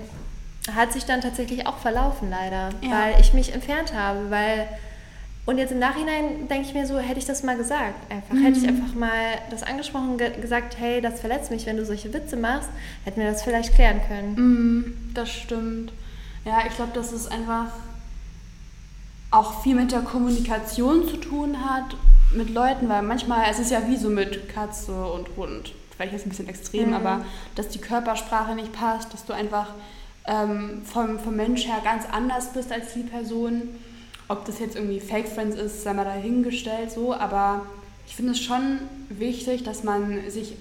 hat 0.72 0.92
sich 0.92 1.04
dann 1.04 1.20
tatsächlich 1.20 1.66
auch 1.66 1.78
verlaufen, 1.78 2.30
leider, 2.30 2.70
ja. 2.80 2.90
weil 2.90 3.20
ich 3.20 3.34
mich 3.34 3.52
entfernt 3.52 3.94
habe, 3.94 4.30
weil 4.30 4.68
und 5.46 5.58
jetzt 5.58 5.72
im 5.72 5.78
Nachhinein 5.78 6.48
denke 6.48 6.68
ich 6.68 6.74
mir 6.74 6.86
so, 6.86 6.98
hätte 6.98 7.18
ich 7.18 7.26
das 7.26 7.42
mal 7.42 7.56
gesagt. 7.56 8.10
Einfach. 8.10 8.34
Mhm. 8.34 8.44
Hätte 8.44 8.58
ich 8.58 8.66
einfach 8.66 8.94
mal 8.94 9.38
das 9.50 9.62
angesprochen, 9.62 10.16
ge 10.16 10.30
gesagt, 10.40 10.76
hey, 10.78 11.02
das 11.02 11.20
verletzt 11.20 11.50
mich, 11.50 11.66
wenn 11.66 11.76
du 11.76 11.84
solche 11.84 12.12
Witze 12.14 12.36
machst, 12.36 12.70
hätten 13.04 13.20
wir 13.20 13.30
das 13.30 13.42
vielleicht 13.42 13.74
klären 13.74 14.00
können. 14.08 14.34
Mhm, 14.36 15.12
das 15.12 15.30
stimmt. 15.30 15.92
Ja, 16.44 16.62
ich 16.66 16.74
glaube, 16.76 16.92
dass 16.92 17.12
es 17.12 17.26
einfach 17.26 17.66
auch 19.30 19.62
viel 19.62 19.74
mit 19.74 19.92
der 19.92 20.00
Kommunikation 20.00 21.08
zu 21.08 21.16
tun 21.16 21.64
hat 21.64 21.96
mit 22.32 22.50
Leuten, 22.50 22.88
weil 22.88 23.02
manchmal, 23.02 23.46
es 23.50 23.58
ist 23.58 23.70
ja 23.70 23.86
wie 23.88 23.96
so 23.96 24.10
mit 24.10 24.48
Katze 24.48 24.92
und 24.92 25.28
Hund, 25.36 25.72
vielleicht 25.96 26.12
ist 26.12 26.20
es 26.20 26.26
ein 26.26 26.30
bisschen 26.30 26.48
extrem, 26.48 26.88
mhm. 26.88 26.94
aber 26.94 27.24
dass 27.54 27.68
die 27.68 27.80
Körpersprache 27.80 28.54
nicht 28.54 28.72
passt, 28.72 29.12
dass 29.12 29.24
du 29.24 29.32
einfach 29.32 29.68
ähm, 30.26 30.82
vom, 30.84 31.18
vom 31.18 31.36
Mensch 31.36 31.66
her 31.66 31.80
ganz 31.82 32.04
anders 32.10 32.52
bist 32.52 32.72
als 32.72 32.94
die 32.94 33.02
Person. 33.02 33.62
Ob 34.28 34.44
das 34.46 34.58
jetzt 34.58 34.76
irgendwie 34.76 35.00
Fake 35.00 35.28
Friends 35.28 35.56
ist, 35.56 35.82
sei 35.82 35.92
mal 35.92 36.04
dahingestellt 36.04 36.90
so, 36.90 37.14
aber 37.14 37.66
ich 38.06 38.16
finde 38.16 38.32
es 38.32 38.40
schon 38.40 38.80
wichtig, 39.08 39.64
dass 39.64 39.84
man 39.84 40.30
sich 40.30 40.56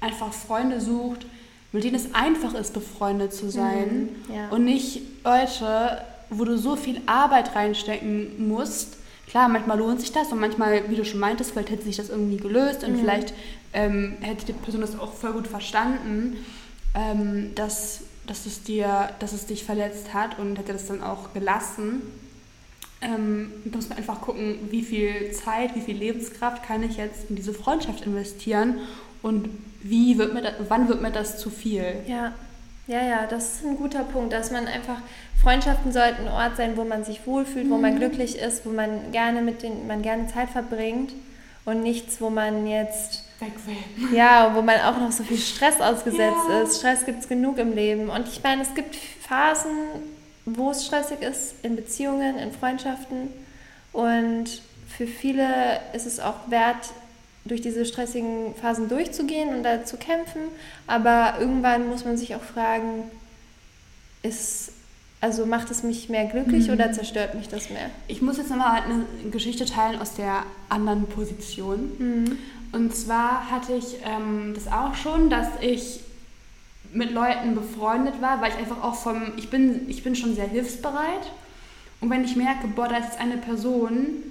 einfach 0.00 0.32
Freunde 0.32 0.80
sucht, 0.80 1.26
mit 1.72 1.84
denen 1.84 1.96
es 1.96 2.14
einfach 2.14 2.54
ist, 2.54 2.72
befreundet 2.72 3.32
zu 3.32 3.50
sein. 3.50 4.10
Mhm, 4.28 4.34
ja. 4.34 4.48
Und 4.50 4.64
nicht 4.64 5.02
Leute, 5.24 6.02
wo 6.30 6.44
du 6.44 6.58
so 6.58 6.76
viel 6.76 7.00
Arbeit 7.06 7.54
reinstecken 7.54 8.48
musst. 8.48 8.96
Klar, 9.28 9.48
manchmal 9.48 9.78
lohnt 9.78 10.00
sich 10.00 10.12
das 10.12 10.32
und 10.32 10.40
manchmal, 10.40 10.88
wie 10.88 10.96
du 10.96 11.04
schon 11.04 11.20
meintest, 11.20 11.50
vielleicht 11.50 11.70
hätte 11.70 11.82
sich 11.84 11.96
das 11.96 12.10
irgendwie 12.10 12.36
gelöst 12.36 12.84
und 12.84 12.92
mhm. 12.92 13.00
vielleicht 13.00 13.34
ähm, 13.72 14.16
hätte 14.20 14.46
die 14.46 14.52
Person 14.52 14.80
das 14.80 14.98
auch 14.98 15.12
voll 15.12 15.32
gut 15.32 15.46
verstanden, 15.46 16.38
ähm, 16.94 17.54
dass, 17.54 18.02
dass, 18.26 18.46
es 18.46 18.62
dir, 18.62 19.10
dass 19.18 19.32
es 19.32 19.46
dich 19.46 19.64
verletzt 19.64 20.14
hat 20.14 20.38
und 20.38 20.56
hätte 20.58 20.72
das 20.72 20.86
dann 20.86 21.02
auch 21.02 21.32
gelassen. 21.34 22.02
Ähm, 23.06 23.52
da 23.64 23.76
muss 23.76 23.88
man 23.88 23.98
einfach 23.98 24.20
gucken, 24.20 24.58
wie 24.70 24.82
viel 24.82 25.30
Zeit, 25.30 25.76
wie 25.76 25.80
viel 25.80 25.96
Lebenskraft 25.96 26.64
kann 26.64 26.82
ich 26.82 26.96
jetzt 26.96 27.30
in 27.30 27.36
diese 27.36 27.54
Freundschaft 27.54 28.04
investieren 28.04 28.80
und 29.22 29.48
wie 29.82 30.18
wird 30.18 30.34
mir 30.34 30.42
das, 30.42 30.54
wann 30.68 30.88
wird 30.88 31.00
mir 31.00 31.12
das 31.12 31.38
zu 31.38 31.50
viel? 31.50 31.84
Ja. 32.06 32.32
Ja, 32.88 33.02
ja, 33.02 33.26
das 33.26 33.56
ist 33.56 33.64
ein 33.64 33.76
guter 33.76 34.04
Punkt, 34.04 34.32
dass 34.32 34.52
man 34.52 34.68
einfach 34.68 34.98
Freundschaften 35.42 35.92
sollten 35.92 36.28
ein 36.28 36.32
Ort 36.32 36.56
sein, 36.56 36.76
wo 36.76 36.84
man 36.84 37.04
sich 37.04 37.26
wohlfühlt, 37.26 37.68
wo 37.68 37.78
man 37.78 37.94
mhm. 37.94 37.98
glücklich 37.98 38.38
ist, 38.38 38.64
wo 38.64 38.70
man 38.70 39.10
gerne 39.10 39.42
mit 39.42 39.62
den 39.62 39.88
man 39.88 40.02
gerne 40.02 40.28
Zeit 40.28 40.50
verbringt 40.50 41.12
und 41.64 41.82
nichts, 41.82 42.20
wo 42.20 42.30
man 42.30 42.66
jetzt 42.66 43.24
weg 43.40 43.52
will. 43.66 43.76
Ja, 44.16 44.54
wo 44.54 44.62
man 44.62 44.80
auch 44.80 44.98
noch 44.98 45.10
so 45.10 45.24
viel 45.24 45.38
Stress 45.38 45.80
ausgesetzt 45.80 46.46
ja. 46.48 46.62
ist. 46.62 46.78
Stress 46.78 47.04
gibt 47.04 47.20
es 47.20 47.28
genug 47.28 47.58
im 47.58 47.74
Leben 47.74 48.08
und 48.08 48.28
ich 48.28 48.40
meine, 48.42 48.62
es 48.62 48.72
gibt 48.74 48.94
Phasen, 48.94 49.76
wo 50.46 50.70
es 50.70 50.86
stressig 50.86 51.20
ist 51.20 51.54
in 51.62 51.76
Beziehungen, 51.76 52.38
in 52.38 52.52
Freundschaften 52.52 53.28
und 53.92 54.62
für 54.88 55.06
viele 55.06 55.80
ist 55.92 56.06
es 56.06 56.20
auch 56.20 56.48
wert, 56.48 56.90
durch 57.44 57.60
diese 57.60 57.84
stressigen 57.84 58.54
Phasen 58.60 58.88
durchzugehen 58.88 59.54
und 59.54 59.62
da 59.62 59.84
zu 59.84 59.96
kämpfen. 59.96 60.42
Aber 60.86 61.34
irgendwann 61.38 61.88
muss 61.88 62.04
man 62.04 62.16
sich 62.16 62.34
auch 62.34 62.42
fragen, 62.42 63.04
ist, 64.22 64.72
also 65.20 65.46
macht 65.46 65.70
es 65.70 65.82
mich 65.82 66.08
mehr 66.08 66.24
glücklich 66.26 66.66
mhm. 66.66 66.74
oder 66.74 66.92
zerstört 66.92 67.34
mich 67.34 67.48
das 67.48 67.70
mehr? 67.70 67.90
Ich 68.08 68.22
muss 68.22 68.36
jetzt 68.38 68.50
nochmal 68.50 68.82
eine 68.82 69.04
Geschichte 69.30 69.64
teilen 69.64 70.00
aus 70.00 70.14
der 70.14 70.42
anderen 70.68 71.06
Position. 71.06 71.90
Mhm. 71.98 72.38
Und 72.72 72.94
zwar 72.94 73.50
hatte 73.50 73.74
ich 73.74 73.98
ähm, 74.04 74.52
das 74.54 74.66
auch 74.66 74.94
schon, 74.94 75.30
dass 75.30 75.48
ich 75.60 76.00
mit 76.92 77.12
Leuten 77.12 77.54
befreundet 77.54 78.20
war, 78.20 78.40
weil 78.40 78.50
ich 78.50 78.58
einfach 78.58 78.82
auch 78.82 78.94
vom, 78.94 79.32
ich 79.36 79.50
bin, 79.50 79.88
ich 79.88 80.02
bin 80.02 80.14
schon 80.14 80.34
sehr 80.34 80.48
hilfsbereit. 80.48 81.32
Und 82.00 82.10
wenn 82.10 82.24
ich 82.24 82.36
merke, 82.36 82.68
boah, 82.68 82.88
da 82.88 82.96
ist 82.98 83.18
eine 83.18 83.36
Person, 83.36 84.22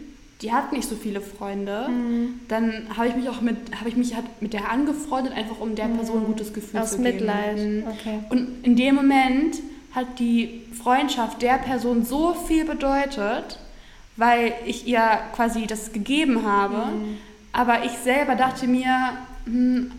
die 0.42 0.52
hat 0.52 0.72
nicht 0.72 0.88
so 0.88 0.96
viele 0.96 1.22
Freunde, 1.22 1.88
mhm. 1.90 2.40
dann 2.48 2.88
habe 2.96 3.08
ich 3.08 3.16
mich 3.16 3.30
auch 3.30 3.42
mit, 3.42 3.58
habe 3.80 3.90
ich 3.90 3.96
mich 3.96 4.16
halt 4.16 4.26
mit 4.42 4.54
der 4.54 4.70
angefreundet, 4.70 5.34
einfach 5.34 5.60
um 5.60 5.76
der 5.76 5.86
Person 5.86 6.20
ein 6.20 6.26
gutes 6.26 6.54
Gefühl 6.54 6.82
Aus 6.82 6.92
zu 6.92 6.98
geben. 6.98 7.08
Aus 7.08 7.14
Mitleid. 7.22 7.58
Mhm. 7.58 7.84
Okay. 7.88 8.20
Und 8.30 8.64
in 8.64 8.76
dem 8.76 8.96
Moment 8.96 9.60
hat 9.94 10.20
die 10.20 10.64
Freundschaft 10.74 11.42
der 11.42 11.58
Person 11.58 12.04
so 12.04 12.34
viel 12.34 12.66
bedeutet, 12.66 13.60
weil 14.18 14.54
ich 14.66 14.88
ihr 14.88 15.20
quasi 15.34 15.68
das 15.68 15.94
gegeben 15.94 16.46
habe. 16.46 16.92
Mhm. 16.92 17.18
Aber 17.54 17.86
ich 17.86 17.92
selber 17.92 18.36
dachte 18.36 18.68
mir, 18.68 19.14
hm, 19.46 19.92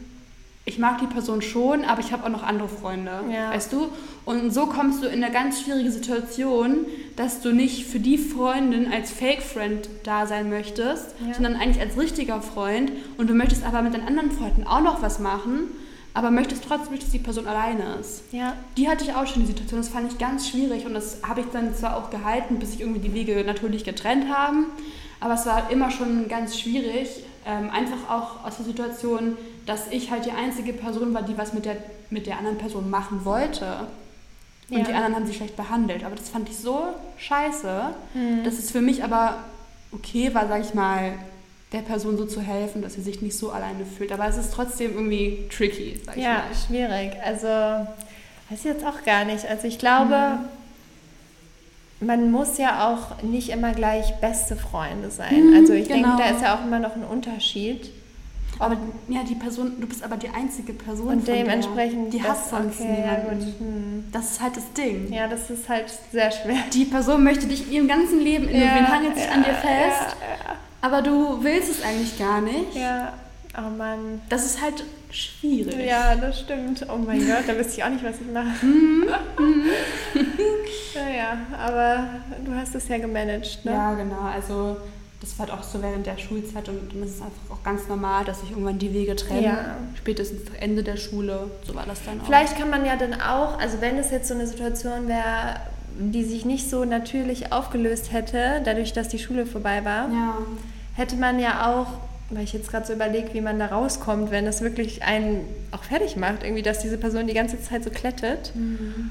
ich 0.69 0.79
mag 0.79 0.99
die 0.99 1.07
Person 1.07 1.43
schon, 1.43 1.85
aber 1.85 2.01
ich 2.01 2.13
habe 2.13 2.25
auch 2.25 2.29
noch 2.29 2.43
andere 2.43 2.69
Freunde, 2.69 3.13
ja. 3.33 3.51
weißt 3.51 3.73
du? 3.73 3.89
Und 4.25 4.53
so 4.53 4.67
kommst 4.67 5.01
du 5.01 5.07
in 5.07 5.23
eine 5.23 5.33
ganz 5.33 5.63
schwierige 5.63 5.93
Situation, 5.93 6.87
dass 7.15 7.41
du 7.41 7.53
nicht 7.53 7.87
für 7.87 8.01
die 8.01 8.19
Freundin 8.19 8.93
als 8.93 9.13
Fake-Friend 9.13 9.89
da 10.03 10.27
sein 10.27 10.51
möchtest, 10.51 11.15
ja. 11.25 11.35
sondern 11.35 11.55
eigentlich 11.55 11.81
als 11.81 11.97
richtiger 11.97 12.43
Freund 12.43 12.91
und 13.17 13.31
du 13.31 13.35
möchtest 13.35 13.65
aber 13.65 13.81
mit 13.81 13.95
deinen 13.95 14.09
anderen 14.09 14.33
Freunden 14.33 14.67
auch 14.67 14.81
noch 14.81 15.03
was 15.03 15.21
machen, 15.21 15.69
aber 16.15 16.33
möchtest 16.33 16.65
trotzdem 16.65 16.95
nicht, 16.95 17.05
dass 17.05 17.13
die 17.13 17.21
Person 17.21 17.47
alleine 17.47 17.95
ist. 18.01 18.25
Ja. 18.33 18.55
Die 18.77 18.89
hatte 18.89 19.05
ich 19.05 19.15
auch 19.15 19.27
schon 19.29 19.43
die 19.43 19.47
Situation, 19.47 19.79
das 19.79 19.89
fand 19.89 20.11
ich 20.11 20.19
ganz 20.19 20.49
schwierig 20.49 20.85
und 20.85 20.95
das 20.95 21.21
habe 21.23 21.43
ich 21.43 21.47
dann 21.53 21.77
zwar 21.77 21.97
auch 21.97 22.11
gehalten, 22.11 22.59
bis 22.59 22.73
sich 22.73 22.81
irgendwie 22.81 23.01
die 23.01 23.15
Wege 23.15 23.45
natürlich 23.47 23.85
getrennt 23.85 24.29
haben, 24.29 24.67
aber 25.21 25.35
es 25.35 25.47
war 25.47 25.71
immer 25.71 25.93
schon 25.93 26.27
ganz 26.27 26.59
schwierig, 26.59 27.09
ähm, 27.47 27.71
einfach 27.71 28.11
auch 28.11 28.45
aus 28.45 28.57
der 28.57 28.67
Situation, 28.67 29.37
dass 29.67 29.89
ich 29.91 30.11
halt 30.11 30.25
die 30.25 30.31
einzige 30.31 30.73
Person 30.73 31.13
war, 31.13 31.23
die 31.23 31.37
was 31.37 31.53
mit 31.53 31.65
der, 31.65 31.77
mit 32.09 32.27
der 32.27 32.39
anderen 32.39 32.57
Person 32.57 32.89
machen 32.89 33.25
wollte. 33.25 33.89
Und 34.71 34.79
ja. 34.79 34.85
die 34.85 34.93
anderen 34.93 35.15
haben 35.15 35.27
sie 35.27 35.35
schlecht 35.35 35.57
behandelt. 35.57 36.05
Aber 36.05 36.15
das 36.15 36.29
fand 36.29 36.49
ich 36.49 36.57
so 36.57 36.87
scheiße, 37.19 37.95
mhm. 38.15 38.45
dass 38.45 38.59
es 38.59 38.71
für 38.71 38.81
mich 38.81 39.05
aber 39.05 39.39
okay 39.93 40.33
war, 40.35 40.49
sag 40.49 40.61
ich 40.61 40.75
mal, 40.75 41.13
der 41.73 41.81
Person 41.81 42.17
so 42.17 42.27
zu 42.27 42.41
helfen, 42.41 42.83
dass 42.83 42.95
sie 42.95 43.03
sich 43.03 43.23
nicht 43.23 43.37
so 43.37 43.51
alleine 43.51 43.85
fühlt. 43.85 44.13
Aber 44.13 44.27
es 44.27 44.37
ist 44.37 44.53
trotzdem 44.53 44.95
irgendwie 44.95 45.49
tricky, 45.55 46.01
sag 46.05 46.17
ich 46.17 46.23
ja, 46.23 46.35
mal. 46.35 46.43
Ja, 46.51 46.57
schwierig. 46.67 47.13
Also, 47.25 47.47
weiß 48.51 48.59
ich 48.59 48.65
jetzt 48.65 48.87
auch 48.87 49.05
gar 49.05 49.25
nicht. 49.25 49.47
Also, 49.47 49.67
ich 49.67 49.79
glaube, 49.79 50.39
mhm. 52.01 52.07
man 52.07 52.31
muss 52.31 52.59
ja 52.59 52.89
auch 52.89 53.23
nicht 53.23 53.49
immer 53.49 53.73
gleich 53.73 54.15
beste 54.21 54.55
Freunde 54.55 55.11
sein. 55.11 55.51
Mhm, 55.51 55.57
also, 55.57 55.73
ich 55.73 55.89
genau. 55.89 56.17
denke, 56.17 56.23
da 56.23 56.37
ist 56.37 56.43
ja 56.43 56.57
auch 56.57 56.65
immer 56.65 56.79
noch 56.79 56.95
ein 56.95 57.05
Unterschied. 57.05 57.91
Aber 58.59 58.77
ja, 59.09 59.23
die 59.23 59.35
Person, 59.35 59.81
du 59.81 59.87
bist 59.87 60.03
aber 60.03 60.17
die 60.17 60.29
einzige 60.29 60.73
Person. 60.73 61.09
Und 61.09 61.29
dementsprechend. 61.29 62.13
Die 62.13 62.23
hat 62.23 62.39
sonst 62.49 62.81
okay, 62.81 63.03
niemanden. 63.03 63.41
Ja, 63.41 63.67
hm. 63.67 64.05
Das 64.13 64.33
ist 64.33 64.41
halt 64.41 64.57
das 64.57 64.73
Ding. 64.73 65.13
Ja, 65.13 65.29
das 65.29 65.51
ist 65.51 65.69
halt 65.69 65.93
sehr 66.11 66.31
schwer. 66.31 66.59
Die 66.73 66.85
Person 66.85 67.23
möchte 67.23 67.47
dich 67.47 67.71
ihrem 67.71 67.89
ganzen 67.89 68.21
Leben 68.21 68.49
innovieren, 68.49 68.85
ja, 68.85 68.93
hangelt 68.93 69.17
sich 69.17 69.27
ja, 69.27 69.33
an 69.33 69.45
dir 69.45 69.55
fest. 69.55 70.17
Ja, 70.21 70.57
aber 70.81 71.03
du 71.03 71.43
willst 71.43 71.71
es 71.71 71.83
eigentlich 71.83 72.19
gar 72.19 72.41
nicht. 72.41 72.75
Ja, 72.75 73.13
oh 73.59 73.71
Mann. 73.77 74.21
Das 74.29 74.45
ist 74.47 74.63
halt 74.63 74.85
schwierig. 75.11 75.87
Ja, 75.87 76.15
das 76.15 76.41
stimmt. 76.41 76.87
Oh 76.89 76.99
mein 76.99 77.27
Gott, 77.27 77.45
da 77.47 77.57
wüsste 77.57 77.75
ich 77.79 77.85
auch 77.85 77.91
nicht, 77.91 78.05
was 78.05 78.21
ich 78.21 78.33
mache. 78.33 78.67
naja, 80.95 81.39
aber 81.59 82.09
du 82.45 82.55
hast 82.55 82.75
es 82.75 82.89
ja 82.89 82.99
gemanagt, 82.99 83.65
ne? 83.65 83.73
Ja, 83.73 83.95
genau. 83.95 84.21
Also 84.21 84.77
das 85.29 85.39
war 85.39 85.49
halt 85.49 85.59
auch 85.59 85.63
so 85.65 85.83
während 85.83 86.07
der 86.07 86.19
Schulzeit 86.19 86.69
und 86.69 86.93
dann 86.93 87.03
ist 87.03 87.17
es 87.17 87.21
einfach 87.21 87.51
auch 87.51 87.63
ganz 87.65 87.89
normal, 87.89 88.25
dass 88.25 88.41
sich 88.41 88.51
irgendwann 88.51 88.79
die 88.79 88.93
Wege 88.95 89.17
trennen. 89.17 89.43
Ja. 89.43 89.77
Spätestens 89.97 90.43
Ende 90.61 90.83
der 90.85 90.97
Schule, 90.97 91.51
so 91.67 91.75
war 91.75 91.85
das 91.85 91.99
dann 92.05 92.21
auch. 92.21 92.27
Vielleicht 92.27 92.57
kann 92.57 92.71
man 92.71 92.87
ja 92.87 92.97
dann 92.97 93.15
auch, 93.21 93.59
also 93.59 93.81
wenn 93.81 93.99
es 93.99 94.11
jetzt 94.13 94.29
so 94.29 94.35
eine 94.35 94.47
Situation 94.47 95.09
wäre, 95.09 95.57
die 95.99 96.23
sich 96.25 96.45
nicht 96.45 96.71
so 96.71 96.85
natürlich 96.85 97.53
aufgelöst 97.53 98.13
hätte, 98.13 98.61
dadurch, 98.65 98.93
dass 98.93 99.09
die 99.09 99.19
Schule 99.19 99.47
vorbei 99.47 99.85
war, 99.85 100.09
Ja. 100.11 100.39
hätte 100.95 101.17
man 101.17 101.39
ja 101.41 101.73
auch, 101.73 101.87
weil 102.31 102.45
ich 102.45 102.53
jetzt 102.53 102.71
gerade 102.71 102.87
so 102.87 102.93
überlege, 102.93 103.35
wie 103.35 103.41
man 103.41 103.59
da 103.59 103.67
rauskommt, 103.67 104.31
wenn 104.31 104.45
das 104.45 104.61
wirklich 104.61 105.03
einen 105.03 105.41
auch 105.73 105.83
fertig 105.85 106.17
macht, 106.17 106.43
irgendwie, 106.45 106.63
dass 106.63 106.79
diese 106.81 106.99
Person 106.99 107.27
die 107.27 107.35
ganze 107.35 107.61
Zeit 107.61 107.83
so 107.83 107.91
klettet, 107.91 108.53
Mhm. 108.55 109.11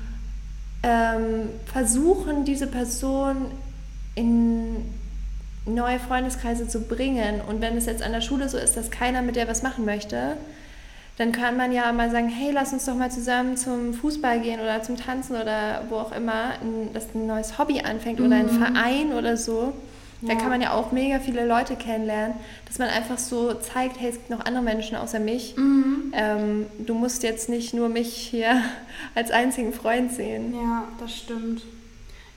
ähm, 0.84 1.50
versuchen, 1.66 2.46
diese 2.46 2.68
Person 2.68 3.36
in 4.16 4.78
neue 5.66 6.00
Freundeskreise 6.00 6.68
zu 6.68 6.82
bringen. 6.82 7.42
Und 7.48 7.62
wenn 7.62 7.76
es 7.78 7.86
jetzt 7.86 8.04
an 8.04 8.12
der 8.12 8.22
Schule 8.22 8.50
so 8.50 8.58
ist, 8.58 8.78
dass 8.78 8.92
keiner 8.92 9.22
mit 9.22 9.36
der 9.36 9.48
was 9.48 9.64
machen 9.64 9.86
möchte, 9.86 10.38
dann 11.18 11.32
kann 11.32 11.56
man 11.56 11.72
ja 11.72 11.92
mal 11.94 12.12
sagen, 12.12 12.28
hey, 12.30 12.52
lass 12.52 12.74
uns 12.74 12.86
doch 12.86 12.96
mal 12.96 13.10
zusammen 13.10 13.56
zum 13.58 13.94
Fußball 13.94 14.42
gehen 14.42 14.60
oder 14.60 14.84
zum 14.84 14.98
Tanzen 14.98 15.36
oder 15.38 15.84
wo 15.90 15.96
auch 15.96 16.12
immer, 16.12 16.52
dass 16.94 17.06
ein 17.16 17.26
neues 17.26 17.58
Hobby 17.58 17.80
anfängt 17.80 18.20
oder 18.20 18.36
ein 18.36 18.50
Verein 18.50 19.14
oder 19.14 19.38
so. 19.38 19.74
Da 20.22 20.34
Ja. 20.34 20.40
kann 20.40 20.50
man 20.50 20.62
ja 20.62 20.72
auch 20.74 20.92
mega 20.92 21.20
viele 21.20 21.46
Leute 21.46 21.76
kennenlernen, 21.76 22.36
dass 22.68 22.80
man 22.80 22.90
einfach 22.90 23.18
so 23.18 23.54
zeigt, 23.54 24.00
hey, 24.00 24.10
es 24.10 24.16
gibt 24.16 24.30
noch 24.30 24.44
andere 24.46 24.64
Menschen 24.64 24.98
außer 24.98 25.20
mich. 25.20 25.56
Mhm. 25.56 26.14
Ähm, 26.16 26.66
du 26.80 26.94
musst 26.96 27.24
jetzt 27.24 27.48
nicht 27.48 27.74
nur 27.74 27.90
mich 27.90 28.14
hier 28.16 28.62
als 29.16 29.32
einzigen 29.32 29.72
Freund 29.74 30.12
sehen. 30.12 30.54
Ja, 30.54 30.88
das 31.00 31.16
stimmt. 31.16 31.62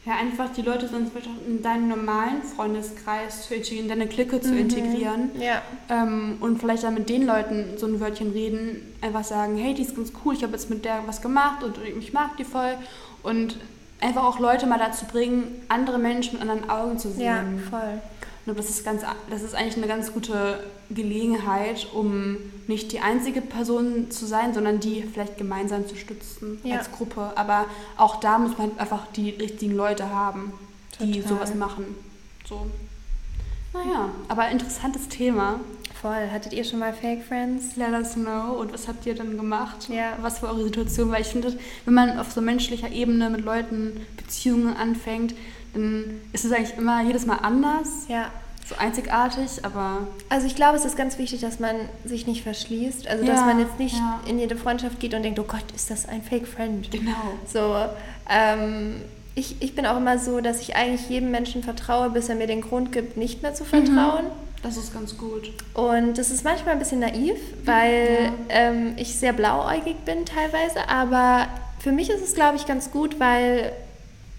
Ja, 0.09 0.17
einfach 0.17 0.51
die 0.55 0.63
Leute 0.63 0.89
sonst 0.89 1.13
in 1.47 1.61
deinen 1.61 1.89
normalen 1.89 2.43
Freundeskreis 2.43 3.47
zu 3.47 3.55
integrieren, 3.55 3.85
in 3.85 3.89
deine 3.91 4.07
Clique 4.07 4.41
zu 4.41 4.57
integrieren. 4.57 5.33
Ja. 5.39 5.61
Ähm, 5.91 6.39
und 6.41 6.59
vielleicht 6.59 6.85
dann 6.85 6.95
mit 6.95 7.11
den 7.11 7.27
Leuten 7.27 7.77
so 7.77 7.85
ein 7.85 8.01
Wörtchen 8.01 8.31
reden, 8.31 8.81
einfach 9.03 9.23
sagen, 9.23 9.59
hey, 9.59 9.75
die 9.75 9.83
ist 9.83 9.95
ganz 9.95 10.13
cool, 10.25 10.33
ich 10.33 10.43
habe 10.43 10.53
jetzt 10.53 10.71
mit 10.71 10.87
der 10.87 11.03
was 11.05 11.21
gemacht 11.21 11.63
und 11.63 11.77
ich 11.99 12.15
mag 12.15 12.39
die 12.39 12.45
voll. 12.45 12.79
Und 13.23 13.59
einfach 14.01 14.25
auch 14.25 14.39
Leute 14.39 14.67
mal 14.67 14.79
dazu 14.79 15.05
bringen, 15.05 15.61
andere 15.69 15.99
Menschen 15.99 16.39
mit 16.39 16.49
anderen 16.49 16.71
Augen 16.71 16.99
zu 16.99 17.11
sehen. 17.11 17.25
Ja, 17.27 17.45
voll. 17.69 18.01
Und 18.47 18.59
das 18.59 18.71
ist, 18.71 18.87
ganz, 18.87 19.03
das 19.29 19.43
ist 19.43 19.55
eigentlich 19.55 19.77
eine 19.77 19.89
ganz 19.89 20.11
gute 20.15 20.61
Gelegenheit, 20.91 21.87
um 21.93 22.37
nicht 22.67 22.93
die 22.93 23.01
einzige 23.01 23.41
Person 23.41 24.11
zu 24.11 24.27
sein, 24.27 24.55
sondern 24.55 24.81
die 24.81 25.03
vielleicht 25.03 25.37
gemeinsam 25.37 25.87
zu 25.87 25.97
stützen 25.97 26.59
Ja. 26.65 26.77
als 26.79 26.91
Gruppe. 26.93 27.33
Aber 27.37 27.67
auch 27.97 28.17
da 28.21 28.39
muss 28.39 28.57
man 28.59 28.77
einfach 28.79 29.07
die 29.15 29.31
richtigen 29.31 29.75
Leute 29.75 30.11
haben, 30.11 30.53
die 31.01 31.21
Total. 31.21 31.29
sowas 31.37 31.55
machen. 31.55 31.85
So. 32.49 32.67
Naja, 33.75 34.09
aber 34.29 34.49
interessantes 34.49 35.09
Thema. 35.09 35.61
Voll. 36.01 36.29
Hattet 36.33 36.53
ihr 36.53 36.65
schon 36.65 36.79
mal 36.79 36.93
Fake 36.93 37.23
Friends? 37.25 37.77
Let 37.77 37.91
us 37.93 38.15
know. 38.15 38.53
Und 38.61 38.73
was 38.73 38.87
habt 38.89 39.05
ihr 39.05 39.15
dann 39.15 39.37
gemacht? 39.37 39.89
Ja. 39.89 40.17
Was 40.23 40.43
war 40.43 40.51
eure 40.51 40.65
Situation? 40.65 41.11
Weil 41.11 41.23
ich 41.23 41.29
finde, 41.29 41.59
wenn 41.85 41.95
man 41.95 42.19
auf 42.19 42.31
so 42.33 42.41
menschlicher 42.41 42.91
Ebene 42.91 43.29
mit 43.31 43.45
Leuten 43.45 44.01
Beziehungen 44.17 44.77
anfängt, 44.77 45.35
dann 45.75 46.21
ist 46.33 46.45
es 46.45 46.53
eigentlich 46.53 46.79
immer 46.79 47.03
jedes 47.03 47.27
Mal 47.27 47.37
anders. 47.39 47.89
Ja. 48.09 48.31
So 48.69 48.75
einzigartig, 48.77 49.65
aber 49.65 50.07
Also 50.29 50.47
ich 50.47 50.55
glaube, 50.55 50.77
es 50.77 50.85
ist 50.85 50.97
ganz 50.97 51.17
wichtig, 51.19 51.41
dass 51.41 51.59
man 51.59 51.75
sich 52.05 52.27
nicht 52.27 52.43
verschließt. 52.43 53.07
Also 53.09 53.25
dass 53.25 53.41
Ja, 53.41 53.47
man 53.47 53.59
jetzt 53.61 53.79
nicht 53.79 53.97
ja. 53.97 54.21
in 54.27 54.39
jede 54.39 54.57
Freundschaft 54.57 55.01
geht 55.01 55.15
und 55.15 55.23
denkt, 55.23 55.39
oh 55.39 55.45
Gott, 55.45 55.65
ist 55.75 55.91
das 55.91 56.07
ein 56.09 56.23
Fake 56.23 56.47
Friend? 56.47 56.91
genau. 56.91 57.13
So, 57.51 57.77
ähm, 58.29 59.01
ich, 59.35 59.63
ich 59.63 59.75
bin 59.75 59.87
auch 59.87 59.97
immer 59.97 60.19
so, 60.19 60.41
dass 60.41 60.61
ich 60.61 60.77
eigentlich 60.77 61.09
jedem 61.09 61.31
Menschen 61.31 61.63
vertraue, 61.63 62.11
bis 62.11 62.29
er 62.29 62.35
mir 62.35 62.47
den 62.49 62.61
Grund 62.61 62.93
gibt, 62.93 63.17
nicht 63.17 63.41
mehr 63.43 63.55
zu 63.55 63.65
vertrauen. 63.65 64.25
Das 64.63 64.77
ist 64.77 64.93
ganz 64.93 65.17
gut. 65.17 65.53
Und 65.75 66.19
das 66.19 66.31
ist 66.31 66.43
manchmal 66.45 66.73
ein 66.75 66.81
bisschen 66.81 66.99
naiv, 67.01 67.37
weil 67.65 68.25
Ja. 68.25 68.33
ähm, 68.49 68.95
ich 68.97 69.15
sehr 69.15 69.33
blauäugig 69.33 69.97
bin 70.05 70.27
teilweise. 70.27 70.89
Aber 70.89 71.47
für 71.79 71.93
mich 71.93 72.11
ist 72.11 72.23
es, 72.23 72.35
glaube 72.35 72.57
ich, 72.57 72.67
ganz 72.67 72.91
gut, 72.91 73.21
weil 73.21 73.73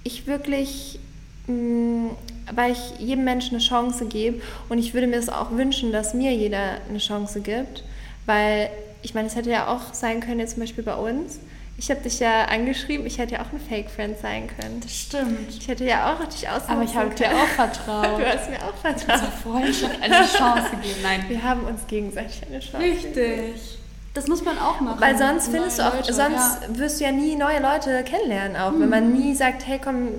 ich 0.04 0.28
wirklich, 0.28 1.00
mh, 1.48 2.10
weil 2.56 2.74
ich 2.74 3.00
jedem 3.00 3.24
Menschen 3.24 3.56
eine 3.56 3.64
Chance 3.64 4.06
gebe. 4.06 4.42
Und 4.70 4.78
ich 4.78 4.94
würde 4.94 5.08
mir 5.08 5.18
es 5.18 5.30
auch 5.30 5.52
wünschen, 5.52 5.92
dass 5.92 6.14
mir 6.14 6.34
jeder 6.34 6.78
eine 6.90 7.00
Chance 7.00 7.42
gibt. 7.42 7.84
Weil, 8.26 8.70
ich 9.02 9.14
meine, 9.14 9.28
es 9.28 9.36
hätte 9.36 9.50
ja 9.50 9.68
auch 9.68 9.94
sein 9.94 10.20
können, 10.20 10.40
jetzt 10.40 10.54
zum 10.54 10.62
Beispiel 10.62 10.84
bei 10.84 10.96
uns. 10.96 11.40
Ich 11.78 11.90
habe 11.90 12.02
dich 12.02 12.20
ja 12.20 12.46
angeschrieben, 12.46 13.06
ich 13.06 13.20
hätte 13.20 13.36
ja 13.36 13.42
auch 13.42 13.54
ein 13.54 13.60
Fake-Friend 13.60 14.18
sein 14.20 14.48
können. 14.48 14.82
Das 14.82 14.94
stimmt. 14.94 15.50
Ich 15.58 15.68
hätte 15.70 15.86
ja 15.86 16.14
auch 16.14 16.26
dich 16.26 16.48
ausnutzen 16.50 16.72
Aber 16.72 16.84
ich 16.84 16.94
habe 16.94 17.16
dir 17.16 17.28
auch 17.28 17.48
vertraut. 17.48 18.20
Du 18.20 18.26
hast 18.26 18.50
mir 18.50 18.58
auch 18.58 18.76
vertraut. 18.76 19.30
Freundschaft 19.42 20.02
eine 20.02 20.16
Chance 20.28 20.72
gegeben. 20.72 21.00
Nein. 21.02 21.24
Wir 21.30 21.42
haben 21.42 21.64
uns 21.64 21.88
gegenseitig 21.88 22.42
eine 22.50 22.60
Chance 22.60 22.78
gegeben. 22.80 23.42
Richtig. 23.42 23.80
Das 24.14 24.28
muss 24.28 24.44
man 24.44 24.58
auch 24.58 24.82
machen. 24.82 25.00
Weil 25.00 25.18
sonst 25.18 25.48
Neue 25.48 25.56
findest 25.56 25.80
du 25.80 25.88
auch, 25.88 25.96
Leute, 25.96 26.14
sonst 26.14 26.62
ja. 26.62 26.78
wirst 26.78 27.00
du 27.00 27.06
ja 27.06 27.12
nie 27.12 27.36
neue 27.38 27.62
Leute 27.62 28.04
kennenlernen, 28.04 28.58
auch 28.58 28.74
wenn 28.78 28.90
man 28.90 29.14
nie 29.14 29.34
sagt, 29.34 29.66
hey 29.66 29.80
komm, 29.82 30.10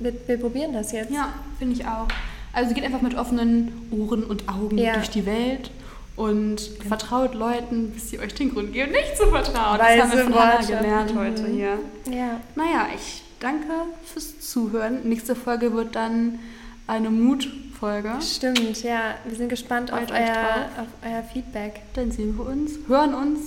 wir, 0.00 0.12
wir 0.26 0.38
probieren 0.38 0.72
das 0.72 0.92
jetzt. 0.92 1.10
Ja, 1.10 1.32
finde 1.58 1.74
ich 1.74 1.86
auch. 1.86 2.08
Also 2.52 2.72
geht 2.74 2.84
einfach 2.84 3.02
mit 3.02 3.16
offenen 3.16 3.72
Ohren 3.90 4.22
und 4.24 4.48
Augen 4.48 4.78
Ja. 4.78 4.94
durch 4.94 5.10
die 5.10 5.26
Welt 5.26 5.70
und 6.16 6.60
vertraut 6.86 7.34
Leuten, 7.34 7.90
bis 7.90 8.10
sie 8.10 8.20
euch 8.20 8.34
den 8.34 8.52
Grund 8.52 8.72
geben, 8.72 8.92
nicht 8.92 9.16
zu 9.16 9.26
vertrauen. 9.26 9.78
Weise 9.80 9.98
das 9.98 10.10
haben 10.10 10.16
wir 10.18 10.24
von 10.24 10.34
Hannah 10.34 10.52
Worte. 10.60 10.66
gelernt 10.72 11.14
Mhm. 11.14 11.18
heute 11.18 11.46
hier. 11.48 11.78
Ja. 12.10 12.40
Naja, 12.54 12.86
ich 12.94 13.22
danke 13.40 13.66
fürs 14.04 14.38
Zuhören. 14.40 15.00
Nächste 15.08 15.34
Folge 15.34 15.72
wird 15.74 15.96
dann 15.96 16.38
eine 16.86 17.10
Mutfolge. 17.10 18.12
Stimmt, 18.20 18.82
ja. 18.84 19.14
Wir 19.24 19.36
sind 19.36 19.48
gespannt 19.48 19.92
auf 19.92 20.02
euer, 20.10 20.68
auf 20.80 20.86
euer 21.04 21.22
Feedback. 21.32 21.80
Dann 21.94 22.12
sehen 22.12 22.36
wir 22.38 22.46
uns, 22.46 22.72
hören 22.86 23.14
uns 23.14 23.40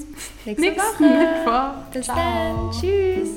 Nächste 0.44 0.62
nächsten 0.62 1.04
Woche. 1.04 1.04
Mittwoch. 1.04 1.92
Bis 1.94 2.06
Ciao. 2.06 2.18
dann. 2.18 2.72
Tschüss. 2.82 3.30